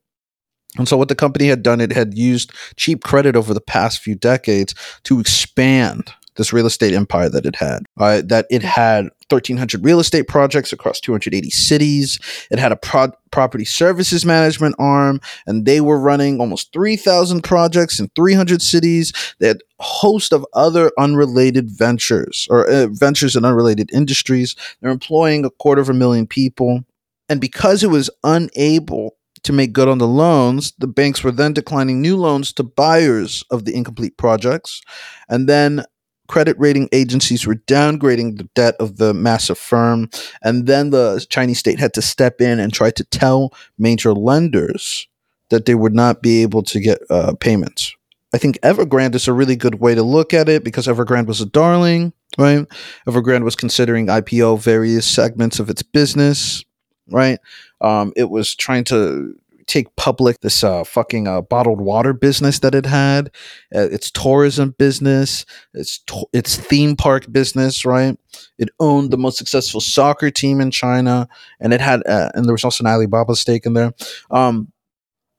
and 0.78 0.88
so, 0.88 0.96
what 0.96 1.08
the 1.08 1.14
company 1.14 1.46
had 1.46 1.62
done, 1.62 1.80
it 1.80 1.92
had 1.92 2.16
used 2.16 2.52
cheap 2.76 3.02
credit 3.02 3.36
over 3.36 3.54
the 3.54 3.60
past 3.60 4.00
few 4.00 4.14
decades 4.14 4.74
to 5.04 5.20
expand 5.20 6.12
this 6.36 6.52
real 6.52 6.66
estate 6.66 6.94
empire 6.94 7.28
that 7.28 7.46
it 7.46 7.56
had. 7.56 7.84
Uh, 7.98 8.22
that 8.24 8.46
it 8.50 8.62
had 8.62 9.04
1,300 9.28 9.84
real 9.84 9.98
estate 9.98 10.28
projects 10.28 10.72
across 10.72 11.00
280 11.00 11.50
cities. 11.50 12.18
It 12.50 12.58
had 12.58 12.72
a 12.72 12.76
pro- 12.76 13.12
property 13.30 13.64
services 13.64 14.24
management 14.24 14.76
arm, 14.78 15.20
and 15.46 15.66
they 15.66 15.80
were 15.80 15.98
running 15.98 16.40
almost 16.40 16.72
3,000 16.72 17.42
projects 17.42 17.98
in 17.98 18.08
300 18.14 18.62
cities. 18.62 19.12
They 19.40 19.48
had 19.48 19.62
a 19.80 19.82
host 19.82 20.32
of 20.32 20.46
other 20.52 20.92
unrelated 20.98 21.70
ventures 21.70 22.46
or 22.50 22.68
uh, 22.68 22.86
ventures 22.90 23.34
in 23.34 23.44
unrelated 23.44 23.90
industries. 23.92 24.54
They're 24.80 24.90
employing 24.90 25.44
a 25.44 25.50
quarter 25.50 25.80
of 25.80 25.90
a 25.90 25.94
million 25.94 26.26
people. 26.26 26.84
And 27.28 27.40
because 27.40 27.82
it 27.82 27.90
was 27.90 28.08
unable 28.22 29.15
to 29.46 29.52
make 29.52 29.72
good 29.72 29.88
on 29.88 29.98
the 29.98 30.06
loans, 30.06 30.72
the 30.78 30.86
banks 30.86 31.24
were 31.24 31.32
then 31.32 31.52
declining 31.52 32.00
new 32.00 32.16
loans 32.16 32.52
to 32.54 32.62
buyers 32.62 33.42
of 33.50 33.64
the 33.64 33.74
incomplete 33.74 34.16
projects 34.16 34.82
and 35.28 35.48
then 35.48 35.84
credit 36.26 36.58
rating 36.58 36.88
agencies 36.92 37.46
were 37.46 37.54
downgrading 37.54 38.38
the 38.38 38.48
debt 38.54 38.74
of 38.80 38.96
the 38.96 39.14
massive 39.14 39.58
firm, 39.58 40.10
and 40.42 40.66
then 40.66 40.90
the 40.90 41.24
Chinese 41.30 41.58
state 41.58 41.78
had 41.78 41.94
to 41.94 42.02
step 42.02 42.40
in 42.40 42.58
and 42.58 42.72
try 42.72 42.90
to 42.90 43.04
tell 43.04 43.52
major 43.78 44.12
lenders 44.12 45.08
that 45.50 45.66
they 45.66 45.74
would 45.74 45.94
not 45.94 46.22
be 46.22 46.42
able 46.42 46.62
to 46.62 46.80
get 46.80 46.98
uh, 47.10 47.34
payments. 47.38 47.94
I 48.34 48.38
think 48.38 48.58
Evergrande 48.60 49.14
is 49.14 49.28
a 49.28 49.32
really 49.32 49.56
good 49.56 49.76
way 49.76 49.94
to 49.94 50.02
look 50.02 50.34
at 50.34 50.48
it 50.48 50.64
because 50.64 50.86
Evergrande 50.86 51.26
was 51.26 51.40
a 51.40 51.46
darling, 51.46 52.12
right? 52.36 52.66
Evergrande 53.06 53.44
was 53.44 53.56
considering 53.56 54.08
IPO 54.08 54.60
various 54.60 55.06
segments 55.06 55.60
of 55.60 55.70
its 55.70 55.82
business, 55.82 56.64
right? 57.08 57.38
Um, 57.80 58.12
it 58.16 58.30
was 58.30 58.54
trying 58.54 58.84
to 58.84 59.34
take 59.66 59.94
public 59.96 60.40
this 60.40 60.62
uh, 60.62 60.84
fucking 60.84 61.26
uh, 61.26 61.40
bottled 61.40 61.80
water 61.80 62.12
business 62.12 62.60
that 62.60 62.74
it 62.74 62.86
had, 62.86 63.26
uh, 63.74 63.88
its 63.90 64.10
tourism 64.10 64.74
business, 64.78 65.44
its 65.74 65.98
to- 66.06 66.28
its 66.32 66.56
theme 66.56 66.96
park 66.96 67.30
business, 67.32 67.84
right? 67.84 68.16
It 68.58 68.68
owned 68.78 69.10
the 69.10 69.18
most 69.18 69.38
successful 69.38 69.80
soccer 69.80 70.30
team 70.30 70.60
in 70.60 70.70
China, 70.70 71.28
and 71.60 71.72
it 71.72 71.80
had, 71.80 72.06
uh, 72.06 72.30
and 72.34 72.44
there 72.44 72.54
was 72.54 72.64
also 72.64 72.84
an 72.84 72.88
Alibaba 72.88 73.34
stake 73.34 73.66
in 73.66 73.74
there. 73.74 73.92
Um, 74.30 74.72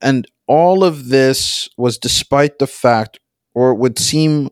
and 0.02 0.28
all 0.48 0.84
of 0.84 1.10
this 1.10 1.70
was 1.78 1.98
despite 1.98 2.60
the 2.60 2.68
fact, 2.68 3.20
or 3.54 3.74
would 3.74 3.98
seem 3.98 4.50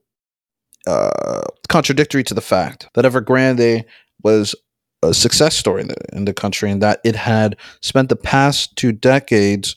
uh, 0.88 1.42
contradictory 1.68 2.24
to 2.24 2.34
the 2.34 2.42
fact 2.42 2.88
that 2.94 3.06
Evergrande 3.06 3.84
was 4.24 4.56
a 5.06 5.14
success 5.14 5.56
story 5.56 5.82
in 5.82 5.88
the, 5.88 5.96
in 6.14 6.26
the 6.26 6.34
country 6.34 6.70
and 6.72 6.82
that 6.82 7.00
it 7.04 7.16
had 7.16 7.58
spent 7.82 8.10
the 8.10 8.16
past 8.16 8.76
two 8.76 8.92
decades 8.92 9.76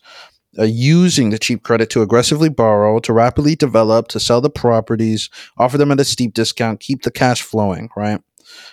uh, 0.58 0.64
using 0.64 1.30
the 1.30 1.38
cheap 1.38 1.62
credit 1.62 1.90
to 1.90 2.02
aggressively 2.02 2.48
borrow, 2.48 2.98
to 2.98 3.12
rapidly 3.12 3.54
develop, 3.54 4.08
to 4.08 4.18
sell 4.18 4.40
the 4.40 4.50
properties, 4.50 5.30
offer 5.56 5.78
them 5.78 5.92
at 5.92 6.00
a 6.00 6.04
steep 6.04 6.34
discount, 6.34 6.80
keep 6.80 7.02
the 7.02 7.10
cash 7.10 7.42
flowing, 7.42 7.88
right? 7.96 8.20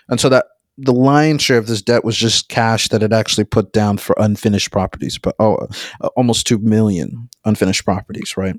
And 0.09 0.19
so 0.19 0.29
that 0.29 0.45
the 0.77 0.93
lion's 0.93 1.41
share 1.41 1.57
of 1.57 1.67
this 1.67 1.81
debt 1.81 2.03
was 2.03 2.17
just 2.17 2.49
cash 2.49 2.89
that 2.89 3.03
it 3.03 3.13
actually 3.13 3.45
put 3.45 3.71
down 3.71 3.97
for 3.97 4.15
unfinished 4.17 4.71
properties, 4.71 5.17
but 5.17 5.35
oh, 5.39 5.67
uh, 6.01 6.07
almost 6.15 6.47
2 6.47 6.57
million 6.59 7.29
unfinished 7.45 7.85
properties, 7.85 8.35
right? 8.35 8.55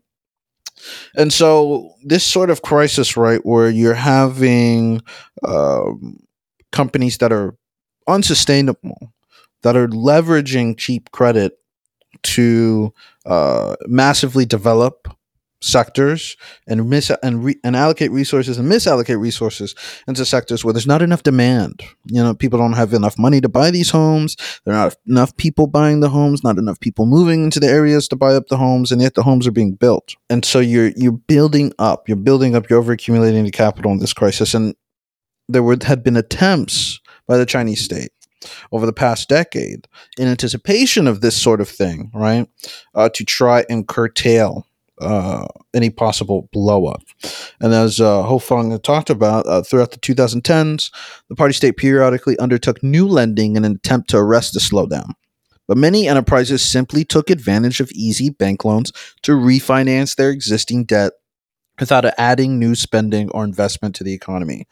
And 1.15 1.33
so 1.33 1.95
this 2.05 2.25
sort 2.25 2.51
of 2.51 2.63
crisis, 2.63 3.17
right, 3.17 3.45
where 3.45 3.71
you're 3.71 3.95
having 3.95 5.03
um, 5.47 6.19
companies 6.73 7.19
that 7.19 7.33
are 7.33 7.57
unsustainable, 8.09 9.13
that 9.63 9.77
are 9.77 9.89
leveraging 9.89 10.77
cheap 10.77 11.11
credit 11.11 11.59
to 12.23 12.93
uh, 13.25 13.77
massively 13.87 14.45
develop 14.45 15.09
sectors 15.63 16.37
and 16.67 16.89
miss 16.89 17.11
and 17.23 17.45
re- 17.45 17.59
and 17.65 17.75
allocate 17.75 18.11
resources 18.11 18.59
and 18.59 18.71
misallocate 18.71 19.19
resources 19.19 19.75
into 20.07 20.25
sectors 20.25 20.65
where 20.65 20.73
there's 20.73 20.87
not 20.87 21.03
enough 21.03 21.23
demand. 21.23 21.83
You 22.05 22.23
know, 22.23 22.35
people 22.35 22.59
don't 22.59 22.75
have 22.75 22.93
enough 22.93 23.19
money 23.19 23.41
to 23.41 23.49
buy 23.49 23.71
these 23.71 23.91
homes. 23.91 24.37
There 24.65 24.75
are 24.75 24.85
not 24.85 24.97
enough 25.07 25.37
people 25.37 25.67
buying 25.67 26.01
the 26.01 26.11
homes. 26.11 26.45
Not 26.45 26.59
enough 26.59 26.79
people 26.81 27.07
moving 27.07 27.45
into 27.45 27.61
the 27.61 27.69
areas 27.69 28.09
to 28.09 28.17
buy 28.17 28.35
up 28.35 28.49
the 28.49 28.57
homes, 28.57 28.93
and 28.93 29.01
yet 29.01 29.15
the 29.15 29.23
homes 29.23 29.47
are 29.47 29.53
being 29.53 29.73
built. 29.73 30.15
And 30.31 30.45
so 30.45 30.61
you're 30.61 30.93
you're 30.97 31.13
building 31.13 31.73
up. 31.79 32.09
You're 32.09 32.17
building 32.17 32.55
up. 32.55 32.69
You're 32.69 32.79
over 32.79 32.93
accumulating 32.93 33.45
the 33.45 33.51
capital 33.51 33.93
in 33.93 33.99
this 33.99 34.13
crisis, 34.13 34.55
and 34.55 34.75
there 35.49 35.63
were 35.63 35.79
had 35.83 36.03
been 36.03 36.17
attempts 36.17 37.01
by 37.27 37.37
the 37.37 37.47
Chinese 37.47 37.85
state 37.85 38.11
over 38.73 38.87
the 38.87 38.93
past 38.93 39.29
decade 39.29 39.89
in 40.19 40.29
anticipation 40.29 41.07
of 41.07 41.21
this 41.21 41.37
sort 41.37 41.61
of 41.61 41.69
thing, 41.69 42.11
right? 42.15 42.49
Uh, 42.95 43.09
to 43.09 43.25
try 43.25 43.65
and 43.69 43.89
curtail 43.89 44.67
uh, 45.01 45.47
any 45.75 45.91
possible 45.91 46.49
blow 46.53 46.87
up. 46.87 47.03
And 47.61 47.75
as 47.75 48.01
uh, 48.01 48.23
Ho 48.23 48.39
talked 48.79 49.11
about, 49.11 49.47
uh, 49.47 49.63
throughout 49.63 49.91
the 49.91 49.99
2010s, 49.99 50.91
the 51.29 51.37
party 51.37 51.55
state 51.55 51.77
periodically 51.77 52.39
undertook 52.39 52.83
new 52.83 53.07
lending 53.07 53.57
in 53.57 53.65
an 53.65 53.73
attempt 53.73 54.11
to 54.11 54.17
arrest 54.17 54.55
the 54.55 54.61
slowdown. 54.61 55.13
But 55.69 55.77
many 55.77 56.09
enterprises 56.09 56.63
simply 56.63 57.05
took 57.05 57.29
advantage 57.29 57.81
of 57.81 57.91
easy 57.91 58.31
bank 58.31 58.65
loans 58.65 58.93
to 59.23 59.33
refinance 59.33 60.15
their 60.15 60.31
existing 60.31 60.85
debt 60.85 61.13
without 61.79 62.05
adding 62.19 62.59
new 62.59 62.75
spending 62.75 63.31
or 63.31 63.45
investment 63.45 63.95
to 63.97 64.05
the 64.05 64.15
economy. 64.15 64.67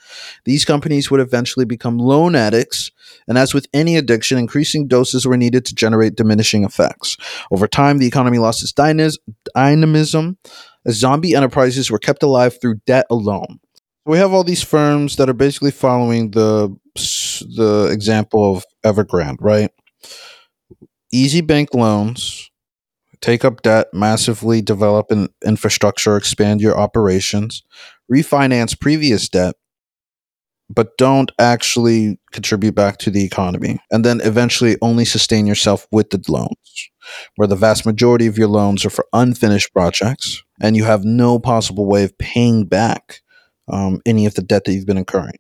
These 0.45 0.65
companies 0.65 1.11
would 1.11 1.21
eventually 1.21 1.65
become 1.65 1.99
loan 1.99 2.35
addicts, 2.35 2.91
and 3.29 3.37
as 3.39 3.55
with 3.55 3.67
any 3.73 3.97
addiction, 3.97 4.39
increasing 4.39 4.89
doses 4.89 5.27
were 5.27 5.37
needed 5.37 5.65
to 5.67 5.75
generate 5.75 6.17
diminishing 6.17 6.65
effects. 6.65 7.17
Over 7.51 7.67
time, 7.67 7.99
the 7.99 8.07
economy 8.07 8.39
lost 8.39 8.63
its 8.63 8.73
dynamism 8.73 10.39
as 10.87 10.97
zombie 10.97 11.35
enterprises 11.35 11.91
were 11.91 11.99
kept 11.99 12.23
alive 12.23 12.61
through 12.61 12.81
debt 12.87 13.07
alone. 13.11 13.61
We 14.07 14.19
have 14.19 14.33
all 14.33 14.45
these 14.45 14.63
firms 14.63 15.17
that 15.17 15.31
are 15.31 15.35
basically 15.35 15.71
following 15.71 16.33
the 16.33 16.75
the 17.57 17.89
example 17.91 18.57
of 18.57 18.65
Evergrande, 18.85 19.39
right? 19.41 19.71
Easy 21.11 21.41
bank 21.41 21.73
loans, 21.75 22.51
take 23.25 23.43
up 23.43 23.63
debt, 23.63 23.87
massively 23.95 24.61
develop 24.61 25.11
an 25.11 25.29
infrastructure, 25.47 26.15
expand 26.15 26.61
your 26.61 26.79
operations, 26.79 27.63
refinance 28.13 28.79
previous 28.79 29.31
debt, 29.31 29.55
but 30.69 30.99
don't 30.99 31.33
actually 31.39 32.19
contribute 32.33 32.75
back 32.75 32.99
to 32.99 33.11
the 33.11 33.25
economy. 33.25 33.79
And 33.91 34.05
then 34.05 34.21
eventually 34.23 34.77
only 34.83 35.07
sustain 35.07 35.47
yourself 35.47 35.87
with 35.91 36.11
the 36.11 36.23
loans, 36.29 36.91
where 37.37 37.49
the 37.49 37.57
vast 37.57 37.87
majority 37.87 38.27
of 38.27 38.37
your 38.37 38.49
loans 38.49 38.85
are 38.85 38.91
for 38.91 39.07
unfinished 39.15 39.73
projects 39.73 40.43
and 40.61 40.77
you 40.77 40.85
have 40.85 41.05
no 41.05 41.39
possible 41.39 41.87
way 41.87 42.05
of 42.05 42.17
paying 42.19 42.67
back 42.67 43.23
um, 43.69 44.03
any 44.05 44.27
of 44.27 44.35
the 44.35 44.43
debt 44.43 44.65
that 44.65 44.75
you've 44.75 44.87
been 44.87 44.99
incurring. 44.99 45.39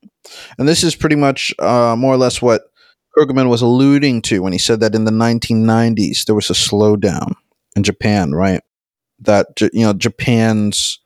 And 0.58 0.66
this 0.66 0.84
is 0.84 0.96
pretty 0.96 1.16
much 1.16 1.52
uh, 1.58 1.96
more 1.98 2.14
or 2.14 2.18
less 2.18 2.40
what 2.40 2.62
Krugman 3.14 3.50
was 3.50 3.60
alluding 3.60 4.22
to 4.22 4.40
when 4.40 4.54
he 4.54 4.58
said 4.58 4.80
that 4.80 4.94
in 4.94 5.04
the 5.04 5.10
1990s 5.10 6.24
there 6.24 6.34
was 6.34 6.48
a 6.48 6.54
slowdown 6.54 7.34
in 7.76 7.82
Japan, 7.82 8.32
right? 8.32 8.62
That 9.20 9.46
you 9.72 9.84
know 9.84 9.92
Japan's 9.92 10.98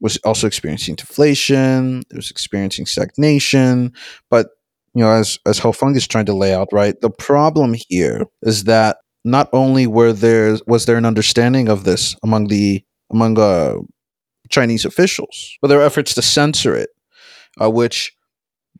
was 0.00 0.18
also 0.18 0.46
experiencing 0.46 0.96
deflation. 0.96 2.02
It 2.10 2.16
was 2.16 2.30
experiencing 2.30 2.86
stagnation, 2.86 3.92
but 4.30 4.48
you 4.94 5.02
know, 5.02 5.10
as 5.10 5.38
as 5.46 5.60
Hofung 5.60 5.96
is 5.96 6.06
trying 6.06 6.26
to 6.26 6.34
lay 6.34 6.54
out, 6.54 6.68
right? 6.72 7.00
The 7.00 7.10
problem 7.10 7.74
here 7.88 8.26
is 8.42 8.64
that 8.64 8.98
not 9.24 9.48
only 9.52 9.86
were 9.86 10.12
there 10.12 10.58
was 10.66 10.86
there 10.86 10.96
an 10.96 11.06
understanding 11.06 11.68
of 11.68 11.84
this 11.84 12.16
among 12.22 12.48
the 12.48 12.84
among 13.10 13.38
uh, 13.38 13.76
Chinese 14.50 14.84
officials, 14.84 15.56
but 15.60 15.68
were 15.78 15.84
efforts 15.84 16.14
to 16.14 16.22
censor 16.22 16.76
it, 16.76 16.90
uh, 17.60 17.70
which 17.70 18.13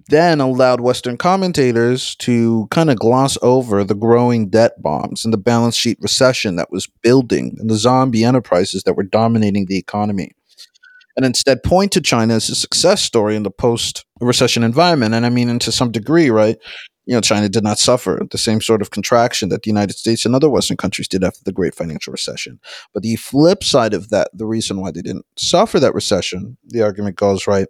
then 0.08 0.40
allowed 0.40 0.80
Western 0.80 1.16
commentators 1.16 2.14
to 2.16 2.66
kind 2.70 2.90
of 2.90 2.98
gloss 2.98 3.38
over 3.42 3.84
the 3.84 3.94
growing 3.94 4.48
debt 4.48 4.80
bombs 4.82 5.24
and 5.24 5.32
the 5.32 5.38
balance 5.38 5.76
sheet 5.76 5.98
recession 6.00 6.56
that 6.56 6.70
was 6.70 6.86
building 7.02 7.56
and 7.58 7.70
the 7.70 7.76
zombie 7.76 8.24
enterprises 8.24 8.82
that 8.82 8.94
were 8.94 9.02
dominating 9.02 9.66
the 9.66 9.78
economy. 9.78 10.32
And 11.16 11.24
instead 11.24 11.62
point 11.62 11.92
to 11.92 12.00
China 12.00 12.34
as 12.34 12.48
a 12.48 12.54
success 12.54 13.00
story 13.00 13.36
in 13.36 13.44
the 13.44 13.50
post 13.50 14.04
recession 14.20 14.64
environment. 14.64 15.14
And 15.14 15.24
I 15.24 15.30
mean, 15.30 15.48
and 15.48 15.60
to 15.60 15.72
some 15.72 15.92
degree, 15.92 16.30
right? 16.30 16.58
You 17.06 17.14
know, 17.14 17.20
China 17.20 17.48
did 17.48 17.62
not 17.62 17.78
suffer 17.78 18.20
the 18.30 18.38
same 18.38 18.60
sort 18.60 18.80
of 18.80 18.90
contraction 18.90 19.50
that 19.50 19.62
the 19.62 19.70
United 19.70 19.94
States 19.94 20.24
and 20.24 20.34
other 20.34 20.48
Western 20.48 20.76
countries 20.76 21.06
did 21.06 21.22
after 21.22 21.40
the 21.44 21.52
great 21.52 21.74
financial 21.74 22.12
recession. 22.12 22.58
But 22.94 23.02
the 23.02 23.16
flip 23.16 23.62
side 23.62 23.92
of 23.92 24.08
that, 24.08 24.30
the 24.32 24.46
reason 24.46 24.80
why 24.80 24.90
they 24.90 25.02
didn't 25.02 25.26
suffer 25.36 25.78
that 25.80 25.94
recession, 25.94 26.56
the 26.66 26.82
argument 26.82 27.16
goes, 27.16 27.46
right, 27.46 27.66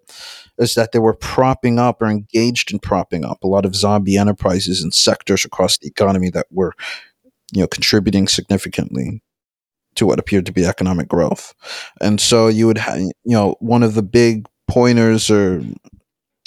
is 0.59 0.75
that 0.75 0.93
they 0.93 1.01
were 1.01 1.15
propping 1.15 1.79
up 1.79 2.01
or 2.01 2.07
engaged 2.07 2.73
in 2.73 2.79
propping 2.79 3.25
up 3.25 3.43
a 3.43 3.49
lot 3.49 3.65
of 3.65 3.75
zombie 3.75 4.17
enterprises 4.17 4.83
and 4.83 4.95
sectors 4.95 5.45
across 5.45 5.79
the 5.79 5.89
economy 5.89 6.31
that 6.31 6.47
were, 6.51 6.73
you 7.53 7.61
know, 7.61 7.67
contributing 7.67 8.29
significantly 8.29 9.21
to 9.97 10.07
what 10.07 10.19
appeared 10.19 10.47
to 10.47 10.53
be 10.53 10.65
economic 10.65 11.09
growth. 11.09 11.55
And 12.01 12.21
so 12.21 12.49
you 12.49 12.67
would 12.67 12.79
have, 12.79 12.99
you 12.99 13.13
know, 13.25 13.57
one 13.61 13.83
of 13.83 13.95
the 13.95 14.03
big 14.03 14.47
pointers 14.69 15.31
or 15.31 15.63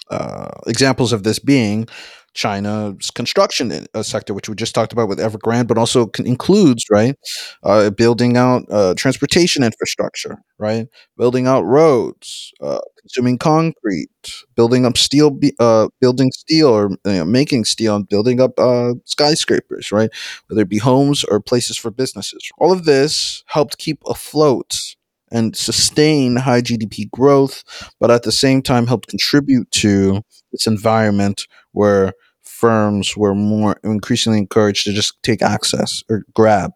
uh, 0.10 0.52
examples 0.68 1.14
of 1.14 1.24
this 1.24 1.40
being 1.40 1.88
China's 2.34 3.10
construction 3.12 3.88
uh, 3.94 4.04
sector, 4.04 4.34
which 4.34 4.48
we 4.48 4.56
just 4.56 4.76
talked 4.76 4.94
about 4.94 5.08
with 5.10 5.20
Evergrande, 5.20 5.68
but 5.68 5.78
also 5.78 6.10
includes 6.20 6.84
right 6.92 7.16
uh, 7.64 7.90
building 7.90 8.38
out 8.38 8.64
uh, 8.70 8.94
transportation 8.96 9.64
infrastructure, 9.64 10.38
right, 10.60 10.88
building 11.18 11.48
out 11.48 11.62
roads, 11.64 12.52
uh, 12.62 12.80
consuming 13.00 13.38
concrete, 13.38 14.10
building 14.56 14.86
up 14.86 14.98
steel, 14.98 15.38
uh, 15.60 15.88
building 16.00 16.32
steel 16.32 16.68
or 16.70 16.90
you 17.06 17.14
know, 17.14 17.26
making 17.26 17.66
steel, 17.66 17.96
and 17.96 18.08
building 18.08 18.40
up 18.40 18.52
uh, 18.60 18.94
skyscrapers, 19.06 19.92
right, 19.92 20.10
whether 20.48 20.62
it 20.62 20.70
be 20.70 20.78
homes 20.78 21.24
or 21.24 21.40
places 21.40 21.78
for 21.78 21.92
businesses. 21.92 22.50
All 22.60 22.72
of 22.72 22.86
this 22.86 23.44
helped 23.48 23.78
keep 23.78 24.00
afloat 24.08 24.96
and 25.32 25.56
sustain 25.56 26.38
high 26.38 26.62
GDP 26.62 27.10
growth, 27.12 27.64
but 28.00 28.12
at 28.12 28.24
the 28.24 28.32
same 28.32 28.62
time 28.62 28.88
helped 28.88 29.10
contribute 29.10 29.70
to 29.72 30.22
its 30.54 30.68
environment 30.68 31.48
where 31.78 32.14
firms 32.44 33.16
were 33.16 33.36
more 33.36 33.78
increasingly 33.84 34.40
encouraged 34.40 34.86
to 34.86 34.94
just 34.94 35.14
take 35.24 35.42
access 35.42 36.04
or 36.10 36.24
grab, 36.34 36.72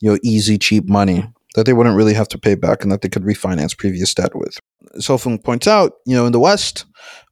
you 0.00 0.10
know, 0.10 0.18
easy, 0.22 0.58
cheap 0.58 0.88
money 0.88 1.24
that 1.54 1.64
they 1.64 1.72
wouldn't 1.72 1.96
really 1.96 2.14
have 2.14 2.28
to 2.28 2.38
pay 2.38 2.54
back 2.54 2.82
and 2.82 2.92
that 2.92 3.00
they 3.00 3.08
could 3.08 3.22
refinance 3.22 3.76
previous 3.76 4.12
debt 4.12 4.34
with. 4.34 4.58
As 4.94 5.06
Hofung 5.06 5.42
points 5.42 5.66
out, 5.66 5.94
you 6.04 6.14
know, 6.14 6.26
in 6.26 6.32
the 6.32 6.40
West, 6.40 6.84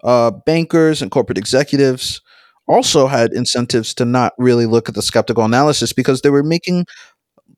uh, 0.03 0.31
bankers 0.47 1.03
and 1.03 1.11
corporate 1.11 1.39
executives 1.39 2.23
also 2.67 3.07
had 3.07 3.33
incentives 3.35 3.93
to 3.95 4.07
not 4.07 4.33
really 4.39 4.65
look 4.65 4.89
at 4.89 4.95
the 4.95 5.03
skeptical 5.03 5.45
analysis 5.45 5.93
because 5.93 6.23
they 6.23 6.31
were 6.31 6.43
making 6.43 6.87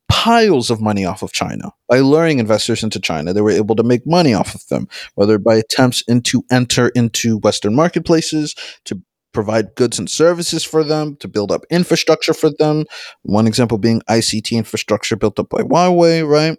piles 0.08 0.70
of 0.70 0.80
money 0.80 1.04
off 1.04 1.22
of 1.22 1.32
China 1.32 1.70
by 1.88 2.00
luring 2.00 2.38
investors 2.38 2.82
into 2.82 3.00
China. 3.00 3.32
They 3.32 3.40
were 3.40 3.50
able 3.50 3.76
to 3.76 3.82
make 3.82 4.06
money 4.06 4.34
off 4.34 4.54
of 4.54 4.66
them, 4.68 4.88
whether 5.14 5.38
by 5.38 5.56
attempts 5.56 6.02
into 6.08 6.42
enter 6.50 6.88
into 6.90 7.38
Western 7.38 7.74
marketplaces 7.74 8.54
to 8.84 9.00
provide 9.36 9.74
goods 9.74 9.98
and 9.98 10.08
services 10.08 10.64
for 10.64 10.82
them, 10.82 11.14
to 11.16 11.28
build 11.28 11.52
up 11.52 11.66
infrastructure 11.68 12.32
for 12.32 12.50
them. 12.58 12.86
One 13.22 13.46
example 13.46 13.76
being 13.76 14.00
ICT 14.08 14.56
infrastructure 14.56 15.14
built 15.14 15.38
up 15.38 15.50
by 15.50 15.60
Huawei, 15.60 16.26
right? 16.26 16.56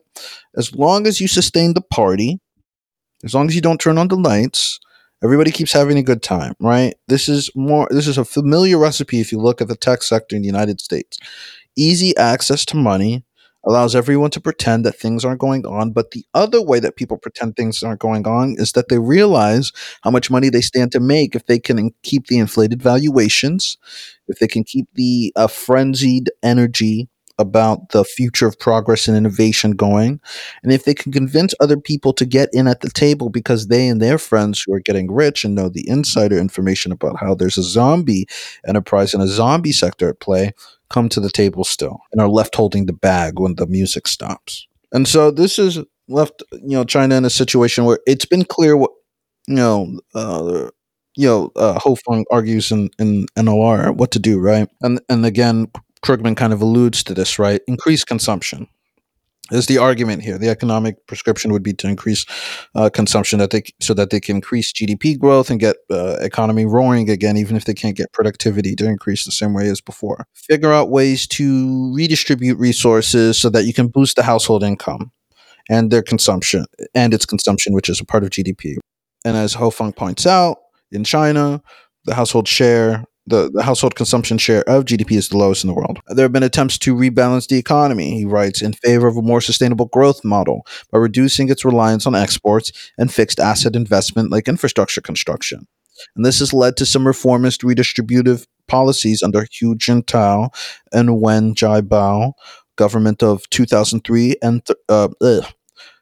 As 0.56 0.76
long 0.76 1.08
as 1.08 1.20
you 1.20 1.28
sustain 1.28 1.74
the 1.74 1.82
party, 1.82 2.40
as 3.24 3.34
long 3.34 3.48
as 3.48 3.56
you 3.56 3.62
don't 3.62 3.82
turn 3.82 3.98
on 3.98 4.10
the 4.10 4.16
lights, 4.16 4.80
everybody 5.24 5.50
keeps 5.50 5.74
having 5.74 5.98
a 5.98 6.04
good 6.04 6.22
time, 6.22 6.54
right? 6.60 6.94
This 7.08 7.28
is 7.28 7.50
more 7.56 7.88
this 7.90 8.08
is 8.08 8.20
a 8.20 8.26
familiar 8.26 8.78
recipe 8.78 9.20
if 9.20 9.32
you 9.32 9.40
look 9.40 9.60
at 9.60 9.70
the 9.70 9.76
tech 9.76 10.04
sector 10.04 10.36
in 10.36 10.44
the 10.44 10.48
United 10.48 10.80
States. 10.80 11.18
Easy 11.76 12.16
access 12.16 12.64
to 12.66 12.78
money, 12.78 13.26
allows 13.68 13.96
everyone 13.96 14.32
to 14.32 14.40
pretend 14.40 14.86
that 14.86 14.96
things 14.96 15.26
aren't 15.26 15.40
going 15.42 15.66
on. 15.66 15.92
But 15.92 16.12
the 16.12 16.24
other 16.34 16.62
way 16.62 16.80
that 16.80 16.96
people 16.96 17.18
pretend 17.18 17.56
things 17.56 17.84
aren't 17.84 18.00
going 18.00 18.26
on 18.26 18.56
is 18.58 18.72
that 18.72 18.90
they 18.90 19.00
realize 19.00 19.72
how 20.04 20.12
much 20.12 20.32
money 20.32 20.50
they 20.50 20.62
stand 20.62 20.92
to 20.94 21.00
make 21.00 21.36
if 21.36 21.46
they 21.46 21.60
can 21.60 21.92
keep 22.04 22.28
the 22.28 22.40
inflated 22.40 22.82
valuations, 22.82 23.78
if 24.28 24.40
they 24.40 24.48
can 24.48 24.64
keep 24.64 24.88
the 24.94 25.34
uh, 25.36 25.48
frenzied 25.48 26.32
energy 26.44 27.10
about 27.40 27.90
the 27.90 28.04
future 28.04 28.48
of 28.48 28.60
progress 28.60 29.08
and 29.08 29.16
innovation 29.16 29.72
going. 29.72 30.20
And 30.64 30.72
if 30.72 30.86
they 30.86 30.94
can 30.94 31.12
convince 31.12 31.54
other 31.60 31.78
people 31.78 32.14
to 32.14 32.26
get 32.26 32.50
in 32.54 32.68
at 32.68 32.82
the 32.82 32.90
table 32.90 33.30
because 33.30 33.68
they 33.68 33.88
and 33.88 34.02
their 34.02 34.18
friends 34.18 34.64
who 34.66 34.74
are 34.74 34.80
getting 34.80 35.12
rich 35.12 35.44
and 35.44 35.56
know 35.56 35.70
the 35.70 35.88
insider 35.88 36.38
information 36.38 36.92
about 36.92 37.20
how 37.20 37.36
there's 37.36 37.58
a 37.58 37.64
zombie 37.64 38.28
enterprise 38.68 39.14
and 39.14 39.24
a 39.24 39.28
zombie 39.28 39.72
sector 39.72 40.10
at 40.10 40.20
play, 40.20 40.52
come 40.90 41.10
to 41.10 41.20
the 41.20 41.30
table 41.30 41.64
still 41.64 42.00
and 42.12 42.22
are 42.22 42.30
left 42.30 42.56
holding 42.56 42.86
the 42.86 42.94
bag 42.94 43.40
when 43.40 43.56
the 43.56 43.68
music 43.68 44.08
stops. 44.08 44.68
And 44.92 45.08
so 45.08 45.32
this 45.32 45.60
is 45.60 45.80
left, 46.08 46.44
you 46.52 46.78
know, 46.78 46.86
China 46.86 47.16
in 47.16 47.26
a 47.26 47.30
situation 47.30 47.86
where 47.86 48.00
it's 48.08 48.26
been 48.26 48.46
clear 48.46 48.78
what, 48.78 48.92
you 49.48 49.56
know, 49.56 50.00
uh, 50.16 50.70
you 51.16 51.28
know, 51.28 51.52
uh, 51.56 51.80
Hofung 51.80 52.24
argues 52.32 52.72
in, 52.72 52.90
in 53.00 53.26
NLR 53.36 53.96
what 53.96 54.12
to 54.12 54.20
do, 54.20 54.40
right? 54.40 54.70
And 54.82 55.02
and 55.10 55.26
again, 55.26 55.68
Krugman 56.04 56.38
kind 56.38 56.54
of 56.54 56.62
alludes 56.62 57.04
to 57.04 57.14
this, 57.14 57.40
right? 57.40 57.62
Increase 57.68 58.04
consumption 58.04 58.68
is 59.52 59.68
the 59.68 59.78
argument 59.78 60.24
here. 60.24 60.38
The 60.38 60.50
economic 60.50 61.06
prescription 61.08 61.52
would 61.52 61.64
be 61.64 61.74
to 61.74 61.88
increase 61.88 62.26
uh, 62.76 62.90
consumption 62.90 63.40
that 63.40 63.52
they 63.52 63.64
so 63.82 63.94
that 63.94 64.10
they 64.10 64.20
can 64.20 64.38
increase 64.38 64.74
GDP 64.74 65.18
growth 65.18 65.50
and 65.50 65.60
get 65.60 65.78
uh, 65.90 66.18
economy 66.22 66.66
roaring 66.66 67.10
again, 67.10 67.38
even 67.38 67.56
if 67.56 67.66
they 67.66 67.74
can't 67.74 67.96
get 67.96 68.12
productivity 68.12 68.76
to 68.76 68.86
increase 68.86 69.26
the 69.26 69.32
same 69.32 69.54
way 69.54 69.68
as 69.68 69.82
before. 69.82 70.28
Figure 70.34 70.74
out 70.74 70.90
ways 70.90 71.28
to 71.28 71.94
redistribute 71.94 72.58
resources 72.58 73.40
so 73.40 73.50
that 73.50 73.66
you 73.66 73.74
can 73.74 73.88
boost 73.88 74.16
the 74.16 74.24
household 74.24 74.64
income 74.64 75.12
and 75.70 75.92
their 75.92 76.04
consumption 76.04 76.66
and 76.94 77.14
its 77.14 77.26
consumption, 77.26 77.74
which 77.74 77.90
is 77.90 78.00
a 78.00 78.06
part 78.06 78.24
of 78.24 78.30
GDP. 78.30 78.78
And 79.26 79.36
as 79.36 79.56
Hofung 79.56 79.96
points 79.96 80.26
out, 80.26 80.58
in 80.92 81.04
China, 81.04 81.62
the 82.06 82.16
household 82.16 82.48
share 82.48 83.04
the, 83.28 83.52
the 83.54 83.62
household 83.62 83.96
consumption 83.96 84.38
share 84.38 84.68
of 84.70 84.86
GDP 84.86 85.12
is 85.12 85.30
the 85.30 85.38
lowest 85.38 85.64
in 85.64 85.68
the 85.68 85.74
world. 85.74 86.00
There 86.08 86.24
have 86.24 86.32
been 86.32 86.44
attempts 86.44 86.78
to 86.80 86.96
rebalance 86.96 87.48
the 87.48 87.58
economy, 87.58 88.18
he 88.18 88.26
writes, 88.26 88.62
in 88.62 88.74
favor 88.74 89.08
of 89.08 89.18
a 89.18 89.22
more 89.22 89.42
sustainable 89.42 89.88
growth 89.88 90.24
model 90.24 90.66
by 90.92 90.98
reducing 90.98 91.50
its 91.50 91.66
reliance 91.66 92.08
on 92.08 92.16
exports 92.16 92.72
and 92.98 93.14
fixed 93.14 93.40
asset 93.40 93.76
investment 93.76 94.32
like 94.32 94.48
infrastructure 94.48 95.02
construction. 95.02 95.68
And 96.16 96.26
this 96.26 96.40
has 96.40 96.54
led 96.54 96.78
to 96.78 96.86
some 96.86 97.06
reformist 97.06 97.62
redistributive 97.62 98.48
policies 98.68 99.22
under 99.22 99.48
Hu 99.60 99.76
Jintao 99.76 100.50
and 100.94 101.20
Wen 101.20 101.54
Jiabao, 101.54 102.34
government 102.76 103.24
of 103.24 103.50
2003 103.50 104.36
and 104.42 104.66
th- 104.66 104.78
uh, 104.88 105.10
ugh, 105.22 105.46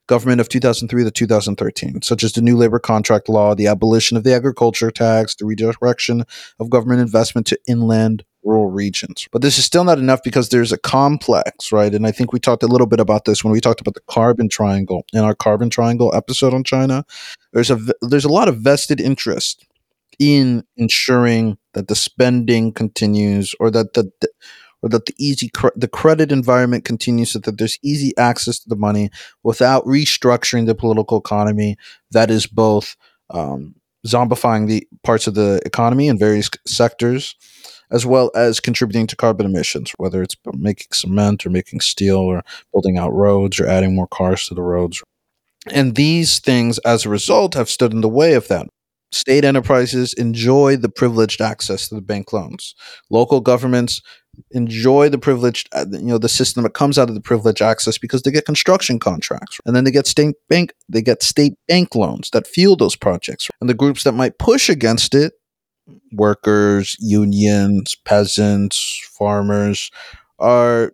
government 0.07 0.41
of 0.41 0.49
2003 0.49 1.03
to 1.03 1.11
2013, 1.11 2.01
such 2.01 2.23
as 2.23 2.33
the 2.33 2.41
new 2.41 2.55
labor 2.55 2.79
contract 2.79 3.29
law, 3.29 3.55
the 3.55 3.67
abolition 3.67 4.17
of 4.17 4.23
the 4.23 4.33
agriculture 4.33 4.91
tax, 4.91 5.35
the 5.35 5.45
redirection 5.45 6.23
of 6.59 6.69
government 6.69 7.01
investment 7.01 7.47
to 7.47 7.59
inland 7.67 8.23
rural 8.43 8.69
regions. 8.69 9.27
But 9.31 9.41
this 9.41 9.57
is 9.57 9.65
still 9.65 9.83
not 9.83 9.97
enough 9.97 10.21
because 10.23 10.49
there's 10.49 10.71
a 10.71 10.77
complex, 10.77 11.71
right? 11.71 11.93
And 11.93 12.05
I 12.05 12.11
think 12.11 12.31
we 12.31 12.39
talked 12.39 12.63
a 12.63 12.67
little 12.67 12.87
bit 12.87 12.99
about 12.99 13.25
this 13.25 13.43
when 13.43 13.51
we 13.51 13.59
talked 13.59 13.81
about 13.81 13.95
the 13.95 14.01
carbon 14.07 14.47
triangle 14.47 15.05
in 15.13 15.21
our 15.21 15.35
carbon 15.35 15.69
triangle 15.69 16.13
episode 16.13 16.53
on 16.53 16.63
China. 16.63 17.03
There's 17.53 17.71
a 17.71 17.79
there's 18.01 18.25
a 18.25 18.29
lot 18.29 18.47
of 18.47 18.57
vested 18.57 19.01
interest 19.01 19.65
in 20.19 20.63
ensuring 20.77 21.57
that 21.73 21.87
the 21.87 21.95
spending 21.95 22.71
continues 22.71 23.53
or 23.59 23.69
that 23.71 23.93
the 23.93 24.11
or 24.85 24.89
that 24.89 25.07
the 25.07 25.15
easy 25.17 25.49
the 25.75 25.87
credit 25.87 26.31
environment 26.31 26.85
continues 26.85 27.31
so 27.31 27.39
that 27.39 27.57
there's 27.57 27.79
easy 27.83 28.15
access 28.17 28.59
to 28.59 28.69
the 28.69 28.75
money 28.75 29.09
without 29.43 29.83
restructuring 29.85 30.67
the 30.67 30.75
political 30.75 31.17
economy 31.17 31.75
that 32.11 32.29
is 32.29 32.45
both 32.45 32.95
um, 33.31 33.73
zombifying 34.05 34.67
the 34.67 34.87
parts 35.03 35.25
of 35.25 35.33
the 35.33 35.59
economy 35.65 36.07
in 36.07 36.19
various 36.19 36.51
sectors 36.67 37.35
as 37.91 38.05
well 38.05 38.29
as 38.35 38.59
contributing 38.59 39.07
to 39.07 39.15
carbon 39.15 39.47
emissions 39.47 39.91
whether 39.97 40.21
it's 40.21 40.35
making 40.53 40.87
cement 40.93 41.45
or 41.45 41.49
making 41.49 41.79
steel 41.79 42.19
or 42.19 42.43
building 42.71 42.99
out 42.99 43.11
roads 43.11 43.59
or 43.59 43.65
adding 43.65 43.95
more 43.95 44.07
cars 44.07 44.47
to 44.47 44.53
the 44.53 44.61
roads. 44.61 45.01
And 45.73 45.95
these 45.95 46.37
things 46.37 46.77
as 46.79 47.05
a 47.05 47.09
result 47.09 47.55
have 47.55 47.71
stood 47.71 47.91
in 47.91 48.01
the 48.01 48.07
way 48.07 48.35
of 48.35 48.47
that. 48.49 48.67
State 49.11 49.45
enterprises 49.45 50.13
enjoy 50.13 50.75
the 50.75 50.89
privileged 50.89 51.39
access 51.39 51.87
to 51.87 51.95
the 51.95 52.01
bank 52.01 52.33
loans. 52.33 52.75
Local 53.09 53.39
governments 53.39 54.01
enjoy 54.51 55.09
the 55.09 55.17
privileged 55.17 55.69
uh, 55.73 55.85
you 55.91 56.05
know 56.05 56.17
the 56.17 56.29
system 56.29 56.63
that 56.63 56.73
comes 56.73 56.97
out 56.97 57.09
of 57.09 57.15
the 57.15 57.21
privileged 57.21 57.61
access 57.61 57.97
because 57.97 58.21
they 58.21 58.31
get 58.31 58.45
construction 58.45 58.99
contracts. 58.99 59.59
And 59.65 59.75
then 59.75 59.83
they 59.83 59.91
get 59.91 60.07
state 60.07 60.35
bank 60.49 60.73
they 60.89 61.01
get 61.01 61.23
state 61.23 61.53
bank 61.67 61.95
loans 61.95 62.29
that 62.31 62.47
fuel 62.47 62.75
those 62.75 62.95
projects. 62.95 63.49
And 63.61 63.69
the 63.69 63.73
groups 63.73 64.03
that 64.03 64.13
might 64.13 64.37
push 64.37 64.69
against 64.69 65.15
it 65.15 65.33
workers 66.13 66.95
unions 66.99 67.95
peasants 68.05 69.07
farmers 69.17 69.91
are 70.39 70.91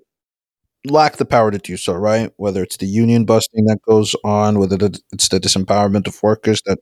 lack 0.85 1.17
the 1.17 1.25
power 1.25 1.51
to 1.51 1.57
do 1.57 1.77
so 1.77 1.93
right? 1.93 2.31
Whether 2.37 2.63
it's 2.63 2.77
the 2.77 2.87
union 2.87 3.25
busting 3.25 3.65
that 3.65 3.81
goes 3.87 4.15
on 4.23 4.59
whether 4.59 4.77
it's 5.11 5.29
the 5.29 5.39
disempowerment 5.39 6.07
of 6.07 6.21
workers 6.23 6.61
that 6.65 6.79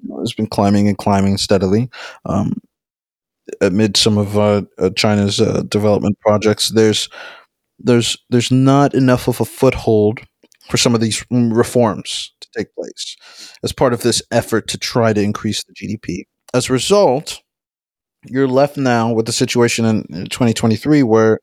you 0.00 0.08
know, 0.08 0.20
has 0.20 0.32
been 0.32 0.46
climbing 0.46 0.88
and 0.88 0.98
climbing 0.98 1.36
steadily. 1.38 1.90
Um, 2.24 2.60
amid 3.60 3.96
some 3.96 4.18
of 4.18 4.38
uh, 4.38 4.62
China's 4.96 5.40
uh, 5.40 5.62
development 5.68 6.18
projects, 6.20 6.70
there's 6.70 7.08
there's 7.78 8.16
there's 8.30 8.50
not 8.50 8.94
enough 8.94 9.28
of 9.28 9.40
a 9.40 9.44
foothold 9.44 10.20
for 10.68 10.76
some 10.76 10.94
of 10.94 11.00
these 11.00 11.24
reforms 11.30 12.32
to 12.40 12.48
take 12.56 12.74
place 12.74 13.16
as 13.62 13.72
part 13.72 13.92
of 13.92 14.02
this 14.02 14.22
effort 14.30 14.68
to 14.68 14.78
try 14.78 15.12
to 15.12 15.20
increase 15.20 15.62
the 15.64 15.74
GDP. 15.74 16.22
As 16.54 16.68
a 16.68 16.72
result, 16.72 17.40
you're 18.26 18.48
left 18.48 18.76
now 18.76 19.12
with 19.12 19.26
the 19.26 19.32
situation 19.32 19.84
in 19.84 20.26
2023 20.26 21.02
where 21.02 21.40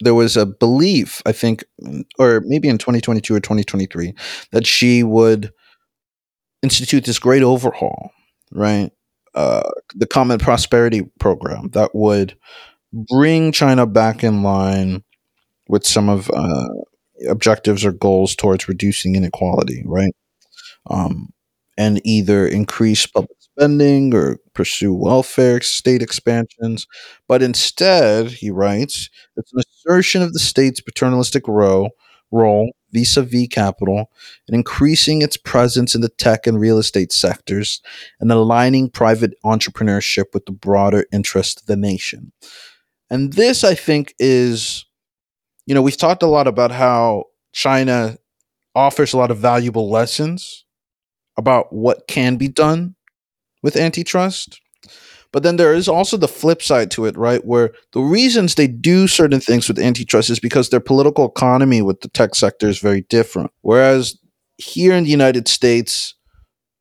there 0.00 0.14
was 0.14 0.36
a 0.36 0.46
belief, 0.46 1.22
I 1.26 1.32
think, 1.32 1.64
or 2.18 2.42
maybe 2.44 2.68
in 2.68 2.78
2022 2.78 3.34
or 3.34 3.40
2023, 3.40 4.14
that 4.52 4.66
Xi 4.66 5.02
would 5.02 5.52
institute 6.62 7.04
this 7.04 7.18
great 7.18 7.42
overhaul, 7.42 8.10
right? 8.52 8.90
Uh, 9.34 9.68
the 9.94 10.06
Common 10.06 10.38
Prosperity 10.38 11.02
Program 11.20 11.68
that 11.70 11.94
would 11.94 12.36
bring 12.92 13.52
China 13.52 13.86
back 13.86 14.24
in 14.24 14.42
line 14.42 15.04
with 15.68 15.86
some 15.86 16.08
of 16.08 16.30
uh, 16.30 16.68
objectives 17.28 17.84
or 17.84 17.92
goals 17.92 18.34
towards 18.34 18.68
reducing 18.68 19.14
inequality, 19.16 19.82
right? 19.86 20.14
Um, 20.90 21.30
and 21.76 22.00
either 22.04 22.46
increase 22.46 23.06
public 23.06 23.36
spending 23.40 24.14
or 24.14 24.38
pursue 24.54 24.94
welfare 24.94 25.60
state 25.60 26.02
expansions. 26.02 26.86
But 27.28 27.42
instead, 27.42 28.30
he 28.30 28.50
writes, 28.50 29.10
it's 29.36 29.52
an 29.52 29.60
assertion 29.60 30.22
of 30.22 30.32
the 30.32 30.38
state's 30.38 30.80
paternalistic 30.80 31.46
role, 31.48 31.90
role 32.94 33.00
vis-a-vis 33.00 33.48
capital 33.48 34.10
and 34.46 34.54
increasing 34.54 35.22
its 35.22 35.36
presence 35.36 35.94
in 35.94 36.00
the 36.00 36.08
tech 36.08 36.46
and 36.46 36.60
real 36.60 36.78
estate 36.78 37.12
sectors 37.12 37.80
and 38.20 38.30
aligning 38.32 38.90
private 38.90 39.34
entrepreneurship 39.44 40.26
with 40.32 40.46
the 40.46 40.52
broader 40.52 41.04
interest 41.12 41.60
of 41.60 41.66
the 41.66 41.76
nation. 41.76 42.32
And 43.10 43.32
this 43.34 43.64
I 43.64 43.74
think 43.74 44.14
is 44.18 44.84
you 45.66 45.74
know, 45.74 45.82
we've 45.82 45.98
talked 45.98 46.22
a 46.22 46.26
lot 46.26 46.46
about 46.46 46.70
how 46.70 47.24
China 47.52 48.16
offers 48.74 49.12
a 49.12 49.18
lot 49.18 49.30
of 49.30 49.36
valuable 49.36 49.90
lessons 49.90 50.64
about 51.36 51.72
what 51.72 52.06
can 52.08 52.36
be 52.36 52.48
done 52.48 52.94
with 53.62 53.76
antitrust. 53.76 54.60
But 55.32 55.42
then 55.42 55.56
there 55.56 55.74
is 55.74 55.88
also 55.88 56.16
the 56.16 56.28
flip 56.28 56.62
side 56.62 56.90
to 56.92 57.04
it, 57.04 57.16
right? 57.16 57.44
Where 57.44 57.72
the 57.92 58.00
reasons 58.00 58.54
they 58.54 58.66
do 58.66 59.06
certain 59.06 59.40
things 59.40 59.68
with 59.68 59.78
antitrust 59.78 60.30
is 60.30 60.40
because 60.40 60.70
their 60.70 60.80
political 60.80 61.26
economy 61.26 61.82
with 61.82 62.00
the 62.00 62.08
tech 62.08 62.34
sector 62.34 62.68
is 62.68 62.78
very 62.78 63.02
different. 63.02 63.50
Whereas 63.60 64.18
here 64.56 64.94
in 64.94 65.04
the 65.04 65.10
United 65.10 65.46
States, 65.46 66.14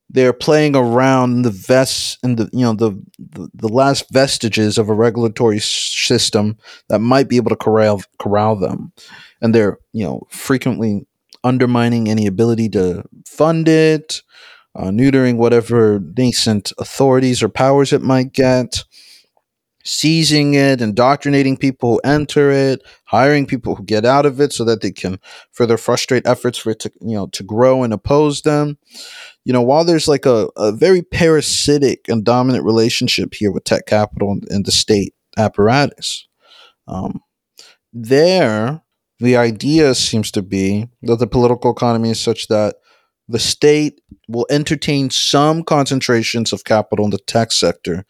they're 0.10 0.34
playing 0.34 0.76
around 0.76 1.42
the 1.42 1.52
vests 1.52 2.18
and 2.24 2.38
the 2.38 2.50
you 2.54 2.62
know 2.62 2.74
the, 2.74 2.92
the 3.20 3.50
the 3.54 3.68
last 3.68 4.06
vestiges 4.12 4.78
of 4.78 4.90
a 4.90 4.94
regulatory 4.94 5.60
system 5.60 6.58
that 6.90 7.00
might 7.00 7.28
be 7.28 7.36
able 7.36 7.50
to 7.50 7.56
corral 7.56 8.02
corral 8.18 8.56
them, 8.56 8.94
and 9.42 9.54
they're 9.54 9.80
you 9.92 10.06
know 10.06 10.22
frequently 10.30 11.06
undermining 11.44 12.08
any 12.08 12.26
ability 12.26 12.70
to 12.70 13.04
fund 13.26 13.68
it, 13.68 14.22
uh, 14.78 14.90
neutering 14.90 15.38
whatever 15.38 16.00
nascent 16.18 16.72
authorities 16.78 17.42
or 17.42 17.50
powers 17.50 17.92
it 17.92 18.02
might 18.02 18.32
get, 18.32 18.84
seizing 19.84 20.54
it, 20.54 20.82
indoctrinating 20.82 21.58
people 21.58 21.94
who 21.94 22.02
enter 22.10 22.52
it, 22.52 22.84
hiring 23.06 23.48
people 23.48 23.74
who 23.76 23.84
get 23.84 24.06
out 24.06 24.26
of 24.26 24.40
it 24.40 24.54
so 24.54 24.64
that 24.64 24.82
they 24.82 24.92
can 24.92 25.20
further 25.52 25.78
frustrate 25.78 26.28
efforts 26.28 26.60
for 26.60 26.70
it 26.72 26.80
to 26.80 26.92
you 27.02 27.16
know 27.16 27.28
to 27.28 27.44
grow 27.44 27.84
and 27.84 27.92
oppose 27.92 28.44
them. 28.44 28.78
You 29.46 29.54
know, 29.54 29.64
while 29.64 29.84
there's 29.84 30.08
like 30.08 30.28
a, 30.28 30.48
a 30.58 30.72
very 30.72 31.02
parasitic 31.02 32.08
and 32.08 32.24
dominant 32.24 32.64
relationship 32.64 33.34
here 33.34 33.52
with 33.52 33.64
tech 33.64 33.88
capital 33.88 34.32
and, 34.32 34.46
and 34.50 34.66
the 34.66 34.72
state 34.72 35.16
apparatus, 35.38 36.28
um, 36.88 37.22
there 37.92 38.84
the 39.20 39.38
idea 39.38 39.96
seems 39.96 40.30
to 40.30 40.44
be 40.44 40.88
that 41.02 41.18
the 41.18 41.26
political 41.26 41.72
economy 41.72 42.12
is 42.12 42.22
such 42.22 42.48
that 42.50 42.76
the 43.28 43.40
state 43.40 44.02
will 44.28 44.48
entertain 44.50 45.10
some 45.10 45.64
concentrations 45.64 46.54
of 46.54 46.64
capital 46.64 47.06
in 47.06 47.12
the 47.12 47.18
tech 47.18 47.52
sector 47.52 48.06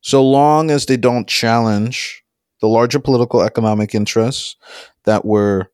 so 0.00 0.24
long 0.24 0.70
as 0.70 0.86
they 0.86 0.96
don't 0.96 1.26
challenge 1.26 2.22
the 2.60 2.68
larger 2.68 3.00
political 3.00 3.42
economic 3.42 3.94
interests 3.94 4.56
that 5.04 5.24
were 5.24 5.70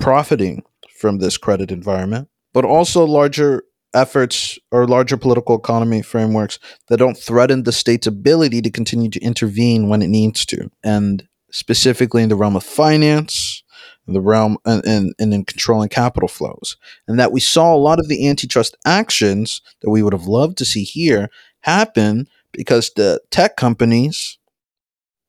profiting 0.00 0.64
from 0.98 1.18
this 1.18 1.38
credit 1.38 1.70
environment, 1.70 2.28
but 2.52 2.64
also 2.64 3.04
larger 3.04 3.62
efforts 3.94 4.58
or 4.70 4.86
larger 4.86 5.16
political 5.16 5.56
economy 5.56 6.02
frameworks 6.02 6.58
that 6.88 6.98
don't 6.98 7.16
threaten 7.16 7.62
the 7.62 7.72
state's 7.72 8.06
ability 8.06 8.60
to 8.60 8.70
continue 8.70 9.08
to 9.08 9.20
intervene 9.20 9.88
when 9.88 10.02
it 10.02 10.08
needs 10.08 10.44
to. 10.44 10.70
And 10.82 11.26
specifically 11.50 12.22
in 12.22 12.28
the 12.28 12.36
realm 12.36 12.56
of 12.56 12.64
finance, 12.64 13.62
in 13.62 13.67
the 14.14 14.20
realm 14.20 14.58
and, 14.64 14.84
and, 14.86 15.14
and 15.18 15.34
in 15.34 15.44
controlling 15.44 15.88
capital 15.88 16.28
flows. 16.28 16.76
And 17.06 17.18
that 17.18 17.32
we 17.32 17.40
saw 17.40 17.74
a 17.74 17.76
lot 17.76 17.98
of 17.98 18.08
the 18.08 18.28
antitrust 18.28 18.76
actions 18.86 19.60
that 19.82 19.90
we 19.90 20.02
would 20.02 20.12
have 20.12 20.26
loved 20.26 20.58
to 20.58 20.64
see 20.64 20.84
here 20.84 21.28
happen 21.60 22.28
because 22.52 22.90
the 22.96 23.20
tech 23.30 23.56
companies 23.56 24.38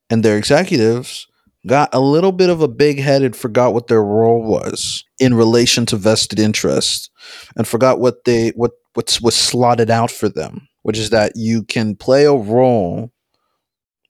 and 0.09 0.23
their 0.23 0.37
executives 0.37 1.27
got 1.67 1.89
a 1.93 1.99
little 1.99 2.31
bit 2.31 2.49
of 2.49 2.61
a 2.61 2.67
big 2.67 2.99
headed, 2.99 3.35
forgot 3.35 3.73
what 3.73 3.87
their 3.87 4.03
role 4.03 4.41
was 4.41 5.03
in 5.19 5.33
relation 5.33 5.85
to 5.87 5.97
vested 5.97 6.39
interests, 6.39 7.09
and 7.55 7.67
forgot 7.67 7.99
what 7.99 8.23
they 8.25 8.49
what 8.49 8.71
what 8.93 9.19
was 9.21 9.35
slotted 9.35 9.89
out 9.89 10.11
for 10.11 10.29
them, 10.29 10.67
which 10.83 10.97
is 10.97 11.09
that 11.09 11.33
you 11.35 11.63
can 11.63 11.95
play 11.95 12.25
a 12.25 12.33
role 12.33 13.11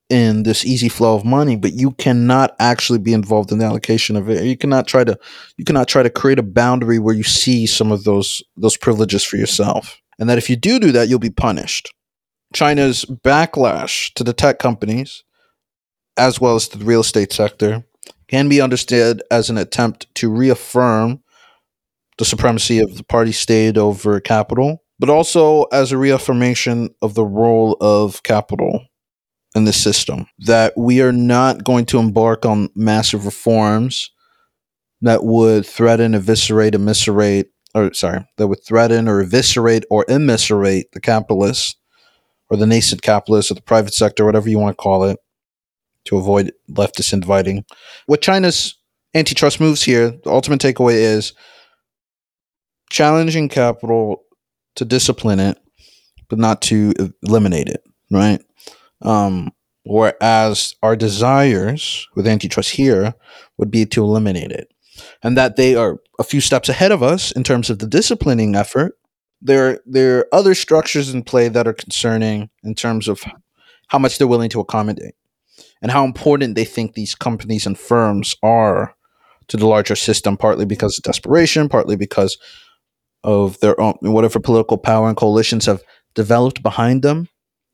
in 0.09 0.41
this 0.41 0.65
easy 0.65 0.89
flow 0.89 1.15
of 1.15 1.23
money, 1.23 1.55
but 1.55 1.73
you 1.73 1.91
cannot 1.91 2.55
actually 2.59 2.99
be 2.99 3.13
involved 3.13 3.51
in 3.51 3.59
the 3.59 3.65
allocation 3.65 4.15
of 4.15 4.29
it. 4.29 4.43
You 4.43 4.57
cannot 4.57 4.87
try 4.87 5.03
to 5.03 5.17
you 5.57 5.65
cannot 5.65 5.87
try 5.87 6.03
to 6.03 6.09
create 6.09 6.39
a 6.39 6.43
boundary 6.43 6.99
where 6.99 7.15
you 7.15 7.23
see 7.23 7.67
some 7.67 7.91
of 7.91 8.03
those 8.03 8.41
those 8.57 8.75
privileges 8.75 9.23
for 9.23 9.37
yourself. 9.37 10.01
And 10.17 10.29
that 10.29 10.37
if 10.37 10.49
you 10.49 10.55
do 10.55 10.79
do 10.79 10.91
that, 10.91 11.07
you'll 11.07 11.19
be 11.19 11.29
punished. 11.29 11.93
China's 12.53 13.05
backlash 13.05 14.11
to 14.15 14.23
the 14.23 14.33
tech 14.33 14.57
companies, 14.57 15.23
as 16.17 16.41
well 16.41 16.55
as 16.55 16.67
the 16.67 16.83
real 16.83 17.01
estate 17.01 17.31
sector, 17.31 17.85
can 18.27 18.49
be 18.49 18.59
understood 18.59 19.21
as 19.29 19.49
an 19.49 19.57
attempt 19.57 20.13
to 20.15 20.31
reaffirm 20.31 21.21
the 22.17 22.25
supremacy 22.25 22.79
of 22.79 22.97
the 22.97 23.03
party 23.03 23.31
state 23.31 23.77
over 23.77 24.19
capital, 24.19 24.83
but 24.97 25.09
also 25.09 25.63
as 25.65 25.91
a 25.91 25.97
reaffirmation 25.97 26.89
of 27.01 27.13
the 27.13 27.23
role 27.23 27.77
of 27.79 28.23
capital 28.23 28.89
in 29.55 29.65
the 29.65 29.73
system. 29.73 30.27
That 30.39 30.77
we 30.77 31.01
are 31.01 31.11
not 31.11 31.63
going 31.63 31.85
to 31.87 31.99
embark 31.99 32.45
on 32.45 32.69
massive 32.75 33.25
reforms 33.25 34.11
that 35.01 35.23
would 35.23 35.65
threaten, 35.65 36.13
eviscerate, 36.13 36.75
immiserate, 36.75 37.47
or 37.73 37.93
sorry, 37.93 38.25
that 38.37 38.47
would 38.47 38.63
threaten 38.65 39.07
or 39.07 39.21
eviscerate 39.21 39.85
or 39.89 40.05
immiserate 40.09 40.91
the 40.91 40.99
capitalists 40.99 41.75
or 42.49 42.57
the 42.57 42.65
nascent 42.65 43.01
capitalists 43.01 43.51
or 43.51 43.55
the 43.55 43.61
private 43.61 43.93
sector, 43.93 44.25
whatever 44.25 44.49
you 44.49 44.59
want 44.59 44.75
to 44.75 44.81
call 44.81 45.03
it, 45.03 45.17
to 46.05 46.17
avoid 46.17 46.51
leftist 46.69 47.13
inviting. 47.13 47.63
What 48.07 48.21
China's 48.21 48.75
antitrust 49.13 49.59
moves 49.59 49.83
here, 49.83 50.11
the 50.23 50.31
ultimate 50.31 50.59
takeaway 50.59 50.95
is 50.95 51.33
challenging 52.89 53.49
capital 53.49 54.23
to 54.75 54.85
discipline 54.85 55.39
it, 55.39 55.57
but 56.27 56.39
not 56.39 56.61
to 56.63 56.93
eliminate 57.23 57.67
it, 57.67 57.83
right? 58.11 58.41
Um, 59.01 59.51
whereas 59.83 60.75
our 60.83 60.95
desires 60.95 62.07
with 62.15 62.27
antitrust 62.27 62.71
here 62.71 63.13
would 63.57 63.71
be 63.71 63.85
to 63.87 64.03
eliminate 64.03 64.51
it. 64.51 64.71
And 65.23 65.37
that 65.37 65.55
they 65.55 65.75
are 65.75 65.97
a 66.19 66.23
few 66.23 66.41
steps 66.41 66.69
ahead 66.69 66.91
of 66.91 67.01
us 67.01 67.31
in 67.31 67.43
terms 67.43 67.69
of 67.69 67.79
the 67.79 67.87
disciplining 67.87 68.55
effort, 68.55 68.99
there 69.41 69.79
there 69.85 70.19
are 70.19 70.27
other 70.33 70.53
structures 70.53 71.13
in 71.13 71.23
play 71.23 71.47
that 71.47 71.67
are 71.67 71.73
concerning 71.73 72.49
in 72.63 72.75
terms 72.75 73.07
of 73.07 73.23
how 73.87 73.99
much 73.99 74.17
they're 74.17 74.27
willing 74.27 74.49
to 74.49 74.59
accommodate 74.59 75.15
and 75.81 75.91
how 75.91 76.03
important 76.03 76.55
they 76.55 76.65
think 76.65 76.93
these 76.93 77.15
companies 77.15 77.65
and 77.65 77.77
firms 77.77 78.35
are 78.43 78.95
to 79.47 79.57
the 79.57 79.67
larger 79.67 79.95
system 79.95 80.37
partly 80.37 80.65
because 80.65 80.97
of 80.97 81.03
desperation 81.03 81.69
partly 81.69 81.95
because 81.95 82.37
of 83.23 83.59
their 83.59 83.79
own 83.79 83.95
whatever 84.01 84.39
political 84.39 84.77
power 84.77 85.07
and 85.07 85.17
coalitions 85.17 85.65
have 85.65 85.81
developed 86.15 86.61
behind 86.61 87.01
them 87.01 87.27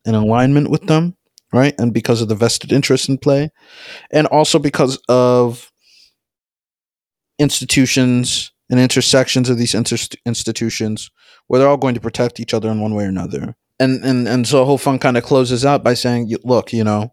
in 0.06 0.14
alignment 0.14 0.70
with 0.70 0.86
them 0.86 1.16
right? 1.52 1.74
And 1.78 1.92
because 1.92 2.20
of 2.20 2.28
the 2.28 2.34
vested 2.34 2.72
interest 2.72 3.08
in 3.08 3.18
play. 3.18 3.50
And 4.10 4.26
also 4.26 4.58
because 4.58 4.98
of 5.08 5.72
institutions 7.38 8.52
and 8.70 8.80
intersections 8.80 9.48
of 9.48 9.58
these 9.58 9.74
inter- 9.74 10.16
institutions 10.24 11.10
where 11.46 11.58
they're 11.58 11.68
all 11.68 11.76
going 11.76 11.94
to 11.94 12.00
protect 12.00 12.40
each 12.40 12.54
other 12.54 12.70
in 12.70 12.80
one 12.80 12.94
way 12.94 13.04
or 13.04 13.08
another. 13.08 13.56
And 13.78 14.02
and 14.04 14.26
and 14.26 14.46
so 14.46 14.64
Ho 14.64 14.78
Fung 14.78 14.98
kind 14.98 15.18
of 15.18 15.24
closes 15.24 15.64
out 15.64 15.84
by 15.84 15.92
saying, 15.92 16.34
"Look, 16.44 16.72
you 16.72 16.82
know, 16.82 17.12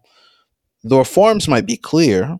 the 0.82 0.96
reforms 0.96 1.46
might 1.46 1.66
be 1.66 1.76
clear, 1.76 2.38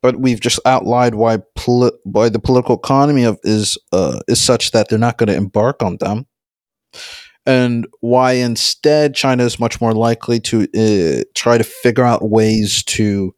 but 0.00 0.20
we've 0.20 0.38
just 0.38 0.60
outlined 0.64 1.16
why 1.16 1.38
poli- 1.56 1.98
why 2.04 2.28
the 2.28 2.38
political 2.38 2.76
economy 2.76 3.24
of 3.24 3.36
is 3.42 3.76
uh, 3.90 4.20
is 4.28 4.40
such 4.40 4.70
that 4.70 4.88
they're 4.88 4.98
not 4.98 5.18
going 5.18 5.26
to 5.26 5.34
embark 5.34 5.82
on 5.82 5.96
them, 5.96 6.28
and 7.48 7.86
why 8.00 8.34
instead 8.34 9.16
China 9.16 9.44
is 9.44 9.58
much 9.58 9.80
more 9.80 9.92
likely 9.92 10.38
to 10.40 10.62
uh, 10.62 11.24
try 11.34 11.58
to 11.58 11.64
figure 11.64 12.04
out 12.04 12.30
ways 12.30 12.84
to." 12.84 13.34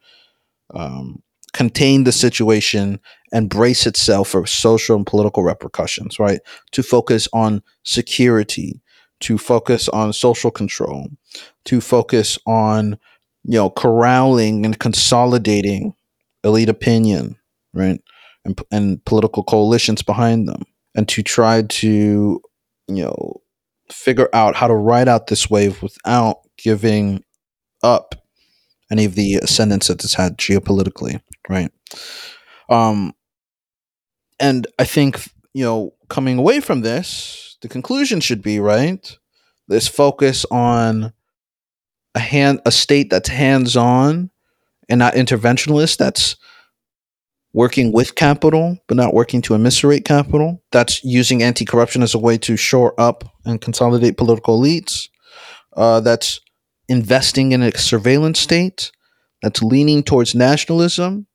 Um, 0.74 1.22
contain 1.52 2.04
the 2.04 2.12
situation 2.12 3.00
and 3.32 3.48
brace 3.48 3.86
itself 3.86 4.28
for 4.28 4.46
social 4.46 4.96
and 4.96 5.06
political 5.06 5.42
repercussions, 5.42 6.18
right? 6.18 6.40
To 6.72 6.82
focus 6.82 7.28
on 7.32 7.62
security, 7.82 8.80
to 9.20 9.38
focus 9.38 9.88
on 9.88 10.12
social 10.12 10.50
control, 10.50 11.08
to 11.64 11.80
focus 11.80 12.38
on, 12.46 12.98
you 13.44 13.58
know, 13.58 13.70
corralling 13.70 14.64
and 14.64 14.78
consolidating 14.78 15.94
elite 16.44 16.68
opinion, 16.68 17.36
right? 17.74 18.00
And, 18.44 18.60
and 18.70 19.04
political 19.04 19.42
coalitions 19.42 20.02
behind 20.02 20.48
them, 20.48 20.62
and 20.94 21.08
to 21.08 21.22
try 21.22 21.62
to, 21.62 21.88
you 22.88 23.04
know, 23.04 23.42
figure 23.90 24.28
out 24.32 24.56
how 24.56 24.66
to 24.68 24.74
ride 24.74 25.08
out 25.08 25.26
this 25.26 25.50
wave 25.50 25.82
without 25.82 26.38
giving 26.56 27.24
up 27.82 28.14
any 28.90 29.04
of 29.04 29.14
the 29.14 29.36
ascendance 29.36 29.88
that 29.88 30.02
it's 30.04 30.14
had 30.14 30.36
geopolitically, 30.38 31.20
right? 31.48 31.70
Um, 32.68 33.14
and 34.38 34.66
I 34.78 34.84
think 34.84 35.20
you 35.52 35.64
know, 35.64 35.94
coming 36.08 36.38
away 36.38 36.60
from 36.60 36.82
this, 36.82 37.56
the 37.60 37.68
conclusion 37.68 38.20
should 38.20 38.42
be 38.42 38.60
right. 38.60 39.16
This 39.68 39.88
focus 39.88 40.44
on 40.50 41.12
a 42.14 42.20
hand, 42.20 42.60
a 42.66 42.72
state 42.72 43.10
that's 43.10 43.28
hands-on 43.28 44.30
and 44.88 44.98
not 44.98 45.14
interventionalist. 45.14 45.96
That's 45.96 46.36
working 47.52 47.92
with 47.92 48.14
capital, 48.14 48.78
but 48.86 48.96
not 48.96 49.14
working 49.14 49.42
to 49.42 49.54
immiserate 49.54 50.04
capital. 50.04 50.62
That's 50.70 51.02
using 51.02 51.42
anti-corruption 51.42 52.02
as 52.02 52.14
a 52.14 52.18
way 52.18 52.38
to 52.38 52.56
shore 52.56 52.94
up 52.98 53.24
and 53.44 53.60
consolidate 53.60 54.16
political 54.16 54.60
elites. 54.60 55.08
Uh, 55.76 56.00
that's 56.00 56.40
investing 56.88 57.52
in 57.52 57.62
a 57.62 57.76
surveillance 57.76 58.38
state 58.38 58.92
that's 59.42 59.62
leaning 59.62 60.02
towards 60.02 60.34
nationalism, 60.34 61.26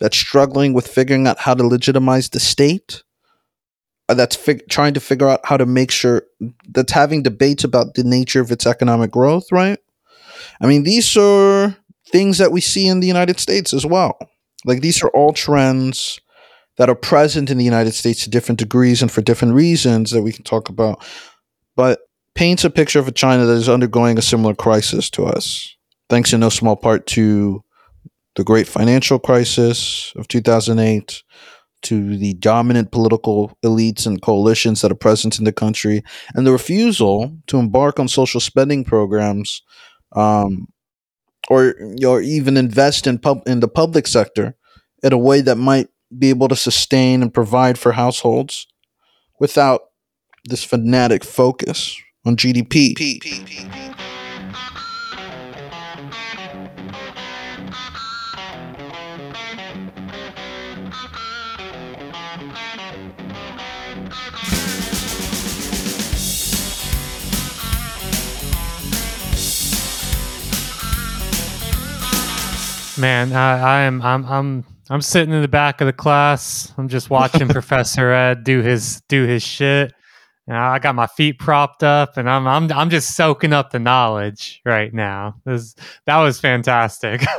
that's 0.00 0.16
struggling 0.16 0.74
with 0.74 0.86
figuring 0.86 1.26
out 1.26 1.38
how 1.38 1.54
to 1.54 1.66
legitimize 1.66 2.28
the 2.28 2.40
state, 2.40 3.02
uh, 4.08 4.14
that's 4.14 4.36
fig- 4.36 4.68
trying 4.68 4.94
to 4.94 5.00
figure 5.00 5.28
out 5.28 5.40
how 5.44 5.56
to 5.56 5.66
make 5.66 5.90
sure 5.90 6.22
that's 6.68 6.92
having 6.92 7.22
debates 7.22 7.64
about 7.64 7.94
the 7.94 8.04
nature 8.04 8.40
of 8.40 8.50
its 8.50 8.66
economic 8.66 9.10
growth, 9.10 9.50
right? 9.50 9.78
I 10.60 10.66
mean, 10.66 10.82
these 10.82 11.16
are 11.16 11.76
things 12.10 12.38
that 12.38 12.52
we 12.52 12.60
see 12.60 12.86
in 12.86 13.00
the 13.00 13.06
United 13.06 13.38
States 13.38 13.72
as 13.72 13.84
well. 13.84 14.18
Like 14.64 14.80
these 14.80 15.02
are 15.02 15.10
all 15.10 15.32
trends 15.32 16.20
that 16.76 16.88
are 16.88 16.94
present 16.94 17.50
in 17.50 17.58
the 17.58 17.64
United 17.64 17.92
States 17.92 18.24
to 18.24 18.30
different 18.30 18.58
degrees 18.58 19.02
and 19.02 19.10
for 19.10 19.20
different 19.20 19.54
reasons 19.54 20.10
that 20.10 20.22
we 20.22 20.32
can 20.32 20.44
talk 20.44 20.68
about. 20.68 21.04
But 21.76 22.00
paints 22.34 22.64
a 22.64 22.70
picture 22.70 23.00
of 23.00 23.08
a 23.08 23.12
China 23.12 23.44
that 23.46 23.54
is 23.54 23.68
undergoing 23.68 24.16
a 24.16 24.22
similar 24.22 24.54
crisis 24.54 25.10
to 25.10 25.26
us, 25.26 25.76
thanks 26.08 26.32
in 26.32 26.40
no 26.40 26.48
small 26.48 26.76
part 26.76 27.06
to 27.08 27.62
the 28.36 28.44
great 28.44 28.68
financial 28.68 29.18
crisis 29.18 30.12
of 30.16 30.28
2008, 30.28 31.24
to 31.82 32.16
the 32.16 32.34
dominant 32.34 32.92
political 32.92 33.56
elites 33.64 34.06
and 34.06 34.22
coalitions 34.22 34.80
that 34.80 34.92
are 34.92 34.96
present 34.96 35.38
in 35.38 35.44
the 35.44 35.52
country, 35.52 36.02
and 36.34 36.46
the 36.46 36.52
refusal 36.52 37.36
to 37.48 37.58
embark 37.58 37.98
on 37.98 38.06
social 38.06 38.40
spending 38.40 38.84
programs 38.84 39.62
um, 40.12 40.68
or, 41.48 41.74
or 42.04 42.20
even 42.20 42.56
invest 42.56 43.06
in, 43.06 43.18
pub- 43.18 43.46
in 43.46 43.60
the 43.60 43.68
public 43.68 44.06
sector 44.06 44.54
in 45.02 45.12
a 45.12 45.18
way 45.18 45.40
that 45.40 45.56
might 45.56 45.88
be 46.16 46.30
able 46.30 46.48
to 46.48 46.56
sustain 46.56 47.22
and 47.22 47.32
provide 47.34 47.78
for 47.78 47.92
households 47.92 48.66
without 49.40 49.82
this 50.44 50.64
fanatic 50.64 51.24
focus 51.24 51.96
on 52.24 52.36
GDP. 52.36 52.94
Man, 72.98 73.32
I, 73.32 73.86
I'm 73.86 74.02
I'm 74.02 74.26
I'm 74.26 74.64
I'm 74.90 75.02
sitting 75.02 75.32
in 75.32 75.40
the 75.40 75.48
back 75.48 75.80
of 75.80 75.86
the 75.86 75.92
class. 75.92 76.72
I'm 76.76 76.88
just 76.88 77.10
watching 77.10 77.46
Professor 77.48 78.10
Ed 78.10 78.42
do 78.42 78.60
his 78.60 79.00
do 79.08 79.24
his 79.24 79.42
shit. 79.42 79.94
I 80.50 80.78
got 80.78 80.94
my 80.94 81.06
feet 81.06 81.38
propped 81.38 81.82
up, 81.82 82.16
and 82.16 82.28
I'm 82.28 82.46
I'm 82.46 82.72
I'm 82.72 82.88
just 82.88 83.14
soaking 83.14 83.52
up 83.52 83.70
the 83.70 83.78
knowledge 83.78 84.62
right 84.64 84.92
now. 84.94 85.36
This, 85.44 85.74
that 86.06 86.16
was 86.18 86.40
fantastic. 86.40 87.22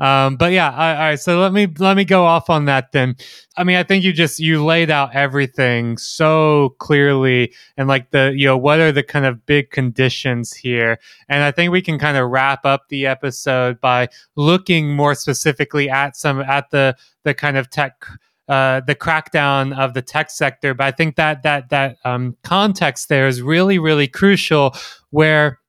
um, 0.00 0.36
but 0.36 0.52
yeah, 0.52 0.70
all 0.70 0.94
right. 0.94 1.18
So 1.18 1.40
let 1.40 1.54
me 1.54 1.66
let 1.78 1.96
me 1.96 2.04
go 2.04 2.26
off 2.26 2.50
on 2.50 2.66
that 2.66 2.92
then. 2.92 3.16
I 3.56 3.64
mean, 3.64 3.76
I 3.76 3.82
think 3.82 4.04
you 4.04 4.12
just 4.12 4.38
you 4.38 4.62
laid 4.62 4.90
out 4.90 5.14
everything 5.14 5.96
so 5.96 6.74
clearly, 6.80 7.54
and 7.78 7.88
like 7.88 8.10
the 8.10 8.34
you 8.36 8.44
know 8.44 8.58
what 8.58 8.78
are 8.78 8.92
the 8.92 9.02
kind 9.02 9.24
of 9.24 9.46
big 9.46 9.70
conditions 9.70 10.52
here, 10.52 10.98
and 11.30 11.42
I 11.42 11.50
think 11.50 11.72
we 11.72 11.80
can 11.80 11.98
kind 11.98 12.18
of 12.18 12.28
wrap 12.28 12.66
up 12.66 12.88
the 12.90 13.06
episode 13.06 13.80
by 13.80 14.08
looking 14.36 14.94
more 14.94 15.14
specifically 15.14 15.88
at 15.88 16.14
some 16.14 16.40
at 16.40 16.70
the 16.70 16.94
the 17.24 17.32
kind 17.32 17.56
of 17.56 17.70
tech 17.70 18.04
uh, 18.50 18.80
the 18.80 18.96
crackdown 18.96 19.76
of 19.78 19.94
the 19.94 20.02
tech 20.02 20.30
sector. 20.30 20.74
But 20.74 20.86
I 20.88 20.90
think 20.90 21.16
that 21.16 21.44
that 21.44 21.70
that 21.70 21.96
um, 22.04 22.36
context 22.42 23.08
there 23.08 23.28
is 23.28 23.40
really 23.40 23.78
really 23.78 24.08
crucial, 24.08 24.74
where 25.10 25.60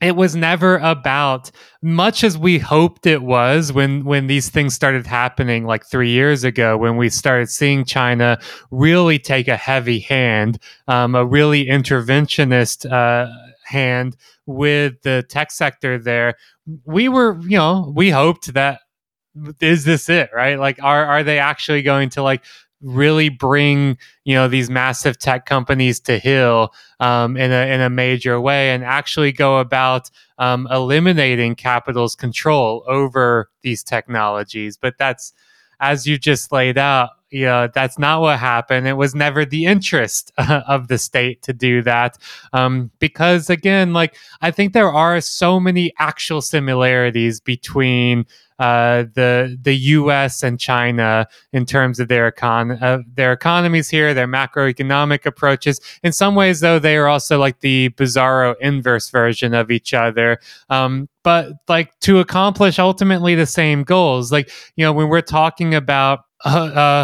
it 0.00 0.16
was 0.16 0.34
never 0.34 0.76
about 0.78 1.50
much 1.80 2.24
as 2.24 2.36
we 2.36 2.58
hoped 2.58 3.06
it 3.06 3.22
was 3.22 3.72
when 3.72 4.04
when 4.04 4.26
these 4.26 4.50
things 4.50 4.74
started 4.74 5.06
happening 5.06 5.64
like 5.64 5.86
three 5.86 6.10
years 6.10 6.44
ago 6.44 6.76
when 6.76 6.96
we 6.96 7.08
started 7.08 7.48
seeing 7.48 7.84
china 7.84 8.38
really 8.70 9.18
take 9.18 9.48
a 9.48 9.56
heavy 9.56 10.00
hand 10.00 10.58
um, 10.88 11.14
a 11.14 11.24
really 11.24 11.66
interventionist 11.66 12.90
uh, 12.90 13.30
hand 13.64 14.16
with 14.46 15.00
the 15.02 15.24
tech 15.28 15.50
sector 15.50 15.98
there 15.98 16.34
we 16.84 17.08
were 17.08 17.40
you 17.42 17.56
know 17.56 17.92
we 17.94 18.10
hoped 18.10 18.52
that 18.52 18.80
is 19.60 19.84
this 19.84 20.08
it 20.08 20.30
right? 20.34 20.58
Like 20.58 20.82
are 20.82 21.04
are 21.04 21.22
they 21.22 21.38
actually 21.38 21.82
going 21.82 22.10
to 22.10 22.22
like 22.22 22.44
really 22.80 23.30
bring 23.30 23.96
you 24.24 24.34
know 24.34 24.46
these 24.46 24.68
massive 24.68 25.18
tech 25.18 25.46
companies 25.46 25.98
to 26.00 26.18
heel 26.18 26.72
um, 27.00 27.36
in 27.36 27.50
a 27.50 27.72
in 27.72 27.80
a 27.80 27.90
major 27.90 28.40
way 28.40 28.70
and 28.70 28.84
actually 28.84 29.32
go 29.32 29.58
about 29.58 30.10
um, 30.38 30.68
eliminating 30.70 31.54
capital's 31.54 32.14
control 32.14 32.84
over 32.86 33.50
these 33.62 33.82
technologies? 33.82 34.76
But 34.76 34.98
that's 34.98 35.32
as 35.80 36.06
you 36.06 36.18
just 36.18 36.52
laid 36.52 36.78
out 36.78 37.10
you 37.34 37.46
know, 37.46 37.68
that's 37.74 37.98
not 37.98 38.20
what 38.20 38.38
happened. 38.38 38.86
It 38.86 38.92
was 38.92 39.12
never 39.12 39.44
the 39.44 39.66
interest 39.66 40.30
of 40.38 40.86
the 40.86 40.98
state 40.98 41.42
to 41.42 41.52
do 41.52 41.82
that. 41.82 42.16
Um, 42.52 42.92
because 43.00 43.50
again, 43.50 43.92
like, 43.92 44.14
I 44.40 44.52
think 44.52 44.72
there 44.72 44.92
are 44.92 45.20
so 45.20 45.58
many 45.58 45.92
actual 45.98 46.40
similarities 46.40 47.40
between 47.40 48.24
uh, 48.60 49.06
the 49.14 49.58
the 49.60 49.74
U.S. 49.74 50.44
and 50.44 50.60
China 50.60 51.26
in 51.52 51.66
terms 51.66 51.98
of 51.98 52.06
their 52.06 52.30
econ 52.30 52.80
uh, 52.80 52.98
their 53.12 53.32
economies 53.32 53.90
here, 53.90 54.14
their 54.14 54.28
macroeconomic 54.28 55.26
approaches. 55.26 55.80
In 56.04 56.12
some 56.12 56.36
ways, 56.36 56.60
though, 56.60 56.78
they 56.78 56.96
are 56.96 57.08
also 57.08 57.36
like 57.40 57.58
the 57.60 57.88
bizarro 57.96 58.54
inverse 58.60 59.10
version 59.10 59.54
of 59.54 59.72
each 59.72 59.92
other. 59.92 60.38
Um, 60.70 61.08
but 61.24 61.48
like 61.66 61.98
to 62.02 62.20
accomplish 62.20 62.78
ultimately 62.78 63.34
the 63.34 63.46
same 63.46 63.82
goals, 63.82 64.30
like 64.30 64.48
you 64.76 64.84
know, 64.84 64.92
when 64.92 65.08
we're 65.08 65.20
talking 65.20 65.74
about 65.74 66.20
uh, 66.44 66.48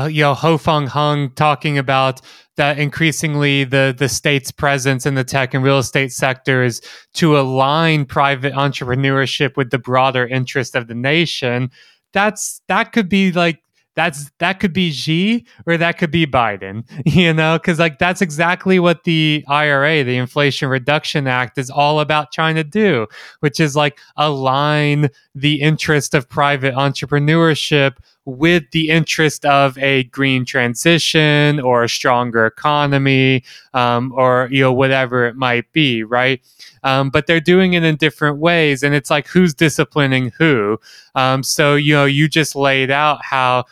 uh, 0.04 0.08
you 0.10 0.22
know 0.22 0.34
Ho 0.34 0.58
Fung 0.58 0.86
Hung 0.86 1.30
talking 1.32 1.78
about 1.78 2.20
that 2.56 2.78
increasingly 2.78 3.64
the 3.64 3.94
the 3.96 4.08
state's 4.08 4.50
presence 4.50 5.06
in 5.06 5.14
the 5.14 5.24
tech 5.24 5.54
and 5.54 5.64
real 5.64 5.78
estate 5.78 6.12
sectors 6.12 6.80
to 7.14 7.38
align 7.38 8.04
private 8.04 8.52
entrepreneurship 8.52 9.56
with 9.56 9.70
the 9.70 9.78
broader 9.78 10.26
interest 10.26 10.76
of 10.76 10.88
the 10.88 10.94
nation. 10.94 11.70
That's 12.12 12.60
that 12.68 12.92
could 12.92 13.08
be 13.08 13.32
like 13.32 13.62
that's 13.96 14.30
that 14.38 14.60
could 14.60 14.72
be 14.72 14.92
Xi 14.92 15.46
or 15.66 15.76
that 15.76 15.98
could 15.98 16.10
be 16.10 16.26
Biden, 16.26 16.84
you 17.06 17.32
know, 17.32 17.58
because 17.58 17.78
like 17.78 17.98
that's 17.98 18.22
exactly 18.22 18.78
what 18.78 19.04
the 19.04 19.44
IRA, 19.48 20.04
the 20.04 20.16
Inflation 20.16 20.68
Reduction 20.68 21.26
Act, 21.26 21.58
is 21.58 21.70
all 21.70 22.00
about 22.00 22.32
trying 22.32 22.54
to 22.54 22.64
do, 22.64 23.06
which 23.40 23.58
is 23.58 23.74
like 23.74 23.98
align 24.16 25.08
the 25.34 25.60
interest 25.60 26.14
of 26.14 26.28
private 26.28 26.74
entrepreneurship 26.74 27.96
with 28.30 28.64
the 28.72 28.88
interest 28.88 29.44
of 29.44 29.76
a 29.78 30.04
green 30.04 30.44
transition 30.44 31.60
or 31.60 31.84
a 31.84 31.88
stronger 31.88 32.46
economy 32.46 33.44
um, 33.74 34.12
or 34.16 34.48
you 34.50 34.60
know 34.62 34.72
whatever 34.72 35.26
it 35.26 35.36
might 35.36 35.70
be 35.72 36.02
right? 36.02 36.40
Um, 36.82 37.10
but 37.10 37.26
they're 37.26 37.40
doing 37.40 37.74
it 37.74 37.84
in 37.84 37.96
different 37.96 38.38
ways 38.38 38.82
and 38.82 38.94
it's 38.94 39.10
like 39.10 39.26
who's 39.26 39.54
disciplining 39.54 40.32
who? 40.38 40.78
Um, 41.14 41.42
so 41.42 41.74
you 41.74 41.94
know 41.94 42.04
you 42.04 42.28
just 42.28 42.56
laid 42.56 42.90
out 42.90 43.24
how 43.24 43.64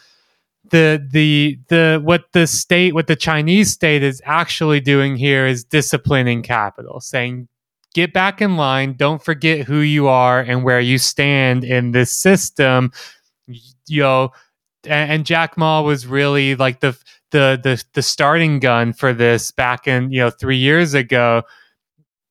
the 0.70 1.06
the 1.10 1.58
the 1.68 2.00
what 2.04 2.24
the 2.32 2.46
state 2.46 2.92
what 2.92 3.06
the 3.06 3.16
chinese 3.16 3.72
state 3.72 4.02
is 4.02 4.20
actually 4.26 4.80
doing 4.80 5.16
here 5.16 5.46
is 5.46 5.64
disciplining 5.64 6.42
capital 6.42 7.00
saying 7.00 7.48
get 7.94 8.12
back 8.12 8.40
in 8.40 8.56
line. 8.56 8.94
Don't 8.94 9.22
forget 9.22 9.66
who 9.66 9.80
you 9.80 10.06
are 10.08 10.40
and 10.40 10.62
where 10.62 10.80
you 10.80 10.98
stand 10.98 11.64
in 11.64 11.90
this 11.92 12.12
system. 12.12 12.92
You 13.88 14.02
know 14.02 14.32
and, 14.88 15.26
jack 15.26 15.56
ma 15.56 15.80
was 15.80 16.06
really 16.06 16.54
like 16.54 16.80
the 16.80 16.96
the 17.30 17.58
the 17.62 17.82
the 17.94 18.02
starting 18.02 18.58
gun 18.58 18.92
for 18.92 19.12
this 19.12 19.50
back 19.50 19.86
in 19.86 20.10
you 20.10 20.20
know 20.20 20.30
three 20.30 20.56
years 20.56 20.94
ago 20.94 21.42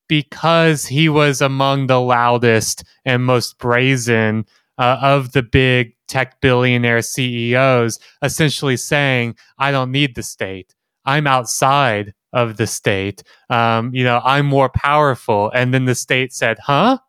because 0.08 0.86
he 0.86 1.10
was 1.10 1.42
among 1.42 1.88
the 1.88 2.00
loudest 2.00 2.84
and 3.06 3.26
most 3.26 3.58
brazen 3.58 4.46
uh, 4.78 4.98
of 5.02 5.34
the 5.34 5.44
big 5.44 5.94
tech 6.08 6.40
billionaire 6.40 7.02
CEOs, 7.02 8.00
essentially 8.22 8.78
saying, 8.78 9.36
"I 9.58 9.72
don't 9.72 9.92
need 9.92 10.16
the 10.16 10.24
state. 10.24 10.74
I'm 11.06 11.28
outside 11.28 12.14
of 12.34 12.58
the 12.58 12.68
state. 12.68 13.24
Um, 13.50 13.94
you 13.94 14.04
know, 14.04 14.22
I'm 14.24 14.46
more 14.46 14.70
powerful." 14.70 15.52
And 15.54 15.74
then 15.74 15.86
the 15.86 15.96
state 15.96 16.34
said, 16.34 16.58
"Huh? 16.60 17.00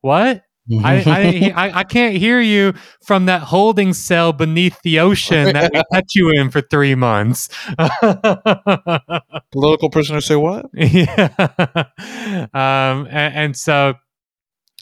What?" 0.00 0.42
I, 0.84 1.52
I, 1.54 1.78
I 1.80 1.84
can't 1.84 2.16
hear 2.16 2.40
you 2.40 2.74
from 3.04 3.26
that 3.26 3.42
holding 3.42 3.92
cell 3.92 4.32
beneath 4.32 4.80
the 4.82 5.00
ocean 5.00 5.52
that 5.52 5.72
we 5.72 5.82
kept 5.92 6.14
you 6.14 6.30
in 6.30 6.50
for 6.50 6.60
three 6.60 6.94
months. 6.94 7.48
Political 9.52 9.90
prisoners 9.90 10.26
say 10.26 10.36
what? 10.36 10.66
yeah. 10.74 11.28
Um, 12.54 13.06
and, 13.10 13.34
and 13.34 13.56
so 13.56 13.94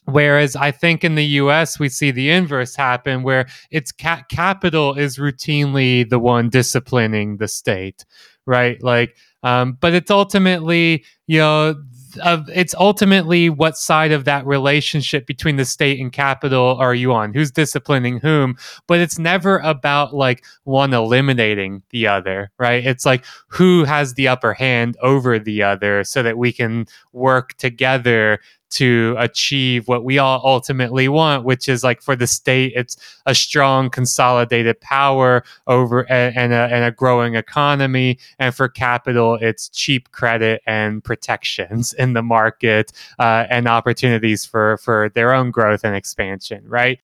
Whereas 0.04 0.56
I 0.56 0.70
think 0.70 1.04
in 1.04 1.14
the 1.14 1.24
US, 1.24 1.78
we 1.78 1.88
see 1.88 2.10
the 2.10 2.30
inverse 2.30 2.74
happen 2.74 3.22
where 3.22 3.46
it's 3.70 3.92
ca- 3.92 4.24
capital 4.28 4.94
is 4.94 5.18
routinely 5.18 6.08
the 6.08 6.18
one 6.18 6.48
disciplining 6.48 7.36
the 7.36 7.48
state, 7.48 8.04
right? 8.46 8.82
Like, 8.82 9.16
um, 9.42 9.78
but 9.80 9.94
it's 9.94 10.10
ultimately, 10.10 11.04
you 11.26 11.38
know, 11.38 11.74
uh, 12.18 12.42
it's 12.52 12.74
ultimately 12.74 13.50
what 13.50 13.76
side 13.76 14.12
of 14.12 14.24
that 14.24 14.46
relationship 14.46 15.26
between 15.26 15.56
the 15.56 15.64
state 15.64 16.00
and 16.00 16.12
capital 16.12 16.76
are 16.78 16.94
you 16.94 17.12
on? 17.12 17.34
Who's 17.34 17.50
disciplining 17.50 18.18
whom? 18.18 18.56
But 18.86 19.00
it's 19.00 19.18
never 19.18 19.58
about 19.58 20.14
like 20.14 20.44
one 20.64 20.92
eliminating 20.92 21.82
the 21.90 22.06
other, 22.06 22.50
right? 22.58 22.84
It's 22.84 23.06
like 23.06 23.24
who 23.48 23.84
has 23.84 24.14
the 24.14 24.28
upper 24.28 24.54
hand 24.54 24.96
over 25.02 25.38
the 25.38 25.62
other 25.62 26.04
so 26.04 26.22
that 26.22 26.38
we 26.38 26.52
can 26.52 26.86
work 27.12 27.54
together 27.54 28.40
to 28.70 29.14
achieve 29.18 29.88
what 29.88 30.04
we 30.04 30.18
all 30.18 30.40
ultimately 30.44 31.08
want, 31.08 31.44
which 31.44 31.68
is 31.68 31.84
like 31.84 32.00
for 32.00 32.16
the 32.16 32.26
state, 32.26 32.72
it's 32.74 32.96
a 33.26 33.34
strong 33.34 33.90
consolidated 33.90 34.80
power 34.80 35.42
over 35.66 36.10
and, 36.10 36.36
and, 36.36 36.52
a, 36.52 36.74
and 36.74 36.84
a 36.84 36.90
growing 36.90 37.34
economy, 37.34 38.18
and 38.38 38.54
for 38.54 38.68
capital, 38.68 39.38
it's 39.40 39.68
cheap 39.68 40.10
credit 40.12 40.62
and 40.66 41.02
protections 41.04 41.92
in 41.98 42.12
the 42.12 42.22
market 42.22 42.92
uh, 43.18 43.46
and 43.50 43.66
opportunities 43.66 44.44
for 44.44 44.78
for 44.78 45.10
their 45.14 45.32
own 45.32 45.50
growth 45.50 45.84
and 45.84 45.94
expansion, 45.94 46.62
right? 46.66 47.00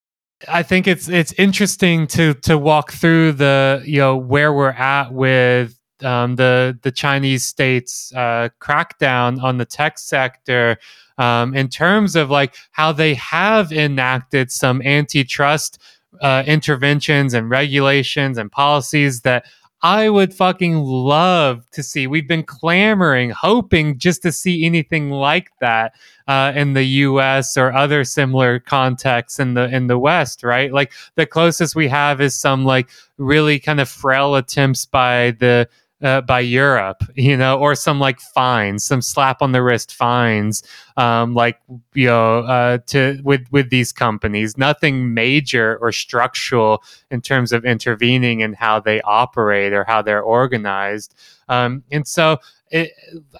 I 0.48 0.62
think 0.62 0.86
it's 0.86 1.08
it's 1.08 1.32
interesting 1.34 2.06
to 2.08 2.34
to 2.34 2.58
walk 2.58 2.92
through 2.92 3.32
the 3.32 3.82
you 3.86 3.98
know 3.98 4.16
where 4.16 4.52
we're 4.52 4.68
at 4.70 5.12
with 5.12 5.78
um, 6.02 6.36
the 6.36 6.78
the 6.82 6.92
Chinese 6.92 7.44
state's 7.44 8.12
uh, 8.14 8.48
crackdown 8.60 9.42
on 9.42 9.58
the 9.58 9.64
tech 9.64 9.98
sector 9.98 10.78
um, 11.18 11.54
in 11.54 11.68
terms 11.68 12.16
of 12.16 12.30
like 12.30 12.56
how 12.72 12.92
they 12.92 13.14
have 13.14 13.72
enacted 13.72 14.50
some 14.50 14.82
antitrust 14.82 15.78
uh, 16.20 16.42
interventions 16.46 17.34
and 17.34 17.50
regulations 17.50 18.38
and 18.38 18.50
policies 18.50 19.22
that 19.22 19.46
I 19.82 20.08
would 20.08 20.32
fucking 20.32 20.78
love 20.78 21.68
to 21.72 21.82
see. 21.82 22.06
We've 22.06 22.26
been 22.26 22.42
clamoring, 22.42 23.30
hoping 23.30 23.98
just 23.98 24.22
to 24.22 24.32
see 24.32 24.64
anything 24.64 25.10
like 25.10 25.50
that 25.60 25.94
uh, 26.26 26.52
in 26.56 26.72
the 26.72 26.82
U.S. 26.82 27.56
or 27.58 27.72
other 27.72 28.02
similar 28.02 28.58
contexts 28.58 29.38
in 29.38 29.54
the 29.54 29.68
in 29.68 29.86
the 29.86 29.98
West, 29.98 30.42
right? 30.42 30.72
Like 30.72 30.92
the 31.14 31.26
closest 31.26 31.76
we 31.76 31.88
have 31.88 32.20
is 32.20 32.34
some 32.34 32.64
like 32.64 32.88
really 33.18 33.58
kind 33.58 33.78
of 33.78 33.88
frail 33.88 34.34
attempts 34.34 34.86
by 34.86 35.32
the 35.32 35.68
uh, 36.02 36.20
by 36.20 36.40
Europe, 36.40 37.02
you 37.14 37.36
know, 37.36 37.58
or 37.58 37.74
some 37.74 37.98
like 37.98 38.20
fines, 38.20 38.84
some 38.84 39.00
slap 39.00 39.40
on 39.40 39.52
the 39.52 39.62
wrist 39.62 39.94
fines, 39.94 40.62
um, 40.96 41.34
like 41.34 41.58
you 41.94 42.06
know, 42.06 42.40
uh, 42.40 42.78
to 42.86 43.20
with 43.24 43.46
with 43.50 43.70
these 43.70 43.92
companies. 43.92 44.58
Nothing 44.58 45.14
major 45.14 45.78
or 45.80 45.92
structural 45.92 46.82
in 47.10 47.20
terms 47.20 47.52
of 47.52 47.64
intervening 47.64 48.40
in 48.40 48.52
how 48.52 48.80
they 48.80 49.00
operate 49.02 49.72
or 49.72 49.84
how 49.84 50.02
they're 50.02 50.22
organized. 50.22 51.14
Um, 51.48 51.82
and 51.90 52.06
so, 52.06 52.38
it, 52.70 52.92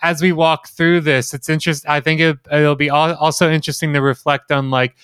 as 0.02 0.22
we 0.22 0.32
walk 0.32 0.68
through 0.68 1.00
this, 1.02 1.34
it's 1.34 1.48
interesting. 1.48 1.90
I 1.90 2.00
think 2.00 2.20
it, 2.20 2.38
it'll 2.50 2.76
be 2.76 2.90
also 2.90 3.50
interesting 3.50 3.92
to 3.92 4.00
reflect 4.00 4.50
on 4.50 4.70
like 4.70 4.96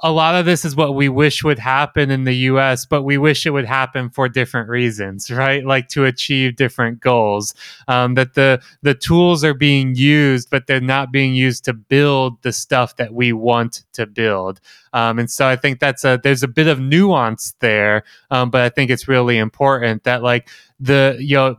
a 0.00 0.12
lot 0.12 0.34
of 0.34 0.44
this 0.44 0.64
is 0.64 0.76
what 0.76 0.94
we 0.94 1.08
wish 1.08 1.42
would 1.42 1.58
happen 1.58 2.10
in 2.10 2.24
the 2.24 2.34
US, 2.34 2.84
but 2.84 3.02
we 3.02 3.16
wish 3.18 3.46
it 3.46 3.50
would 3.50 3.64
happen 3.64 4.10
for 4.10 4.28
different 4.28 4.68
reasons, 4.68 5.30
right? 5.30 5.64
Like 5.64 5.88
to 5.88 6.04
achieve 6.04 6.56
different 6.56 7.00
goals. 7.00 7.54
Um, 7.88 8.14
that 8.14 8.34
the 8.34 8.62
the 8.82 8.94
tools 8.94 9.44
are 9.44 9.54
being 9.54 9.94
used, 9.94 10.50
but 10.50 10.66
they're 10.66 10.80
not 10.80 11.12
being 11.12 11.34
used 11.34 11.64
to 11.64 11.72
build 11.72 12.42
the 12.42 12.52
stuff 12.52 12.96
that 12.96 13.14
we 13.14 13.32
want 13.32 13.84
to 13.94 14.06
build. 14.06 14.60
Um, 14.92 15.18
and 15.18 15.30
so 15.30 15.46
I 15.46 15.56
think 15.56 15.80
that's 15.80 16.04
a 16.04 16.20
there's 16.22 16.42
a 16.42 16.48
bit 16.48 16.66
of 16.66 16.80
nuance 16.80 17.54
there, 17.60 18.04
um, 18.30 18.50
but 18.50 18.60
I 18.60 18.68
think 18.68 18.90
it's 18.90 19.08
really 19.08 19.38
important 19.38 20.04
that 20.04 20.22
like 20.22 20.48
the 20.78 21.16
you 21.18 21.36
know 21.36 21.56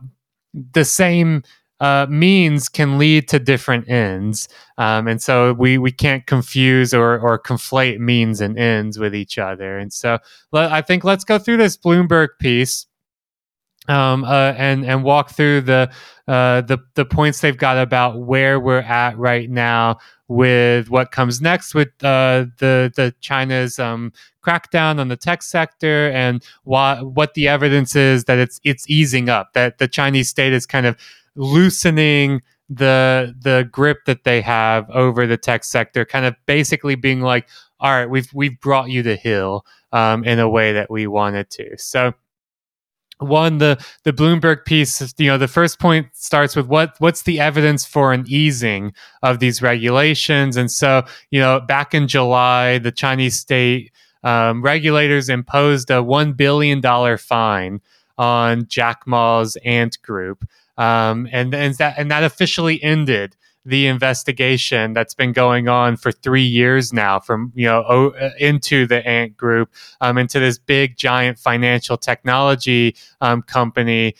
the 0.72 0.84
same 0.84 1.42
uh, 1.82 2.06
means 2.08 2.68
can 2.68 2.96
lead 2.96 3.26
to 3.26 3.40
different 3.40 3.88
ends. 3.88 4.48
Um, 4.78 5.08
and 5.08 5.20
so 5.20 5.52
we, 5.52 5.78
we 5.78 5.90
can't 5.90 6.24
confuse 6.26 6.94
or, 6.94 7.18
or 7.18 7.40
conflate 7.40 7.98
means 7.98 8.40
and 8.40 8.56
ends 8.56 9.00
with 9.00 9.16
each 9.16 9.36
other. 9.36 9.78
And 9.78 9.92
so 9.92 10.18
I 10.52 10.80
think 10.80 11.02
let's 11.02 11.24
go 11.24 11.38
through 11.38 11.56
this 11.56 11.76
Bloomberg 11.76 12.28
piece 12.38 12.86
um, 13.88 14.22
uh, 14.22 14.52
and 14.56 14.84
and 14.84 15.02
walk 15.02 15.30
through 15.30 15.62
the 15.62 15.90
uh, 16.28 16.60
the 16.60 16.78
the 16.94 17.04
points 17.04 17.40
they've 17.40 17.56
got 17.56 17.78
about 17.78 18.20
where 18.20 18.60
we're 18.60 18.78
at 18.78 19.18
right 19.18 19.50
now 19.50 19.98
with 20.28 20.88
what 20.88 21.10
comes 21.10 21.40
next 21.40 21.74
with 21.74 21.88
uh, 22.04 22.46
the 22.58 22.92
the 22.94 23.12
China's 23.20 23.80
um, 23.80 24.12
crackdown 24.46 25.00
on 25.00 25.08
the 25.08 25.16
tech 25.16 25.42
sector 25.42 26.12
and 26.12 26.44
what 26.62 27.04
what 27.14 27.34
the 27.34 27.48
evidence 27.48 27.96
is 27.96 28.24
that 28.24 28.38
it's 28.38 28.60
it's 28.62 28.88
easing 28.88 29.28
up 29.28 29.52
that 29.54 29.78
the 29.78 29.88
Chinese 29.88 30.28
state 30.28 30.52
is 30.52 30.64
kind 30.64 30.86
of 30.86 30.96
loosening 31.34 32.42
the 32.68 33.34
the 33.40 33.68
grip 33.70 34.04
that 34.06 34.24
they 34.24 34.40
have 34.40 34.88
over 34.90 35.26
the 35.26 35.36
tech 35.36 35.64
sector, 35.64 36.04
kind 36.04 36.24
of 36.24 36.34
basically 36.46 36.94
being 36.94 37.20
like, 37.20 37.48
all 37.80 37.90
right, 37.90 38.08
we've 38.08 38.32
we've 38.32 38.58
brought 38.60 38.88
you 38.88 39.02
to 39.02 39.16
hill 39.16 39.64
um, 39.92 40.24
in 40.24 40.38
a 40.38 40.48
way 40.48 40.72
that 40.72 40.90
we 40.90 41.06
wanted 41.06 41.50
to. 41.50 41.76
So 41.76 42.14
one 43.22 43.58
the 43.58 43.84
the 44.04 44.12
bloomberg 44.12 44.64
piece 44.64 45.14
you 45.18 45.26
know 45.26 45.38
the 45.38 45.48
first 45.48 45.78
point 45.78 46.08
starts 46.12 46.56
with 46.56 46.66
what 46.66 46.94
what's 46.98 47.22
the 47.22 47.40
evidence 47.40 47.84
for 47.84 48.12
an 48.12 48.24
easing 48.26 48.92
of 49.22 49.38
these 49.38 49.62
regulations 49.62 50.56
and 50.56 50.70
so 50.70 51.04
you 51.30 51.40
know 51.40 51.60
back 51.60 51.94
in 51.94 52.08
july 52.08 52.78
the 52.78 52.92
chinese 52.92 53.38
state 53.38 53.92
um, 54.24 54.62
regulators 54.62 55.28
imposed 55.28 55.90
a 55.90 55.94
$1 55.94 56.36
billion 56.36 56.82
fine 57.18 57.80
on 58.18 58.66
jack 58.66 59.02
ma's 59.06 59.56
ant 59.64 60.00
group 60.02 60.44
um, 60.76 61.28
and 61.32 61.54
and 61.54 61.74
that 61.76 61.94
and 61.98 62.10
that 62.10 62.24
officially 62.24 62.82
ended 62.82 63.36
the 63.64 63.86
investigation 63.86 64.92
that's 64.92 65.14
been 65.14 65.32
going 65.32 65.68
on 65.68 65.96
for 65.96 66.10
three 66.10 66.42
years 66.42 66.92
now, 66.92 67.20
from 67.20 67.52
you 67.54 67.66
know 67.66 67.84
o- 67.88 68.10
uh, 68.10 68.30
into 68.38 68.86
the 68.86 69.06
Ant 69.06 69.36
Group, 69.36 69.70
um, 70.00 70.18
into 70.18 70.40
this 70.40 70.58
big 70.58 70.96
giant 70.96 71.38
financial 71.38 71.96
technology 71.96 72.96
um, 73.20 73.42
company 73.42 74.14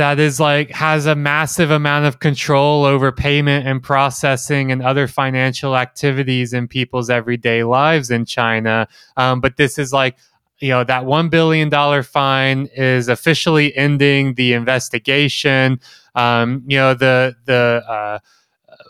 that 0.00 0.18
is 0.18 0.40
like 0.40 0.70
has 0.70 1.04
a 1.04 1.14
massive 1.14 1.70
amount 1.70 2.06
of 2.06 2.20
control 2.20 2.86
over 2.86 3.12
payment 3.12 3.66
and 3.66 3.82
processing 3.82 4.72
and 4.72 4.82
other 4.82 5.06
financial 5.06 5.76
activities 5.76 6.54
in 6.54 6.66
people's 6.66 7.10
everyday 7.10 7.64
lives 7.64 8.10
in 8.10 8.24
China. 8.24 8.88
Um, 9.18 9.42
but 9.42 9.58
this 9.58 9.78
is 9.78 9.92
like 9.92 10.16
you 10.60 10.70
know 10.70 10.84
that 10.84 11.06
one 11.06 11.28
billion 11.28 11.68
dollar 11.68 12.02
fine 12.02 12.68
is 12.76 13.08
officially 13.08 13.74
ending 13.76 14.34
the 14.34 14.52
investigation. 14.52 15.80
Um, 16.14 16.62
you 16.66 16.76
know 16.76 16.94
the 16.94 17.36
the 17.44 17.82
uh, 17.88 18.18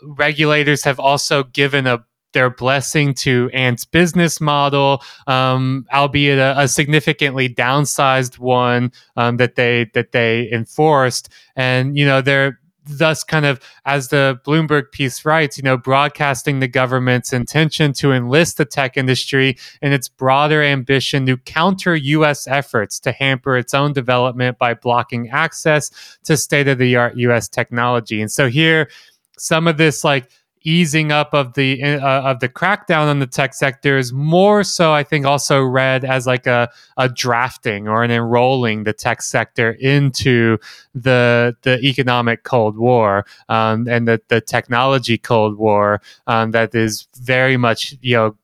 regulators 0.03 0.83
have 0.83 0.99
also 0.99 1.43
given 1.43 1.87
a 1.87 2.03
their 2.33 2.49
blessing 2.49 3.13
to 3.13 3.49
Ant's 3.53 3.85
business 3.85 4.39
model, 4.39 5.03
um, 5.27 5.85
albeit 5.93 6.39
a, 6.39 6.61
a, 6.61 6.67
significantly 6.67 7.49
downsized 7.49 8.39
one 8.39 8.91
um, 9.17 9.37
that 9.37 9.55
they 9.55 9.89
that 9.93 10.11
they 10.11 10.49
enforced. 10.51 11.29
And 11.55 11.97
you 11.97 12.05
know 12.05 12.21
they're 12.21 12.59
thus 12.85 13.23
kind 13.23 13.45
of 13.45 13.59
as 13.85 14.07
the 14.07 14.39
bloomberg 14.45 14.91
piece 14.91 15.23
writes 15.23 15.57
you 15.57 15.63
know 15.63 15.77
broadcasting 15.77 16.59
the 16.59 16.67
government's 16.67 17.31
intention 17.31 17.93
to 17.93 18.11
enlist 18.11 18.57
the 18.57 18.65
tech 18.65 18.97
industry 18.97 19.57
in 19.81 19.93
its 19.93 20.07
broader 20.07 20.63
ambition 20.63 21.25
to 21.25 21.37
counter 21.37 21.95
us 21.95 22.47
efforts 22.47 22.99
to 22.99 23.11
hamper 23.11 23.57
its 23.57 23.73
own 23.73 23.93
development 23.93 24.57
by 24.57 24.73
blocking 24.73 25.29
access 25.29 26.17
to 26.23 26.35
state-of-the-art 26.35 27.15
us 27.17 27.47
technology. 27.47 28.21
And 28.21 28.31
so 28.31 28.49
here 28.49 28.89
some 29.37 29.67
of 29.67 29.77
this 29.77 30.03
like 30.03 30.29
easing 30.63 31.11
up 31.11 31.33
of 31.33 31.53
the 31.53 31.81
uh, 31.83 32.21
of 32.21 32.39
the 32.39 32.49
crackdown 32.49 33.09
on 33.09 33.19
the 33.19 33.27
tech 33.27 33.53
sector 33.53 33.97
is 33.97 34.13
more 34.13 34.63
so 34.63 34.93
I 34.93 35.03
think 35.03 35.25
also 35.25 35.61
read 35.61 36.05
as 36.05 36.27
like 36.27 36.47
a 36.47 36.69
a 36.97 37.09
drafting 37.09 37.87
or 37.87 38.03
an 38.03 38.11
enrolling 38.11 38.83
the 38.83 38.93
tech 38.93 39.21
sector 39.21 39.71
into 39.71 40.57
the 40.93 41.55
the 41.63 41.79
economic 41.79 42.43
Cold 42.43 42.77
War 42.77 43.25
um, 43.49 43.87
and 43.87 44.07
the 44.07 44.21
the 44.27 44.41
technology 44.41 45.17
Cold 45.17 45.57
War 45.57 46.01
um, 46.27 46.51
that 46.51 46.75
is 46.75 47.07
very 47.17 47.57
much 47.57 47.95
you 48.01 48.15
know 48.15 48.35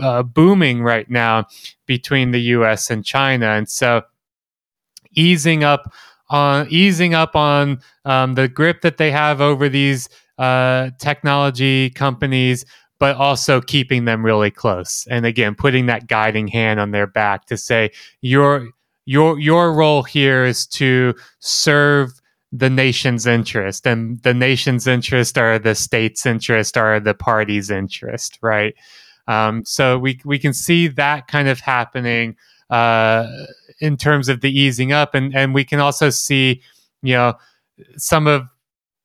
uh, 0.00 0.22
booming 0.22 0.82
right 0.82 1.08
now 1.10 1.46
between 1.86 2.30
the 2.30 2.40
U.S. 2.40 2.90
and 2.90 3.04
China, 3.04 3.46
and 3.46 3.68
so 3.68 4.02
easing 5.12 5.64
up 5.64 5.92
on 6.30 6.66
easing 6.70 7.14
up 7.14 7.34
on 7.34 7.80
um, 8.04 8.34
the 8.34 8.48
grip 8.48 8.82
that 8.82 8.98
they 8.98 9.10
have 9.10 9.40
over 9.40 9.68
these 9.68 10.08
uh, 10.38 10.90
technology 10.98 11.90
companies, 11.90 12.64
but 12.98 13.16
also 13.16 13.60
keeping 13.60 14.04
them 14.04 14.24
really 14.24 14.50
close. 14.50 15.06
And 15.10 15.26
again, 15.26 15.54
putting 15.54 15.86
that 15.86 16.06
guiding 16.06 16.48
hand 16.48 16.80
on 16.80 16.90
their 16.90 17.06
back 17.06 17.46
to 17.46 17.56
say 17.56 17.90
your 18.20 18.68
your 19.04 19.38
your 19.38 19.72
role 19.72 20.02
here 20.02 20.44
is 20.44 20.66
to 20.66 21.14
serve 21.40 22.10
the 22.52 22.70
nation's 22.70 23.26
interest, 23.26 23.86
and 23.86 24.22
the 24.22 24.34
nation's 24.34 24.86
interest 24.86 25.36
are 25.38 25.58
the 25.58 25.74
state's 25.74 26.24
interest, 26.26 26.76
are 26.76 26.98
the 26.98 27.14
party's 27.14 27.70
interest, 27.70 28.38
right? 28.42 28.74
Um, 29.26 29.64
so 29.64 29.98
we 29.98 30.20
we 30.24 30.38
can 30.38 30.54
see 30.54 30.88
that 30.88 31.28
kind 31.28 31.48
of 31.48 31.60
happening 31.60 32.36
uh, 32.70 33.26
in 33.80 33.96
terms 33.96 34.28
of 34.28 34.40
the 34.40 34.50
easing 34.50 34.92
up, 34.92 35.14
and 35.14 35.34
and 35.36 35.54
we 35.54 35.64
can 35.64 35.80
also 35.80 36.10
see, 36.10 36.62
you 37.02 37.14
know, 37.14 37.34
some 37.96 38.26
of 38.26 38.42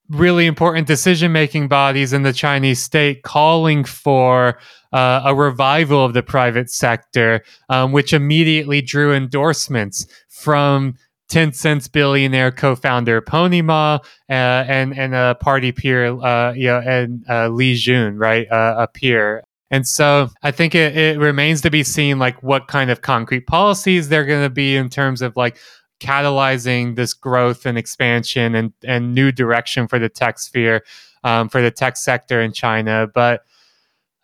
really 0.10 0.46
important 0.46 0.88
decision 0.88 1.32
making 1.32 1.68
bodies 1.68 2.14
in 2.14 2.24
the 2.24 2.34
Chinese 2.34 2.82
state 2.82 3.24
calling 3.24 3.84
for 3.84 4.60
uh, 4.92 5.22
a 5.26 5.34
revival 5.34 6.04
of 6.04 6.14
the 6.14 6.24
private 6.24 6.70
sector, 6.70 7.44
um, 7.70 7.92
which 7.92 8.14
immediately 8.14 8.82
drew 8.82 9.14
endorsements 9.14 10.06
from 10.30 10.96
Tencent's 11.30 11.88
billionaire 11.88 12.52
co-founder 12.52 13.22
Pony 13.22 13.62
Ma, 13.62 13.96
uh, 14.30 14.34
and 14.34 14.96
and 14.98 15.16
a 15.16 15.36
party 15.40 15.72
peer, 15.72 16.06
uh, 16.22 16.54
you 16.54 16.68
know, 16.68 16.80
and 16.80 17.24
uh, 17.28 17.48
Lei 17.48 17.74
Jun, 17.74 18.18
right, 18.18 18.50
uh, 18.52 18.76
a 18.78 18.88
peer. 18.88 19.44
And 19.72 19.88
so 19.88 20.30
I 20.44 20.52
think 20.52 20.76
it, 20.76 20.96
it 20.96 21.18
remains 21.18 21.62
to 21.62 21.72
be 21.72 21.84
seen, 21.84 22.20
like 22.20 22.44
what 22.44 22.68
kind 22.68 22.92
of 22.92 23.02
concrete 23.02 23.48
policies 23.48 24.10
they're 24.10 24.26
going 24.26 24.44
to 24.44 24.50
be 24.52 24.76
in 24.76 24.90
terms 24.90 25.24
of 25.24 25.36
like 25.36 25.58
catalyzing 26.04 26.96
this 26.96 27.14
growth 27.14 27.66
and 27.66 27.78
expansion 27.78 28.56
and 28.56 28.74
and 28.84 29.16
new 29.16 29.32
direction 29.32 29.88
for 29.88 30.00
the 30.00 30.10
tech 30.10 30.38
sphere, 30.38 30.84
um, 31.24 31.50
for 31.50 31.62
the 31.62 31.72
tech 31.72 31.96
sector 31.96 32.42
in 32.42 32.52
China, 32.52 33.08
but 33.14 33.42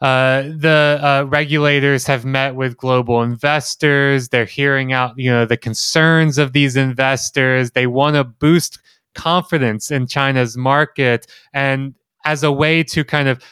uh, 0.02 0.44
the 0.44 1.00
uh, 1.02 1.26
regulators 1.28 2.06
have 2.08 2.24
met 2.24 2.56
with 2.56 2.78
global 2.78 3.22
investors. 3.22 4.30
They're 4.30 4.46
hearing 4.46 4.94
out, 4.94 5.18
you 5.18 5.30
know, 5.30 5.46
the 5.46 5.58
concerns 5.58 6.38
of 6.38 6.54
these 6.54 6.78
investors. 6.78 7.72
They 7.72 7.86
want 7.86 8.16
to 8.16 8.24
boost 8.24 8.80
confidence 9.14 9.92
in 9.92 10.08
China's 10.08 10.56
market, 10.56 11.28
and 11.54 11.96
as 12.26 12.44
a 12.44 12.52
way 12.52 12.84
to 12.84 13.04
kind 13.04 13.28
of 13.28 13.44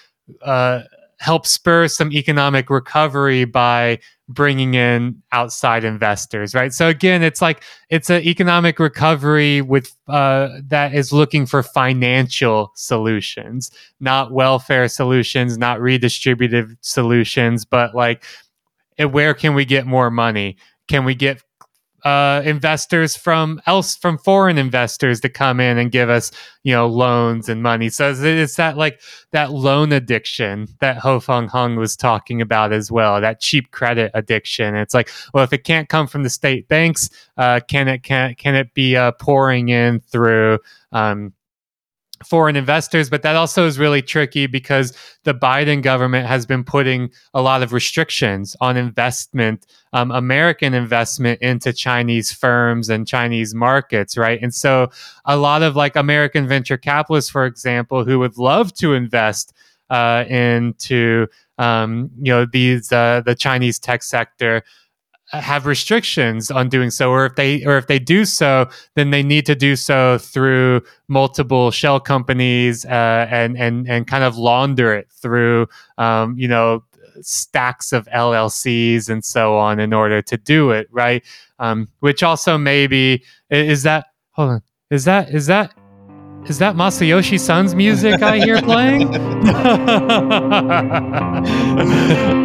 uh, 0.41 0.81
help 1.19 1.45
spur 1.47 1.87
some 1.87 2.11
economic 2.11 2.69
recovery 2.69 3.45
by 3.45 3.99
bringing 4.29 4.73
in 4.73 5.21
outside 5.31 5.83
investors 5.83 6.53
right? 6.53 6.73
So 6.73 6.87
again 6.87 7.23
it's 7.23 7.41
like 7.41 7.63
it's 7.89 8.09
an 8.09 8.21
economic 8.23 8.79
recovery 8.79 9.61
with 9.61 9.95
uh, 10.07 10.49
that 10.67 10.93
is 10.93 11.13
looking 11.13 11.45
for 11.45 11.63
financial 11.63 12.71
solutions 12.75 13.71
not 13.99 14.31
welfare 14.31 14.87
solutions 14.87 15.57
not 15.57 15.79
redistributive 15.79 16.75
solutions 16.81 17.65
but 17.65 17.95
like 17.95 18.23
eh, 18.97 19.05
where 19.05 19.33
can 19.33 19.53
we 19.53 19.65
get 19.65 19.85
more 19.85 20.09
money? 20.09 20.57
Can 20.87 21.05
we 21.05 21.15
get 21.15 21.41
uh, 22.03 22.41
investors 22.45 23.15
from 23.17 23.61
else 23.65 23.95
from 23.95 24.17
foreign 24.17 24.57
investors 24.57 25.19
to 25.21 25.29
come 25.29 25.59
in 25.59 25.77
and 25.77 25.91
give 25.91 26.09
us 26.09 26.31
you 26.63 26.73
know 26.73 26.87
loans 26.87 27.49
and 27.49 27.63
money. 27.63 27.89
So 27.89 28.13
it's, 28.15 28.55
that 28.55 28.77
like 28.77 29.01
that 29.31 29.51
loan 29.51 29.91
addiction 29.91 30.67
that 30.79 30.97
Ho 30.97 31.19
Fung 31.19 31.47
Hung 31.47 31.75
was 31.75 31.95
talking 31.95 32.41
about 32.41 32.71
as 32.71 32.91
well. 32.91 33.19
That 33.19 33.39
cheap 33.39 33.71
credit 33.71 34.11
addiction. 34.13 34.75
It's 34.75 34.93
like 34.93 35.09
well, 35.33 35.43
if 35.43 35.53
it 35.53 35.63
can't 35.63 35.89
come 35.89 36.07
from 36.07 36.23
the 36.23 36.29
state 36.29 36.67
banks, 36.67 37.09
uh, 37.37 37.61
can 37.67 37.87
it 37.87 38.03
can 38.03 38.35
can 38.35 38.55
it 38.55 38.73
be 38.73 38.95
uh, 38.95 39.11
pouring 39.13 39.69
in 39.69 39.99
through 40.01 40.59
um, 40.91 41.33
foreign 42.25 42.55
investors, 42.55 43.09
but 43.09 43.21
that 43.21 43.35
also 43.35 43.65
is 43.65 43.77
really 43.77 44.01
tricky 44.01 44.47
because 44.47 44.93
the 45.23 45.33
Biden 45.33 45.81
government 45.81 46.27
has 46.27 46.45
been 46.45 46.63
putting 46.63 47.11
a 47.33 47.41
lot 47.41 47.63
of 47.63 47.73
restrictions 47.73 48.55
on 48.59 48.77
investment, 48.77 49.65
um, 49.93 50.11
American 50.11 50.73
investment 50.73 51.41
into 51.41 51.73
Chinese 51.73 52.31
firms 52.31 52.89
and 52.89 53.07
Chinese 53.07 53.53
markets, 53.53 54.17
right? 54.17 54.39
And 54.41 54.53
so 54.53 54.89
a 55.25 55.37
lot 55.37 55.63
of 55.63 55.75
like 55.75 55.95
American 55.95 56.47
venture 56.47 56.77
capitalists, 56.77 57.29
for 57.29 57.45
example, 57.45 58.03
who 58.03 58.19
would 58.19 58.37
love 58.37 58.73
to 58.75 58.93
invest 58.93 59.53
uh, 59.89 60.25
into 60.27 61.27
um, 61.57 62.11
you 62.21 62.31
know 62.31 62.45
these 62.45 62.91
uh, 62.91 63.21
the 63.25 63.35
Chinese 63.35 63.79
tech 63.79 64.03
sector 64.03 64.63
have 65.31 65.65
restrictions 65.65 66.49
on 66.49 66.69
doing 66.69 66.89
so 66.89 67.11
or 67.11 67.25
if 67.25 67.35
they 67.35 67.63
or 67.65 67.77
if 67.77 67.87
they 67.87 67.99
do 67.99 68.23
so 68.23 68.67
then 68.95 69.09
they 69.11 69.21
need 69.21 69.45
to 69.45 69.55
do 69.55 69.75
so 69.75 70.17
through 70.17 70.81
multiple 71.09 71.69
shell 71.69 71.99
companies 71.99 72.85
uh, 72.85 73.27
and 73.29 73.57
and 73.57 73.89
and 73.89 74.07
kind 74.07 74.23
of 74.23 74.37
launder 74.37 74.93
it 74.93 75.11
through 75.11 75.67
um, 75.97 76.37
you 76.37 76.47
know 76.47 76.81
stacks 77.21 77.91
of 77.91 78.07
LLCs 78.07 79.09
and 79.09 79.25
so 79.25 79.57
on 79.57 79.79
in 79.79 79.91
order 79.91 80.21
to 80.21 80.37
do 80.37 80.71
it 80.71 80.87
right 80.91 81.25
um, 81.59 81.89
which 81.99 82.23
also 82.23 82.57
maybe 82.57 83.21
is 83.49 83.83
that 83.83 84.05
hold 84.31 84.51
on 84.51 84.61
is 84.91 85.03
that 85.05 85.29
is 85.29 85.47
that 85.47 85.73
is 86.45 86.59
that 86.59 86.75
Masayoshi 86.75 87.37
Son's 87.37 87.75
music 87.75 88.21
I 88.21 88.39
hear 88.39 88.61
playing? 88.61 89.11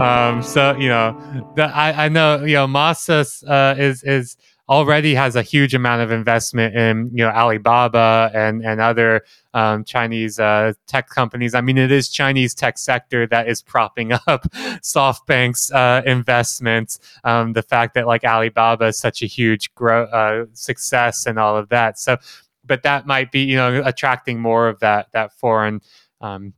um, 0.00 0.42
so 0.42 0.76
you 0.76 0.88
know, 0.88 1.52
the, 1.56 1.64
I 1.64 2.06
I 2.06 2.08
know 2.08 2.44
you 2.44 2.54
know 2.54 2.66
Masa 2.66 3.24
uh, 3.48 3.74
is 3.78 4.02
is 4.02 4.36
already 4.68 5.14
has 5.14 5.36
a 5.36 5.42
huge 5.42 5.74
amount 5.74 6.00
of 6.00 6.10
investment 6.10 6.74
in 6.74 7.10
you 7.12 7.24
know 7.24 7.30
Alibaba 7.30 8.30
and 8.34 8.64
and 8.64 8.80
other 8.80 9.24
um, 9.52 9.84
Chinese 9.84 10.40
uh, 10.40 10.72
tech 10.86 11.08
companies. 11.08 11.54
I 11.54 11.60
mean, 11.60 11.78
it 11.78 11.92
is 11.92 12.08
Chinese 12.08 12.54
tech 12.54 12.78
sector 12.78 13.26
that 13.28 13.48
is 13.48 13.62
propping 13.62 14.12
up 14.26 14.44
SoftBank's 14.52 15.70
uh, 15.70 16.02
investments. 16.06 16.98
Um, 17.24 17.52
the 17.52 17.62
fact 17.62 17.94
that 17.94 18.06
like 18.06 18.24
Alibaba 18.24 18.86
is 18.86 18.98
such 18.98 19.22
a 19.22 19.26
huge 19.26 19.74
grow 19.74 20.04
uh, 20.04 20.46
success 20.54 21.26
and 21.26 21.38
all 21.38 21.56
of 21.56 21.68
that. 21.68 21.98
So, 21.98 22.16
but 22.64 22.82
that 22.82 23.06
might 23.06 23.30
be 23.30 23.40
you 23.40 23.56
know 23.56 23.82
attracting 23.84 24.40
more 24.40 24.68
of 24.68 24.80
that 24.80 25.12
that 25.12 25.32
foreign. 25.32 25.80
Um, 26.20 26.54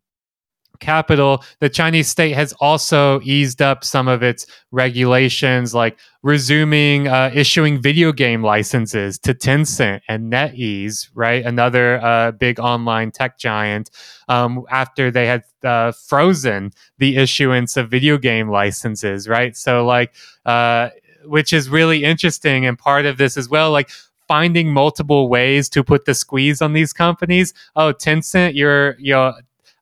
capital, 0.77 1.43
the 1.61 1.69
Chinese 1.69 2.09
state 2.09 2.35
has 2.35 2.53
also 2.61 3.21
eased 3.23 3.61
up 3.61 3.85
some 3.85 4.09
of 4.09 4.23
its 4.23 4.47
regulations, 4.71 5.75
like 5.75 5.99
resuming 6.23 7.09
uh, 7.09 7.31
issuing 7.35 7.81
video 7.81 8.13
game 8.13 8.43
licenses 8.43 9.19
to 9.21 9.35
Tencent 9.35 10.01
and 10.09 10.33
NetEase, 10.33 11.09
right? 11.15 11.45
Another 11.45 12.01
uh, 12.03 12.33
big 12.33 12.59
online 12.61 13.11
tech 13.11 13.39
giant, 13.39 13.91
um, 14.29 14.65
after 14.71 15.11
they 15.11 15.27
had 15.27 15.45
uh, 15.65 15.93
frozen 15.93 16.73
the 16.99 17.17
issuance 17.17 17.77
of 17.77 17.91
video 17.91 18.19
game 18.19 18.49
licenses, 18.51 19.29
right? 19.29 19.57
So, 19.57 19.85
like, 19.85 20.15
uh, 20.45 20.91
which 21.25 21.53
is 21.53 21.69
really 21.69 22.05
interesting. 22.05 22.67
And 22.67 22.79
part 22.79 23.07
of 23.07 23.19
this 23.19 23.37
as 23.37 23.49
well, 23.49 23.71
like, 23.71 23.91
finding 24.29 24.73
multiple 24.73 25.29
ways 25.29 25.69
to 25.69 25.85
put 25.85 26.05
the 26.05 26.13
squeeze 26.13 26.61
on 26.61 26.73
these 26.73 26.93
companies. 26.93 27.55
Oh, 27.77 27.93
Tencent, 27.93 28.55
you're, 28.55 28.99
you 28.99 29.13
know, 29.13 29.35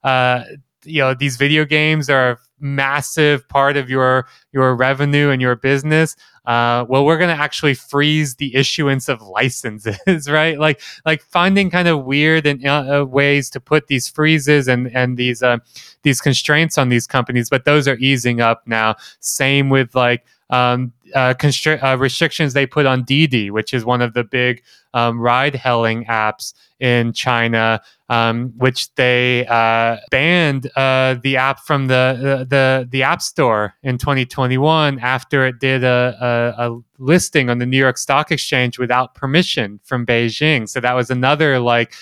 uh, 0.02 0.44
you 0.84 1.00
know 1.00 1.14
these 1.14 1.36
video 1.36 1.64
games 1.64 2.10
are 2.10 2.30
a 2.32 2.38
massive 2.60 3.48
part 3.48 3.76
of 3.76 3.90
your 3.90 4.26
your 4.52 4.74
revenue 4.74 5.30
and 5.30 5.42
your 5.42 5.56
business 5.56 6.16
uh, 6.46 6.84
well 6.88 7.04
we're 7.04 7.16
going 7.16 7.34
to 7.34 7.42
actually 7.42 7.74
freeze 7.74 8.34
the 8.36 8.54
issuance 8.54 9.08
of 9.08 9.22
licenses 9.22 9.98
right? 10.28 10.58
Like 10.58 10.80
like 11.06 11.22
finding 11.22 11.70
kind 11.70 11.88
of 11.88 12.04
weird 12.04 12.46
and 12.46 12.64
uh, 12.66 13.00
uh, 13.00 13.04
ways 13.04 13.48
to 13.50 13.60
put 13.60 13.86
these 13.86 14.08
freezes 14.08 14.68
and 14.68 14.94
and 14.94 15.16
these 15.16 15.42
uh, 15.42 15.58
these 16.02 16.20
constraints 16.20 16.76
on 16.76 16.88
these 16.90 17.06
companies 17.06 17.48
but 17.48 17.64
those 17.64 17.88
are 17.88 17.96
easing 17.96 18.40
up 18.40 18.62
now. 18.66 18.96
Same 19.20 19.70
with 19.70 19.94
like 19.94 20.24
um, 20.50 20.92
uh, 21.14 21.34
constri- 21.34 21.82
uh, 21.82 21.96
restrictions 21.98 22.52
they 22.52 22.66
put 22.66 22.86
on 22.86 23.04
Didi, 23.04 23.50
which 23.50 23.74
is 23.74 23.84
one 23.84 24.02
of 24.02 24.14
the 24.14 24.24
big 24.24 24.62
um, 24.94 25.20
ride 25.20 25.54
hailing 25.54 26.04
apps 26.04 26.54
in 26.80 27.12
China, 27.12 27.80
um, 28.08 28.52
which 28.56 28.94
they 28.94 29.46
uh, 29.46 29.96
banned 30.10 30.70
uh, 30.76 31.16
the 31.22 31.36
app 31.36 31.60
from 31.60 31.86
the, 31.86 32.46
the 32.48 32.86
the 32.90 33.02
App 33.02 33.22
Store 33.22 33.74
in 33.82 33.98
2021 33.98 34.98
after 34.98 35.46
it 35.46 35.58
did 35.58 35.82
a, 35.84 36.54
a, 36.58 36.70
a, 36.70 36.80
listing 36.98 37.50
on 37.50 37.58
the 37.58 37.66
New 37.66 37.78
York 37.78 37.98
Stock 37.98 38.30
Exchange 38.30 38.78
without 38.78 39.14
permission 39.14 39.80
from 39.82 40.06
Beijing. 40.06 40.68
So 40.68 40.80
that 40.80 40.94
was 40.94 41.10
another 41.10 41.58
like 41.58 41.94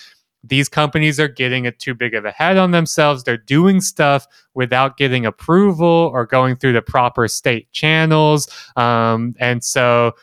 these 0.44 0.68
companies 0.68 1.20
are 1.20 1.28
getting 1.28 1.66
a 1.66 1.72
too 1.72 1.94
big 1.94 2.14
of 2.14 2.24
a 2.24 2.32
head 2.32 2.56
on 2.56 2.72
themselves. 2.72 3.24
They're 3.24 3.36
doing 3.36 3.80
stuff 3.80 4.26
without 4.54 4.96
getting 4.96 5.24
approval 5.24 6.10
or 6.12 6.26
going 6.26 6.56
through 6.56 6.72
the 6.72 6.82
proper 6.82 7.28
state 7.28 7.70
channels, 7.72 8.48
um, 8.76 9.34
and 9.38 9.62
so 9.62 10.14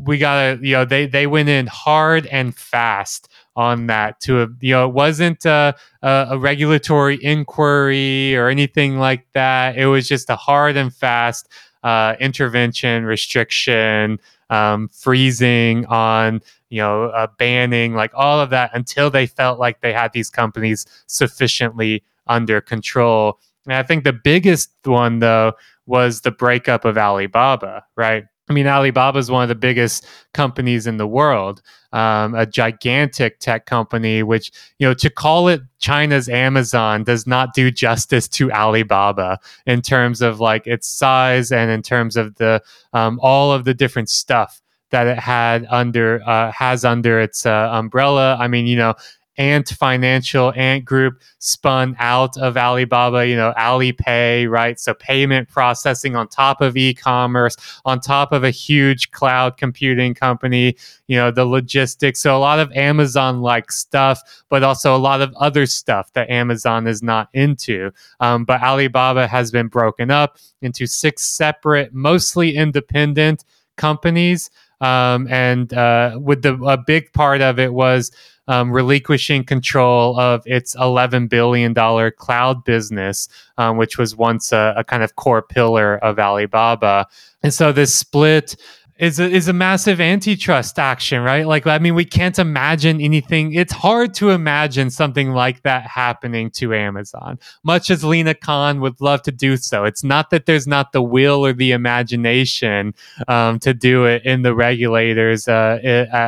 we 0.00 0.18
gotta 0.18 0.58
you 0.60 0.72
know 0.72 0.84
they 0.84 1.06
they 1.06 1.26
went 1.26 1.48
in 1.48 1.66
hard 1.66 2.26
and 2.26 2.54
fast 2.54 3.28
on 3.56 3.86
that 3.86 4.20
to 4.20 4.42
a, 4.42 4.48
you 4.60 4.72
know 4.72 4.88
it 4.88 4.92
wasn't 4.92 5.44
a, 5.44 5.74
a, 6.02 6.36
regulatory 6.36 7.22
inquiry 7.22 8.34
or 8.34 8.48
anything 8.48 8.98
like 8.98 9.24
that 9.34 9.78
it 9.78 9.86
was 9.86 10.08
just 10.08 10.28
a 10.30 10.36
hard 10.36 10.76
and 10.76 10.92
fast 10.92 11.48
uh, 11.84 12.16
intervention 12.18 13.04
restriction 13.04 14.18
um, 14.54 14.88
freezing 14.88 15.84
on 15.86 16.40
you 16.70 16.78
know 16.78 17.06
uh, 17.06 17.26
banning 17.38 17.94
like 17.94 18.12
all 18.14 18.40
of 18.40 18.50
that 18.50 18.70
until 18.74 19.10
they 19.10 19.26
felt 19.26 19.58
like 19.58 19.80
they 19.80 19.92
had 19.92 20.12
these 20.12 20.30
companies 20.30 20.86
sufficiently 21.06 22.04
under 22.26 22.60
control. 22.60 23.40
And 23.66 23.74
i 23.74 23.82
think 23.82 24.04
the 24.04 24.12
biggest 24.12 24.70
one 24.84 25.18
though 25.18 25.52
was 25.86 26.20
the 26.20 26.30
breakup 26.30 26.84
of 26.84 26.96
alibaba 26.96 27.84
right 27.96 28.24
I 28.48 28.52
mean, 28.52 28.66
Alibaba 28.66 29.18
is 29.18 29.30
one 29.30 29.42
of 29.42 29.48
the 29.48 29.54
biggest 29.54 30.06
companies 30.34 30.86
in 30.86 30.98
the 30.98 31.06
world, 31.06 31.62
um, 31.92 32.34
a 32.34 32.44
gigantic 32.44 33.38
tech 33.38 33.64
company, 33.64 34.22
which, 34.22 34.52
you 34.78 34.86
know, 34.86 34.92
to 34.94 35.08
call 35.08 35.48
it 35.48 35.62
China's 35.78 36.28
Amazon 36.28 37.04
does 37.04 37.26
not 37.26 37.54
do 37.54 37.70
justice 37.70 38.28
to 38.28 38.52
Alibaba 38.52 39.38
in 39.66 39.80
terms 39.80 40.20
of 40.20 40.40
like 40.40 40.66
its 40.66 40.86
size 40.86 41.52
and 41.52 41.70
in 41.70 41.80
terms 41.80 42.16
of 42.16 42.34
the 42.34 42.62
um, 42.92 43.18
all 43.22 43.50
of 43.50 43.64
the 43.64 43.72
different 43.72 44.10
stuff 44.10 44.60
that 44.90 45.06
it 45.06 45.18
had 45.18 45.66
under 45.70 46.22
uh, 46.28 46.52
has 46.52 46.84
under 46.84 47.20
its 47.20 47.46
uh, 47.46 47.70
umbrella. 47.72 48.36
I 48.38 48.46
mean, 48.46 48.66
you 48.66 48.76
know, 48.76 48.94
Ant 49.36 49.68
Financial, 49.68 50.52
Ant 50.54 50.84
Group 50.84 51.20
spun 51.38 51.96
out 51.98 52.36
of 52.38 52.56
Alibaba, 52.56 53.26
you 53.26 53.36
know, 53.36 53.52
Alipay, 53.58 54.48
right? 54.48 54.78
So 54.78 54.94
payment 54.94 55.48
processing 55.48 56.16
on 56.16 56.28
top 56.28 56.60
of 56.60 56.76
e 56.76 56.94
commerce, 56.94 57.56
on 57.84 58.00
top 58.00 58.32
of 58.32 58.44
a 58.44 58.50
huge 58.50 59.10
cloud 59.10 59.56
computing 59.56 60.14
company, 60.14 60.76
you 61.08 61.16
know, 61.16 61.30
the 61.30 61.44
logistics. 61.44 62.20
So 62.20 62.36
a 62.36 62.38
lot 62.38 62.60
of 62.60 62.72
Amazon 62.72 63.40
like 63.40 63.72
stuff, 63.72 64.20
but 64.48 64.62
also 64.62 64.94
a 64.94 64.98
lot 64.98 65.20
of 65.20 65.34
other 65.34 65.66
stuff 65.66 66.12
that 66.12 66.30
Amazon 66.30 66.86
is 66.86 67.02
not 67.02 67.28
into. 67.32 67.90
Um, 68.20 68.44
but 68.44 68.62
Alibaba 68.62 69.26
has 69.26 69.50
been 69.50 69.68
broken 69.68 70.10
up 70.10 70.38
into 70.62 70.86
six 70.86 71.24
separate, 71.24 71.92
mostly 71.92 72.56
independent 72.56 73.44
companies. 73.76 74.50
Um, 74.80 75.28
and 75.28 75.72
uh, 75.72 76.18
with 76.20 76.42
the 76.42 76.54
a 76.64 76.76
big 76.76 77.12
part 77.12 77.40
of 77.40 77.58
it 77.58 77.72
was 77.72 78.10
um, 78.48 78.70
relinquishing 78.70 79.44
control 79.44 80.18
of 80.18 80.42
its 80.46 80.76
$11 80.76 81.28
billion 81.28 81.74
cloud 82.12 82.64
business, 82.64 83.28
um, 83.58 83.76
which 83.76 83.98
was 83.98 84.16
once 84.16 84.52
a, 84.52 84.74
a 84.76 84.84
kind 84.84 85.02
of 85.02 85.16
core 85.16 85.42
pillar 85.42 85.96
of 85.98 86.18
Alibaba. 86.18 87.06
And 87.42 87.52
so 87.52 87.72
this 87.72 87.94
split 87.94 88.56
is 88.96 89.18
a, 89.18 89.24
is 89.24 89.48
a 89.48 89.52
massive 89.52 90.00
antitrust 90.00 90.78
action, 90.78 91.20
right? 91.22 91.46
Like, 91.46 91.66
I 91.66 91.78
mean, 91.78 91.96
we 91.96 92.04
can't 92.04 92.38
imagine 92.38 93.00
anything. 93.00 93.52
It's 93.52 93.72
hard 93.72 94.14
to 94.14 94.30
imagine 94.30 94.88
something 94.90 95.32
like 95.32 95.62
that 95.62 95.86
happening 95.86 96.50
to 96.52 96.72
Amazon, 96.72 97.40
much 97.64 97.90
as 97.90 98.04
Lina 98.04 98.34
Khan 98.34 98.80
would 98.80 99.00
love 99.00 99.22
to 99.22 99.32
do 99.32 99.56
so. 99.56 99.84
It's 99.84 100.04
not 100.04 100.30
that 100.30 100.46
there's 100.46 100.68
not 100.68 100.92
the 100.92 101.02
will 101.02 101.44
or 101.44 101.52
the 101.52 101.72
imagination 101.72 102.94
um, 103.26 103.58
to 103.60 103.74
do 103.74 104.04
it 104.04 104.24
in 104.24 104.42
the 104.42 104.54
regulators 104.54 105.48
uh, 105.48 105.80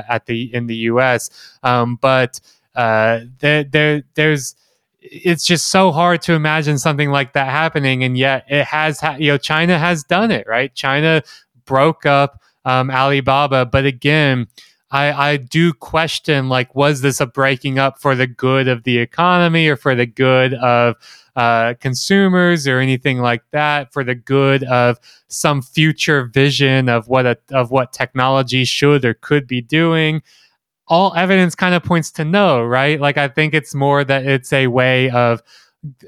at 0.09 0.27
the 0.27 0.53
in 0.53 0.67
the 0.67 0.77
U.S., 0.77 1.31
um, 1.63 1.97
but 1.97 2.41
uh, 2.75 3.21
there, 3.39 3.63
there 3.65 4.03
there's 4.15 4.57
it's 5.01 5.47
just 5.47 5.69
so 5.69 5.93
hard 5.93 6.21
to 6.21 6.33
imagine 6.33 6.79
something 6.79 7.11
like 7.11 7.33
that 7.33 7.49
happening 7.49 8.03
and 8.03 8.19
yet 8.19 8.45
it 8.49 8.65
has 8.65 8.99
ha- 8.99 9.17
you 9.19 9.31
know 9.31 9.39
china 9.39 9.79
has 9.79 10.03
done 10.03 10.33
it 10.33 10.45
right 10.49 10.75
china 10.75 11.23
broke 11.65 12.05
up 12.05 12.43
um, 12.67 12.91
Alibaba. 12.91 13.65
But 13.65 13.87
again, 13.87 14.49
I, 14.91 15.33
I 15.33 15.37
do 15.39 15.73
question 15.73 16.49
like, 16.49 16.75
was 16.75 17.01
this 17.01 17.21
a 17.21 17.27
breaking 17.27 17.79
up 17.79 17.99
for 18.01 18.15
the 18.15 18.27
good 18.27 18.69
of 18.69 18.83
the 18.85 18.99
economy 18.99 19.69
or 19.69 19.77
for 19.77 19.95
the 19.95 20.07
good 20.07 20.53
of 20.55 20.97
uh, 21.35 21.75
consumers 21.81 22.67
or 22.67 22.79
anything 22.79 23.19
like 23.19 23.43
that, 23.53 23.93
for 23.93 24.05
the 24.05 24.15
good 24.15 24.65
of 24.65 24.99
some 25.29 25.63
future 25.63 26.27
vision 26.27 26.89
of 26.89 27.09
what 27.09 27.27
a, 27.27 27.39
of 27.51 27.71
what 27.71 27.93
technology 27.93 28.65
should 28.65 29.05
or 29.05 29.15
could 29.15 29.47
be 29.47 29.61
doing? 29.61 30.23
All 30.89 31.15
evidence 31.15 31.55
kind 31.55 31.75
of 31.75 31.83
points 31.83 32.13
to 32.13 32.25
no, 32.25 32.63
right? 32.63 33.01
Like 33.01 33.19
I 33.19 33.29
think 33.29 33.55
it's 33.55 33.75
more 33.75 34.05
that 34.05 34.25
it's 34.25 34.53
a 34.53 34.69
way 34.69 35.11
of 35.11 35.43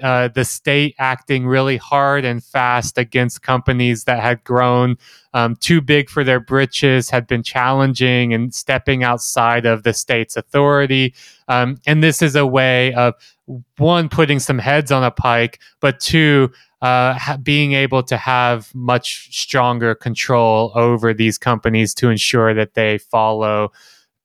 uh, 0.03 0.29
the 0.29 0.45
state 0.45 0.95
acting 0.99 1.47
really 1.47 1.77
hard 1.77 2.25
and 2.25 2.43
fast 2.43 2.99
against 2.99 3.43
companies 3.43 4.05
that 4.05 4.23
had 4.23 4.45
grown 4.45 4.97
um, 5.35 5.57
too 5.57 5.81
big 5.81 6.09
for 6.09 6.25
their 6.25 6.41
britches, 6.41 7.11
had 7.11 7.27
been 7.27 7.43
challenging 7.43 8.33
and 8.33 8.55
stepping 8.55 9.05
outside 9.05 9.67
of 9.67 9.83
the 9.83 9.93
state's 9.93 10.37
authority. 10.37 11.15
Um, 11.49 11.81
and 11.87 12.03
this 12.03 12.23
is 12.23 12.35
a 12.37 12.47
way 12.47 12.95
of 12.95 13.15
one, 13.77 14.09
putting 14.09 14.39
some 14.39 14.59
heads 14.59 14.91
on 14.91 15.05
a 15.05 15.11
pike, 15.11 15.61
but 15.81 16.01
two, 16.01 16.51
uh, 16.83 17.15
ha- 17.15 17.39
being 17.43 17.73
able 17.73 18.03
to 18.05 18.17
have 18.17 18.75
much 18.75 19.37
stronger 19.37 19.95
control 19.95 20.73
over 20.75 21.13
these 21.13 21.39
companies 21.39 21.95
to 21.95 22.09
ensure 22.09 22.55
that 22.55 22.75
they 22.75 22.99
follow 22.99 23.73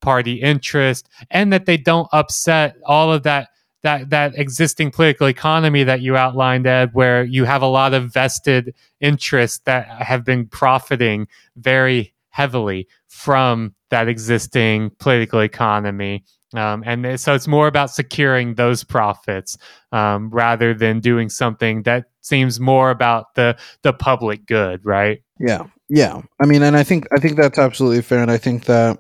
party 0.02 0.34
interest 0.34 1.08
and 1.32 1.52
that 1.54 1.66
they 1.66 1.78
don't 1.78 2.10
upset 2.12 2.76
all 2.86 3.12
of 3.12 3.24
that 3.24 3.50
that 3.84 4.10
that 4.10 4.38
existing 4.38 4.92
political 4.92 5.28
economy 5.28 5.84
that 5.84 6.02
you 6.02 6.18
outlined, 6.18 6.66
Ed, 6.66 6.90
where 6.94 7.24
you 7.24 7.46
have 7.46 7.62
a 7.62 7.68
lot 7.68 7.94
of 7.94 8.12
vested 8.12 8.74
interests 9.00 9.60
that 9.66 9.88
have 9.88 10.26
been 10.26 10.48
profiting 10.48 11.28
very 11.56 12.14
heavily 12.30 12.88
from 13.08 13.76
that 13.90 14.08
existing 14.08 14.90
political 14.98 15.40
economy. 15.40 16.24
Um, 16.56 16.84
and 16.86 17.20
so 17.20 17.34
it's 17.34 17.48
more 17.48 17.68
about 17.68 17.90
securing 17.90 18.56
those 18.56 18.84
profits 18.84 19.58
um, 19.92 20.30
rather 20.30 20.74
than 20.74 21.00
doing 21.00 21.30
something 21.30 21.84
that 21.84 22.06
seems 22.22 22.60
more 22.60 22.90
about 22.90 23.36
the 23.36 23.58
the 23.82 23.94
public 23.94 24.46
good, 24.46 24.86
right? 24.86 25.22
Yeah, 25.40 25.68
yeah. 25.90 26.22
I 26.42 26.46
mean, 26.46 26.64
and 26.64 26.76
I 26.78 26.84
think 26.84 27.08
I 27.16 27.20
think 27.20 27.38
that's 27.38 27.58
absolutely 27.58 28.02
fair, 28.02 28.22
and 28.22 28.32
I 28.32 28.38
think 28.38 28.66
that 28.66 29.00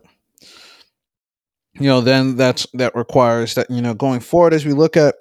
you 1.79 1.87
know 1.87 2.01
then 2.01 2.35
that's 2.35 2.67
that 2.73 2.95
requires 2.95 3.55
that 3.55 3.69
you 3.69 3.81
know 3.81 3.93
going 3.93 4.19
forward 4.19 4.53
as 4.53 4.65
we 4.65 4.73
look 4.73 4.95
at 4.95 5.15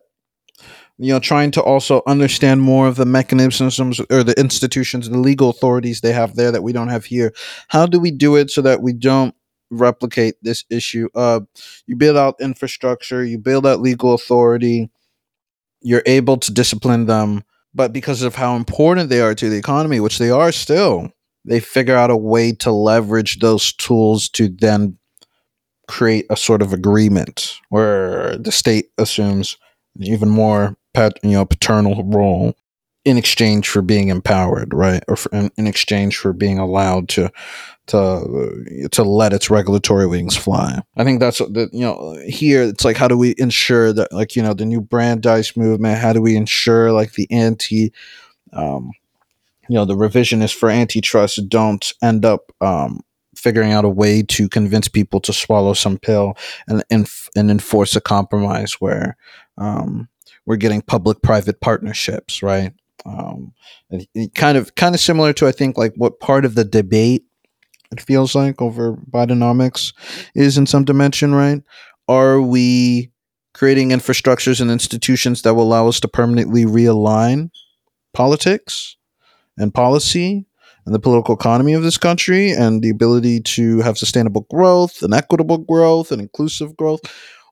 you 0.99 1.13
know 1.13 1.19
trying 1.19 1.51
to 1.51 1.63
also 1.63 2.03
understand 2.07 2.61
more 2.61 2.87
of 2.87 2.97
the 2.97 3.07
mechanisms 3.07 4.01
or 4.11 4.23
the 4.23 4.39
institutions 4.39 5.07
and 5.07 5.17
the 5.17 5.21
legal 5.21 5.51
authorities 5.51 6.01
they 6.01 6.13
have 6.13 6.37
there 6.37 6.53
that 6.53 6.63
we 6.63 6.73
don't 6.73 6.89
have 6.89 7.05
here. 7.07 7.33
How 7.69 7.87
do 7.87 7.99
we 7.99 8.11
do 8.11 8.37
it 8.37 8.51
so 8.51 8.63
that 8.63 8.83
we 8.83 8.93
don't 8.93 9.35
replicate 9.71 10.35
this 10.43 10.65
issue 10.71 11.09
of 11.15 11.47
you 11.87 11.97
build 11.97 12.17
out 12.17 12.35
infrastructure 12.41 13.25
you 13.25 13.39
build 13.39 13.67
out 13.67 13.81
legal 13.81 14.13
authority 14.13 14.91
you're 15.81 16.03
able 16.05 16.37
to 16.37 16.53
discipline 16.53 17.07
them 17.07 17.43
but 17.75 17.91
because 17.91 18.21
of 18.21 18.35
how 18.35 18.55
important 18.55 19.09
they 19.09 19.23
are 19.23 19.35
to 19.35 19.49
the 19.49 19.57
economy 19.57 19.99
which 19.99 20.19
they 20.19 20.29
are 20.31 20.53
still 20.53 21.11
they 21.47 21.59
figure 21.59 21.97
out 21.97 22.11
a 22.11 22.17
way 22.17 22.53
to 22.53 22.71
leverage 22.71 23.39
those 23.39 23.73
tools 23.73 24.29
to 24.29 24.47
then 24.49 24.99
create 25.89 26.27
a 26.31 26.37
sort 26.37 26.63
of 26.63 26.73
agreement 26.73 27.59
where 27.69 28.37
the 28.39 28.53
state 28.53 28.91
assumes 28.99 29.57
even 30.01 30.29
more 30.29 30.77
pat, 30.95 31.19
you 31.23 31.31
know 31.31 31.45
paternal 31.45 32.05
role 32.05 32.55
in 33.05 33.17
exchange 33.19 33.69
for 33.69 33.83
being 33.83 34.09
empowered, 34.09 34.73
right, 34.73 35.03
or 35.09 35.17
for, 35.17 35.29
in, 35.33 35.51
in, 35.57 35.67
exchange 35.67 36.17
for 36.17 36.33
being 36.33 36.59
allowed 36.59 37.09
to 37.09 37.33
to 37.89 38.89
to 38.93 39.03
let 39.03 39.33
its 39.33 39.51
regulatory 39.51 40.07
wings 40.07 40.37
fly. 40.37 40.81
I 40.97 41.03
think 41.03 41.19
that's 41.19 41.39
the 41.39 41.69
you 41.73 41.81
know 41.81 42.17
here 42.27 42.63
it's 42.63 42.85
like 42.85 42.97
how 42.97 43.09
do 43.09 43.19
we 43.19 43.35
ensure 43.39 43.93
that 43.93 44.13
like 44.13 44.37
you 44.37 44.43
know 44.43 44.55
the 44.55 44.65
new 44.65 44.81
Brandeis 44.81 45.57
movement? 45.57 45.99
How 45.99 46.13
do 46.13 46.23
we 46.23 46.37
ensure 46.37 46.93
like 46.93 47.15
the 47.15 47.31
anti 47.31 47.93
um, 48.53 48.93
you 49.69 49.75
know 49.75 49.85
the 49.85 49.97
revisionists 49.97 50.55
for 50.55 50.71
antitrust 50.71 51.49
don't 51.49 51.93
end 52.03 52.25
up 52.25 52.53
um, 52.61 53.01
figuring 53.43 53.73
out 53.73 53.85
a 53.85 53.89
way 53.89 54.23
to 54.23 54.49
convince 54.49 54.89
people 54.89 55.21
to 55.21 55.33
swallow 55.33 55.75
some 55.75 55.99
pill 55.99 56.35
and 56.69 56.85
and, 56.91 57.11
and 57.35 57.51
enforce 57.51 57.97
a 57.97 58.01
compromise 58.01 58.75
where 58.75 59.17
um, 59.59 60.09
we're 60.47 60.57
getting 60.57 60.83
public-private 60.83 61.61
partnerships, 61.61 62.43
right? 62.43 62.73
Um, 63.05 63.53
kind 64.35 64.57
of 64.57 64.75
kind 64.77 64.95
of 64.95 65.01
similar 65.01 65.33
to 65.35 65.49
I 65.49 65.53
think 65.53 65.77
like 65.77 65.93
what 65.97 66.21
part 66.21 66.45
of 66.45 66.55
the 66.55 66.65
debate 66.65 67.25
it 67.91 68.01
feels 68.01 68.35
like 68.35 68.63
over 68.63 68.95
Bidenomics 68.95 69.93
is 70.35 70.57
in 70.57 70.67
some 70.67 70.85
dimension, 70.85 71.35
right? 71.35 71.63
Are 72.09 72.41
we 72.41 73.11
creating 73.55 73.91
infrastructures 73.91 74.61
and 74.61 74.71
institutions 74.71 75.43
that 75.43 75.55
will 75.55 75.65
allow 75.65 75.89
us 75.89 76.01
to 76.01 76.09
permanently 76.09 76.65
realign 76.65 77.51
politics 78.15 78.97
and 79.59 79.75
policy 79.75 80.47
and 80.87 80.95
the 80.95 81.01
political 81.01 81.35
economy 81.35 81.75
of 81.75 81.83
this 81.83 81.99
country 81.99 82.51
and 82.51 82.83
the 82.83 82.91
ability 82.91 83.41
to 83.41 83.81
have 83.81 83.99
sustainable 83.99 84.47
growth 84.51 85.03
and 85.03 85.15
equitable 85.15 85.59
growth 85.59 86.11
and 86.11 86.21
inclusive 86.21 86.77
growth? 86.77 87.01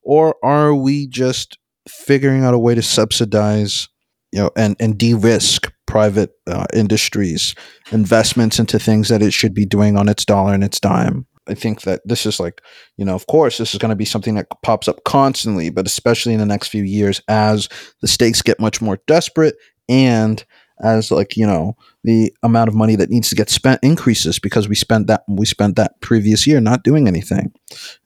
Or 0.02 0.36
are 0.42 0.74
we 0.74 1.06
just 1.06 1.58
figuring 1.88 2.44
out 2.44 2.54
a 2.54 2.58
way 2.58 2.74
to 2.74 2.82
subsidize 2.82 3.88
you 4.32 4.40
know 4.40 4.50
and 4.56 4.76
and 4.78 4.96
de-risk 4.96 5.72
private 5.86 6.30
uh, 6.46 6.66
industries 6.72 7.54
investments 7.90 8.58
into 8.58 8.78
things 8.78 9.08
that 9.08 9.22
it 9.22 9.32
should 9.32 9.54
be 9.54 9.66
doing 9.66 9.96
on 9.96 10.08
its 10.08 10.24
dollar 10.24 10.54
and 10.54 10.64
its 10.64 10.80
dime? 10.80 11.26
I 11.48 11.54
think 11.54 11.82
that 11.82 12.00
this 12.04 12.26
is 12.26 12.38
like 12.38 12.62
you 12.96 13.04
know 13.04 13.14
of 13.14 13.26
course 13.26 13.58
this 13.58 13.74
is 13.74 13.78
going 13.78 13.90
to 13.90 13.96
be 13.96 14.04
something 14.04 14.36
that 14.36 14.46
pops 14.62 14.88
up 14.88 15.02
constantly 15.04 15.70
but 15.70 15.86
especially 15.86 16.32
in 16.32 16.38
the 16.38 16.46
next 16.46 16.68
few 16.68 16.84
years 16.84 17.20
as 17.28 17.68
the 18.00 18.08
stakes 18.08 18.42
get 18.42 18.60
much 18.60 18.80
more 18.80 19.00
desperate 19.06 19.56
and 19.88 20.44
as 20.82 21.10
like 21.10 21.36
you 21.36 21.46
know 21.46 21.76
the 22.02 22.32
amount 22.42 22.68
of 22.68 22.74
money 22.74 22.96
that 22.96 23.10
needs 23.10 23.28
to 23.28 23.34
get 23.34 23.50
spent 23.50 23.78
increases 23.82 24.38
because 24.38 24.68
we 24.68 24.74
spent 24.74 25.06
that 25.06 25.22
we 25.28 25.44
spent 25.44 25.76
that 25.76 26.00
previous 26.00 26.46
year 26.46 26.60
not 26.60 26.82
doing 26.82 27.06
anything. 27.06 27.52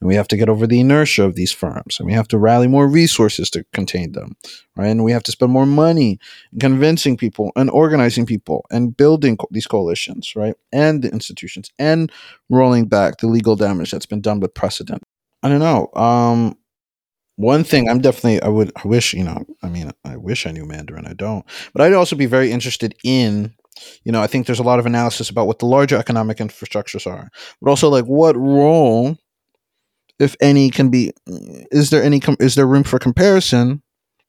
And 0.01 0.09
we 0.09 0.17
have 0.17 0.29
to 0.29 0.37
get 0.37 0.49
over 0.49 0.67
the 0.67 0.81
inertia 0.81 1.25
of 1.25 1.37
these 1.37 1.53
firms 1.53 1.99
and 1.99 2.07
we 2.07 2.13
have 2.13 2.29
to 2.29 2.39
rally 2.39 2.67
more 2.67 2.89
resources 2.89 3.51
to 3.51 3.65
contain 3.73 4.13
them 4.13 4.37
right? 4.77 4.89
And 4.89 5.05
we 5.05 5.13
have 5.13 5.23
to 5.25 5.33
spend 5.33 5.53
more 5.53 5.67
money 5.67 6.19
convincing 6.59 7.17
people 7.17 7.53
and 7.55 7.71
organizing 7.71 8.27
people 8.27 8.67
and 8.71 8.97
building 8.97 9.37
co- 9.37 9.49
these 9.51 9.67
coalitions 9.67 10.35
right? 10.35 10.55
And 10.73 11.03
the 11.03 11.11
institutions 11.11 11.71
and 11.79 12.11
rolling 12.51 12.87
back 12.87 13.19
the 13.19 13.29
legal 13.29 13.57
damage 13.57 13.93
that's 13.93 14.07
been 14.07 14.21
done 14.21 14.41
with 14.41 14.55
precedent. 14.55 15.03
I 15.43 15.49
don't 15.49 15.61
know 15.61 15.91
um 15.95 16.57
one 17.37 17.65
thing 17.65 17.89
I'm 17.89 18.01
definitely 18.01 18.41
I 18.43 18.49
would 18.49 18.73
I 18.77 18.87
wish 18.87 19.13
you 19.15 19.25
know 19.25 19.45
I 19.63 19.69
mean 19.69 19.91
I 20.05 20.17
wish 20.17 20.47
I 20.47 20.53
knew 20.53 20.65
Mandarin 20.65 21.07
I 21.07 21.15
don't 21.15 21.45
but 21.73 21.83
I'd 21.83 21.93
also 21.93 22.17
be 22.17 22.27
very 22.27 22.53
interested 22.53 22.95
in 23.03 23.55
you 24.05 24.13
know 24.13 24.23
I 24.23 24.27
think 24.27 24.47
there's 24.47 24.61
a 24.61 24.65
lot 24.65 24.79
of 24.79 24.87
analysis 24.87 25.31
about 25.31 25.47
what 25.47 25.59
the 25.59 25.67
larger 25.67 25.97
economic 25.97 26.39
infrastructures 26.39 27.07
are 27.11 27.29
but 27.61 27.71
also 27.71 27.89
like 27.89 28.05
what 28.05 28.37
role 28.37 29.19
if 30.19 30.37
any, 30.41 30.71
can 30.71 30.91
be. 30.91 31.13
Is 31.27 31.91
there 31.91 32.03
any? 32.03 32.21
Com- 32.21 32.37
is 32.41 32.55
there 32.55 32.67
room 32.67 32.85
for 32.85 32.99
comparison 32.99 33.83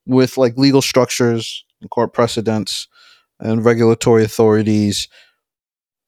with 0.06 0.38
like 0.38 0.58
legal 0.58 0.82
structures, 0.82 1.64
and 1.82 1.90
court 1.90 2.14
precedents, 2.14 2.88
and 3.40 3.64
regulatory 3.64 4.24
authorities 4.24 5.08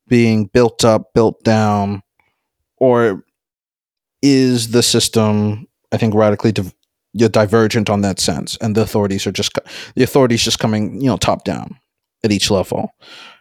being 0.08 0.46
built 0.46 0.84
up, 0.84 1.14
built 1.14 1.44
down, 1.44 2.02
or 2.78 3.24
is 4.22 4.72
the 4.72 4.84
system? 4.84 5.68
I 5.92 5.98
think 5.98 6.14
radically 6.16 6.52
div- 6.52 6.74
you're 7.20 7.30
divergent 7.30 7.90
on 7.90 8.02
that 8.02 8.20
sense, 8.20 8.58
and 8.62 8.76
the 8.76 8.82
authorities 8.82 9.28
are 9.28 9.32
just 9.32 9.58
the 9.96 10.04
authorities 10.04 10.44
just 10.44 10.60
coming, 10.60 11.02
you 11.02 11.08
know, 11.08 11.18
top 11.18 11.44
down 11.44 11.78
at 12.24 12.32
each 12.32 12.52
level, 12.52 12.92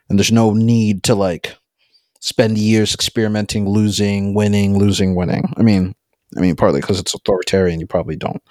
and 0.09 0.19
there's 0.19 0.33
no 0.33 0.53
need 0.53 1.03
to 1.05 1.15
like 1.15 1.57
spend 2.21 2.59
years 2.59 2.95
experimenting, 2.95 3.69
losing, 3.69 4.35
winning, 4.35 4.79
losing, 4.79 5.15
winning. 5.15 5.53
I 5.57 5.63
mean, 5.63 5.95
I 6.37 6.41
mean, 6.41 6.57
partly 6.57 6.81
because 6.81 6.99
it's 6.99 7.15
authoritarian, 7.15 7.81
you 7.81 7.87
probably 7.87 8.17
don't 8.17 8.43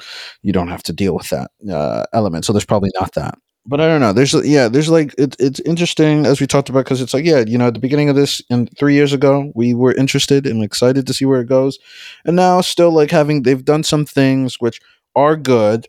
you 0.42 0.54
don't 0.54 0.70
have 0.70 0.84
to 0.84 0.94
deal 0.94 1.16
with 1.16 1.30
that 1.30 1.52
uh, 1.72 2.06
element, 2.14 2.46
so 2.46 2.54
there's 2.54 2.66
probably 2.66 2.92
not 3.00 3.14
that. 3.14 3.38
But 3.68 3.82
I 3.82 3.88
don't 3.88 4.00
know. 4.00 4.14
There's 4.14 4.34
yeah, 4.46 4.68
there's 4.68 4.90
like 4.90 5.16
it, 5.18 5.36
it's 5.40 5.60
interesting 5.62 6.26
as 6.28 6.40
we 6.40 6.46
talked 6.46 6.70
about 6.70 6.86
because 6.86 7.02
it's 7.02 7.16
like 7.16 7.26
yeah, 7.26 7.44
you 7.46 7.58
know, 7.58 7.68
at 7.68 7.74
the 7.74 7.80
beginning 7.80 8.10
of 8.10 8.16
this 8.16 8.40
and 8.52 8.70
three 8.78 8.94
years 8.94 9.12
ago, 9.12 9.52
we 9.56 9.74
were 9.74 9.94
interested 9.96 10.46
and 10.46 10.64
excited 10.64 11.08
to 11.08 11.14
see 11.14 11.26
where 11.26 11.42
it 11.42 11.48
goes, 11.48 11.80
and 12.26 12.36
now 12.36 12.62
still 12.62 12.92
like 12.92 13.10
having 13.10 13.42
they've 13.42 13.66
done 13.66 13.84
some 13.84 14.06
things 14.06 14.58
which 14.60 14.80
are 15.16 15.36
good 15.36 15.88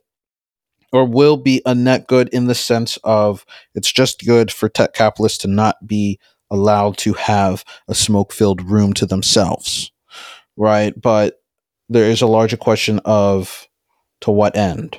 or 0.92 1.04
will 1.04 1.36
be 1.36 1.62
a 1.66 1.74
net 1.74 2.06
good 2.06 2.28
in 2.30 2.46
the 2.46 2.54
sense 2.54 2.96
of 3.04 3.44
it's 3.74 3.92
just 3.92 4.24
good 4.24 4.50
for 4.52 4.68
tech 4.68 4.94
capitalists 4.94 5.38
to 5.38 5.48
not 5.48 5.86
be 5.86 6.18
allowed 6.50 6.96
to 6.98 7.12
have 7.14 7.64
a 7.88 7.94
smoke 7.94 8.32
filled 8.32 8.62
room 8.62 8.92
to 8.94 9.06
themselves, 9.06 9.90
right? 10.56 10.98
But 11.00 11.40
there 11.88 12.08
is 12.10 12.22
a 12.22 12.26
larger 12.26 12.56
question 12.56 13.00
of 13.04 13.68
to 14.22 14.30
what 14.30 14.56
end. 14.56 14.98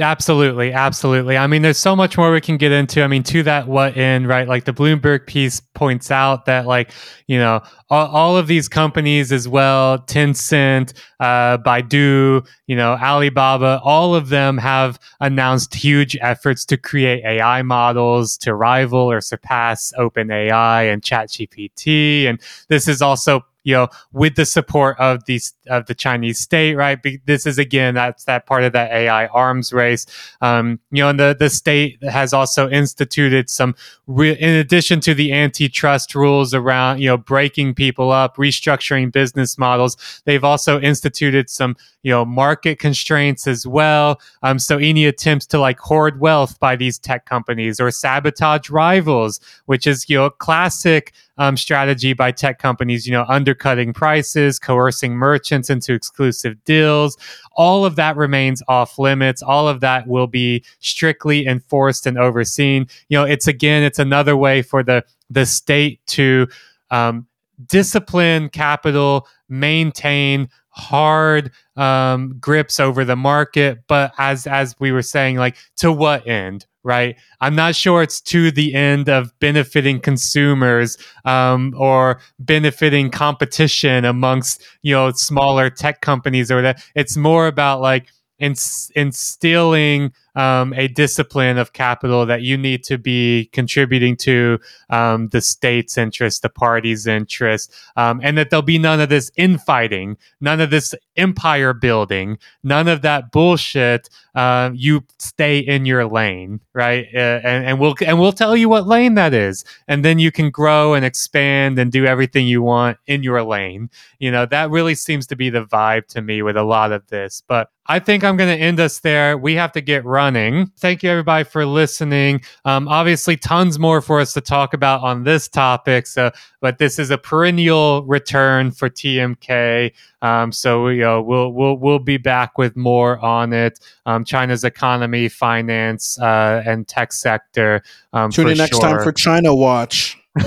Absolutely, 0.00 0.72
absolutely. 0.72 1.36
I 1.36 1.48
mean, 1.48 1.62
there's 1.62 1.76
so 1.78 1.96
much 1.96 2.16
more 2.16 2.30
we 2.30 2.40
can 2.40 2.56
get 2.56 2.70
into. 2.70 3.02
I 3.02 3.08
mean, 3.08 3.24
to 3.24 3.42
that 3.42 3.66
what 3.66 3.96
in, 3.96 4.28
right? 4.28 4.46
Like 4.46 4.64
the 4.64 4.72
Bloomberg 4.72 5.26
piece 5.26 5.58
points 5.74 6.12
out 6.12 6.44
that, 6.44 6.66
like, 6.68 6.92
you 7.26 7.36
know, 7.36 7.62
all, 7.90 8.06
all 8.06 8.36
of 8.36 8.46
these 8.46 8.68
companies 8.68 9.32
as 9.32 9.48
well, 9.48 9.98
Tencent, 9.98 10.92
uh, 11.18 11.58
Baidu, 11.58 12.46
you 12.68 12.76
know, 12.76 12.92
Alibaba, 12.92 13.80
all 13.82 14.14
of 14.14 14.28
them 14.28 14.56
have 14.58 15.00
announced 15.20 15.74
huge 15.74 16.16
efforts 16.20 16.64
to 16.66 16.76
create 16.76 17.24
AI 17.24 17.62
models 17.62 18.36
to 18.38 18.54
rival 18.54 19.10
or 19.10 19.20
surpass 19.20 19.92
OpenAI 19.98 20.92
and 20.92 21.02
ChatGPT. 21.02 22.26
And 22.26 22.40
this 22.68 22.86
is 22.86 23.02
also 23.02 23.44
you 23.68 23.74
know, 23.74 23.88
with 24.12 24.34
the 24.36 24.46
support 24.46 24.98
of 24.98 25.26
these 25.26 25.52
of 25.66 25.84
the 25.84 25.94
Chinese 25.94 26.38
state, 26.38 26.74
right? 26.74 27.02
Be, 27.02 27.20
this 27.26 27.44
is 27.44 27.58
again 27.58 27.92
that's 27.92 28.24
that 28.24 28.46
part 28.46 28.64
of 28.64 28.72
that 28.72 28.90
AI 28.90 29.26
arms 29.26 29.74
race. 29.74 30.06
Um, 30.40 30.80
you 30.90 31.02
know, 31.02 31.10
and 31.10 31.20
the 31.20 31.36
the 31.38 31.50
state 31.50 32.02
has 32.02 32.32
also 32.32 32.70
instituted 32.70 33.50
some, 33.50 33.74
re- 34.06 34.38
in 34.38 34.54
addition 34.54 35.00
to 35.00 35.12
the 35.12 35.34
antitrust 35.34 36.14
rules 36.14 36.54
around 36.54 37.00
you 37.00 37.08
know 37.08 37.18
breaking 37.18 37.74
people 37.74 38.10
up, 38.10 38.38
restructuring 38.38 39.12
business 39.12 39.58
models. 39.58 39.98
They've 40.24 40.44
also 40.44 40.80
instituted 40.80 41.50
some 41.50 41.76
you 42.02 42.10
know 42.10 42.24
market 42.24 42.78
constraints 42.78 43.46
as 43.46 43.66
well. 43.66 44.18
Um, 44.42 44.58
so 44.58 44.78
any 44.78 45.04
attempts 45.04 45.44
to 45.48 45.60
like 45.60 45.78
hoard 45.78 46.20
wealth 46.20 46.58
by 46.58 46.74
these 46.74 46.98
tech 46.98 47.26
companies 47.26 47.80
or 47.80 47.90
sabotage 47.90 48.70
rivals, 48.70 49.40
which 49.66 49.86
is 49.86 50.08
you 50.08 50.16
know 50.16 50.30
classic 50.30 51.12
um, 51.38 51.56
strategy 51.56 52.12
by 52.12 52.32
tech 52.32 52.58
companies, 52.58 53.06
you 53.06 53.12
know, 53.12 53.24
undercutting 53.28 53.92
prices, 53.92 54.58
coercing 54.58 55.14
merchants 55.14 55.70
into 55.70 55.94
exclusive 55.94 56.62
deals. 56.64 57.16
All 57.52 57.84
of 57.84 57.96
that 57.96 58.16
remains 58.16 58.62
off 58.68 58.98
limits. 58.98 59.42
All 59.42 59.68
of 59.68 59.80
that 59.80 60.06
will 60.06 60.26
be 60.26 60.64
strictly 60.80 61.46
enforced 61.46 62.06
and 62.06 62.18
overseen. 62.18 62.86
You 63.08 63.18
know, 63.18 63.24
it's 63.24 63.46
again, 63.46 63.82
it's 63.82 63.98
another 63.98 64.36
way 64.36 64.62
for 64.62 64.82
the 64.82 65.04
the 65.30 65.46
state 65.46 66.00
to 66.06 66.48
um, 66.90 67.26
discipline 67.66 68.48
capital, 68.48 69.26
maintain 69.48 70.48
hard 70.70 71.50
um, 71.76 72.36
grips 72.40 72.78
over 72.78 73.04
the 73.04 73.16
market. 73.16 73.78
But 73.88 74.12
as 74.18 74.46
as 74.46 74.74
we 74.78 74.92
were 74.92 75.02
saying, 75.02 75.36
like 75.36 75.56
to 75.76 75.92
what 75.92 76.26
end? 76.26 76.66
Right. 76.84 77.16
I'm 77.40 77.54
not 77.56 77.74
sure 77.74 78.02
it's 78.02 78.20
to 78.22 78.50
the 78.50 78.72
end 78.74 79.08
of 79.08 79.32
benefiting 79.40 80.00
consumers 80.00 80.96
um, 81.24 81.74
or 81.76 82.20
benefiting 82.38 83.10
competition 83.10 84.04
amongst 84.04 84.62
you 84.82 84.94
know 84.94 85.10
smaller 85.12 85.70
tech 85.70 86.00
companies 86.00 86.50
or 86.50 86.62
that. 86.62 86.82
It's 86.94 87.16
more 87.16 87.46
about 87.46 87.80
like 87.80 88.08
ins- 88.38 88.90
instilling 88.94 90.12
um, 90.38 90.72
a 90.74 90.86
discipline 90.86 91.58
of 91.58 91.72
capital 91.72 92.24
that 92.24 92.42
you 92.42 92.56
need 92.56 92.84
to 92.84 92.96
be 92.96 93.50
contributing 93.52 94.16
to 94.16 94.60
um, 94.88 95.28
the 95.30 95.40
state's 95.40 95.98
interest, 95.98 96.42
the 96.42 96.48
party's 96.48 97.08
interest, 97.08 97.74
um, 97.96 98.20
and 98.22 98.38
that 98.38 98.48
there'll 98.48 98.62
be 98.62 98.78
none 98.78 99.00
of 99.00 99.08
this 99.08 99.32
infighting, 99.36 100.16
none 100.40 100.60
of 100.60 100.70
this 100.70 100.94
empire 101.16 101.74
building, 101.74 102.38
none 102.62 102.86
of 102.86 103.02
that 103.02 103.32
bullshit. 103.32 104.08
Uh, 104.36 104.70
you 104.74 105.02
stay 105.18 105.58
in 105.58 105.84
your 105.84 106.06
lane, 106.06 106.60
right? 106.72 107.08
Uh, 107.12 107.40
and, 107.42 107.66
and 107.66 107.80
we'll 107.80 107.96
and 108.06 108.20
we'll 108.20 108.30
tell 108.30 108.56
you 108.56 108.68
what 108.68 108.86
lane 108.86 109.14
that 109.14 109.34
is, 109.34 109.64
and 109.88 110.04
then 110.04 110.20
you 110.20 110.30
can 110.30 110.50
grow 110.50 110.94
and 110.94 111.04
expand 111.04 111.80
and 111.80 111.90
do 111.90 112.06
everything 112.06 112.46
you 112.46 112.62
want 112.62 112.96
in 113.08 113.24
your 113.24 113.42
lane. 113.42 113.90
You 114.20 114.30
know 114.30 114.46
that 114.46 114.70
really 114.70 114.94
seems 114.94 115.26
to 115.26 115.36
be 115.36 115.50
the 115.50 115.64
vibe 115.64 116.06
to 116.08 116.22
me 116.22 116.42
with 116.42 116.56
a 116.56 116.62
lot 116.62 116.92
of 116.92 117.08
this. 117.08 117.42
But 117.48 117.72
I 117.90 117.98
think 117.98 118.22
I'm 118.22 118.36
going 118.36 118.54
to 118.54 118.62
end 118.62 118.80
us 118.80 119.00
there. 119.00 119.38
We 119.38 119.54
have 119.54 119.72
to 119.72 119.80
get 119.80 120.04
running. 120.28 120.66
Thank 120.76 121.02
you, 121.02 121.08
everybody, 121.10 121.44
for 121.44 121.64
listening. 121.64 122.42
Um, 122.66 122.86
obviously, 122.86 123.38
tons 123.38 123.78
more 123.78 124.02
for 124.02 124.20
us 124.20 124.34
to 124.34 124.42
talk 124.42 124.74
about 124.74 125.00
on 125.00 125.24
this 125.24 125.48
topic. 125.48 126.06
So, 126.06 126.30
but 126.60 126.76
this 126.76 126.98
is 126.98 127.10
a 127.10 127.16
perennial 127.16 128.04
return 128.04 128.70
for 128.72 128.90
TMK. 128.90 129.92
Um, 130.20 130.52
so, 130.52 130.88
you 130.88 131.00
know, 131.00 131.22
we'll 131.22 131.50
we'll 131.50 131.78
we'll 131.78 131.98
be 131.98 132.18
back 132.18 132.58
with 132.58 132.76
more 132.76 133.18
on 133.24 133.54
it. 133.54 133.80
Um, 134.04 134.22
China's 134.22 134.64
economy, 134.64 135.30
finance, 135.30 136.20
uh, 136.20 136.62
and 136.66 136.86
tech 136.86 137.14
sector. 137.14 137.82
Um, 138.12 138.30
Tune 138.30 138.48
in 138.48 138.58
next 138.58 138.72
sure. 138.72 138.82
time 138.82 139.02
for 139.02 139.12
China 139.12 139.54
Watch. 139.54 140.18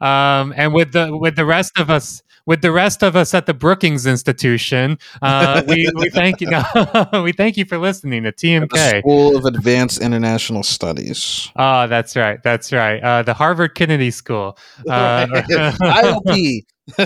um, 0.00 0.54
and 0.56 0.72
with 0.72 0.92
the 0.92 1.16
with 1.20 1.34
the 1.34 1.44
rest 1.44 1.76
of 1.76 1.90
us 1.90 2.22
with 2.46 2.62
the 2.62 2.72
rest 2.72 3.02
of 3.02 3.16
us 3.16 3.34
at 3.34 3.46
the 3.46 3.54
Brookings 3.54 4.06
Institution, 4.06 4.98
uh, 5.22 5.62
we, 5.68 5.90
we 5.96 6.10
thank 6.10 6.40
you. 6.40 6.50
we 7.22 7.32
thank 7.32 7.56
you 7.56 7.64
for 7.64 7.78
listening 7.78 8.24
to 8.24 8.30
The 8.30 8.36
TMK. 8.36 9.00
School 9.00 9.36
of 9.36 9.44
Advanced 9.44 10.00
International 10.00 10.62
Studies. 10.62 11.50
Oh, 11.56 11.86
that's 11.86 12.16
right. 12.16 12.42
That's 12.42 12.72
right. 12.72 13.02
Uh, 13.02 13.22
the 13.22 13.34
Harvard 13.34 13.74
Kennedy 13.74 14.10
School. 14.10 14.58
Uh, 14.88 15.26
IOP. 15.26 16.64
uh, 16.98 17.04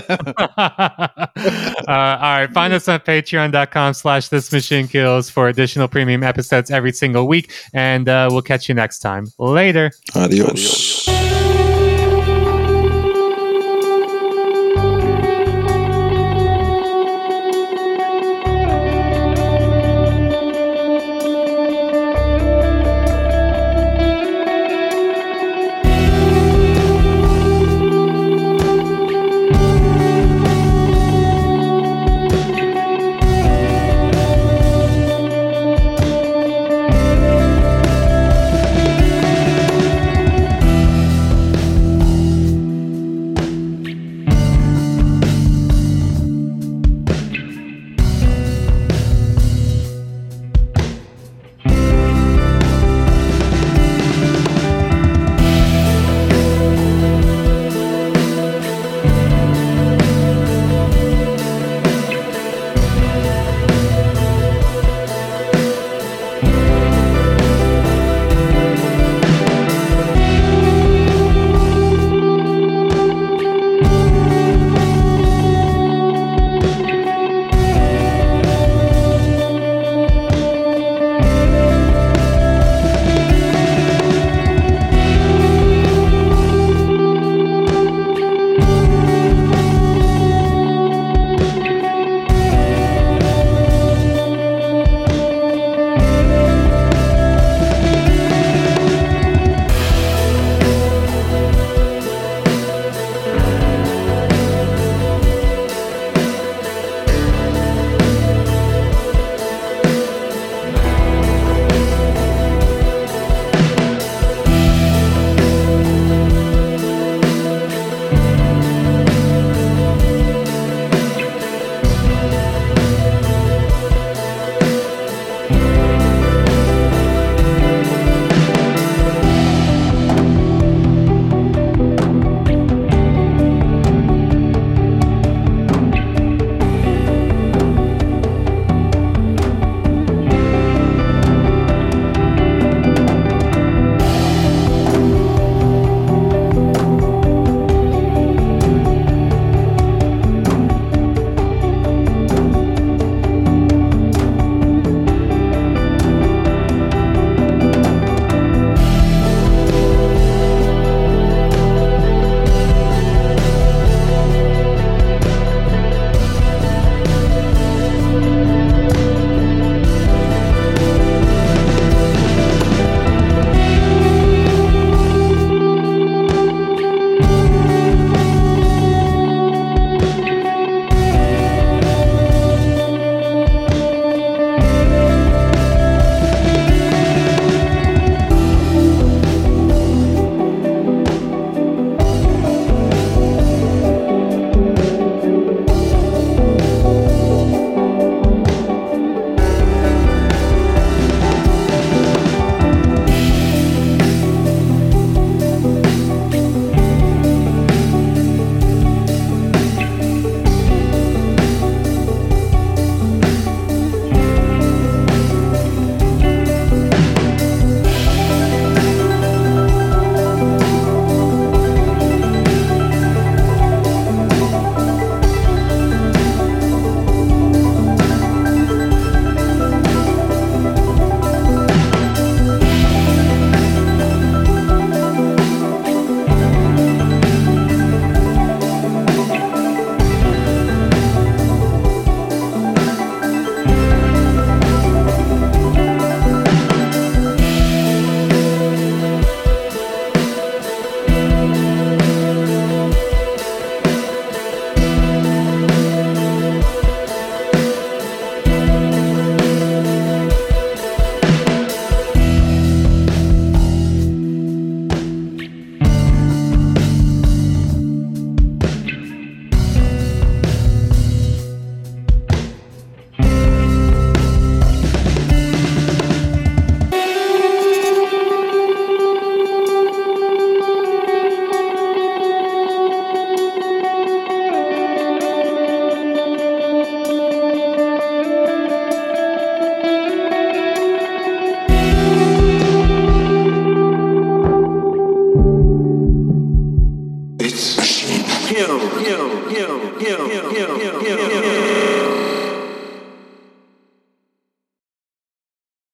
all 1.87 1.87
right. 1.87 2.49
Find 2.53 2.73
us 2.73 2.87
on 2.87 2.99
patreon.com 2.99 3.93
slash 3.93 4.29
this 4.29 4.51
machine 4.51 4.87
kills 4.87 5.29
for 5.29 5.47
additional 5.47 5.87
premium 5.87 6.23
episodes 6.23 6.71
every 6.71 6.91
single 6.91 7.27
week. 7.27 7.51
And 7.73 8.09
uh, 8.09 8.29
we'll 8.31 8.41
catch 8.41 8.67
you 8.69 8.75
next 8.75 8.99
time. 8.99 9.27
Later. 9.37 9.91
Adios. 10.15 11.07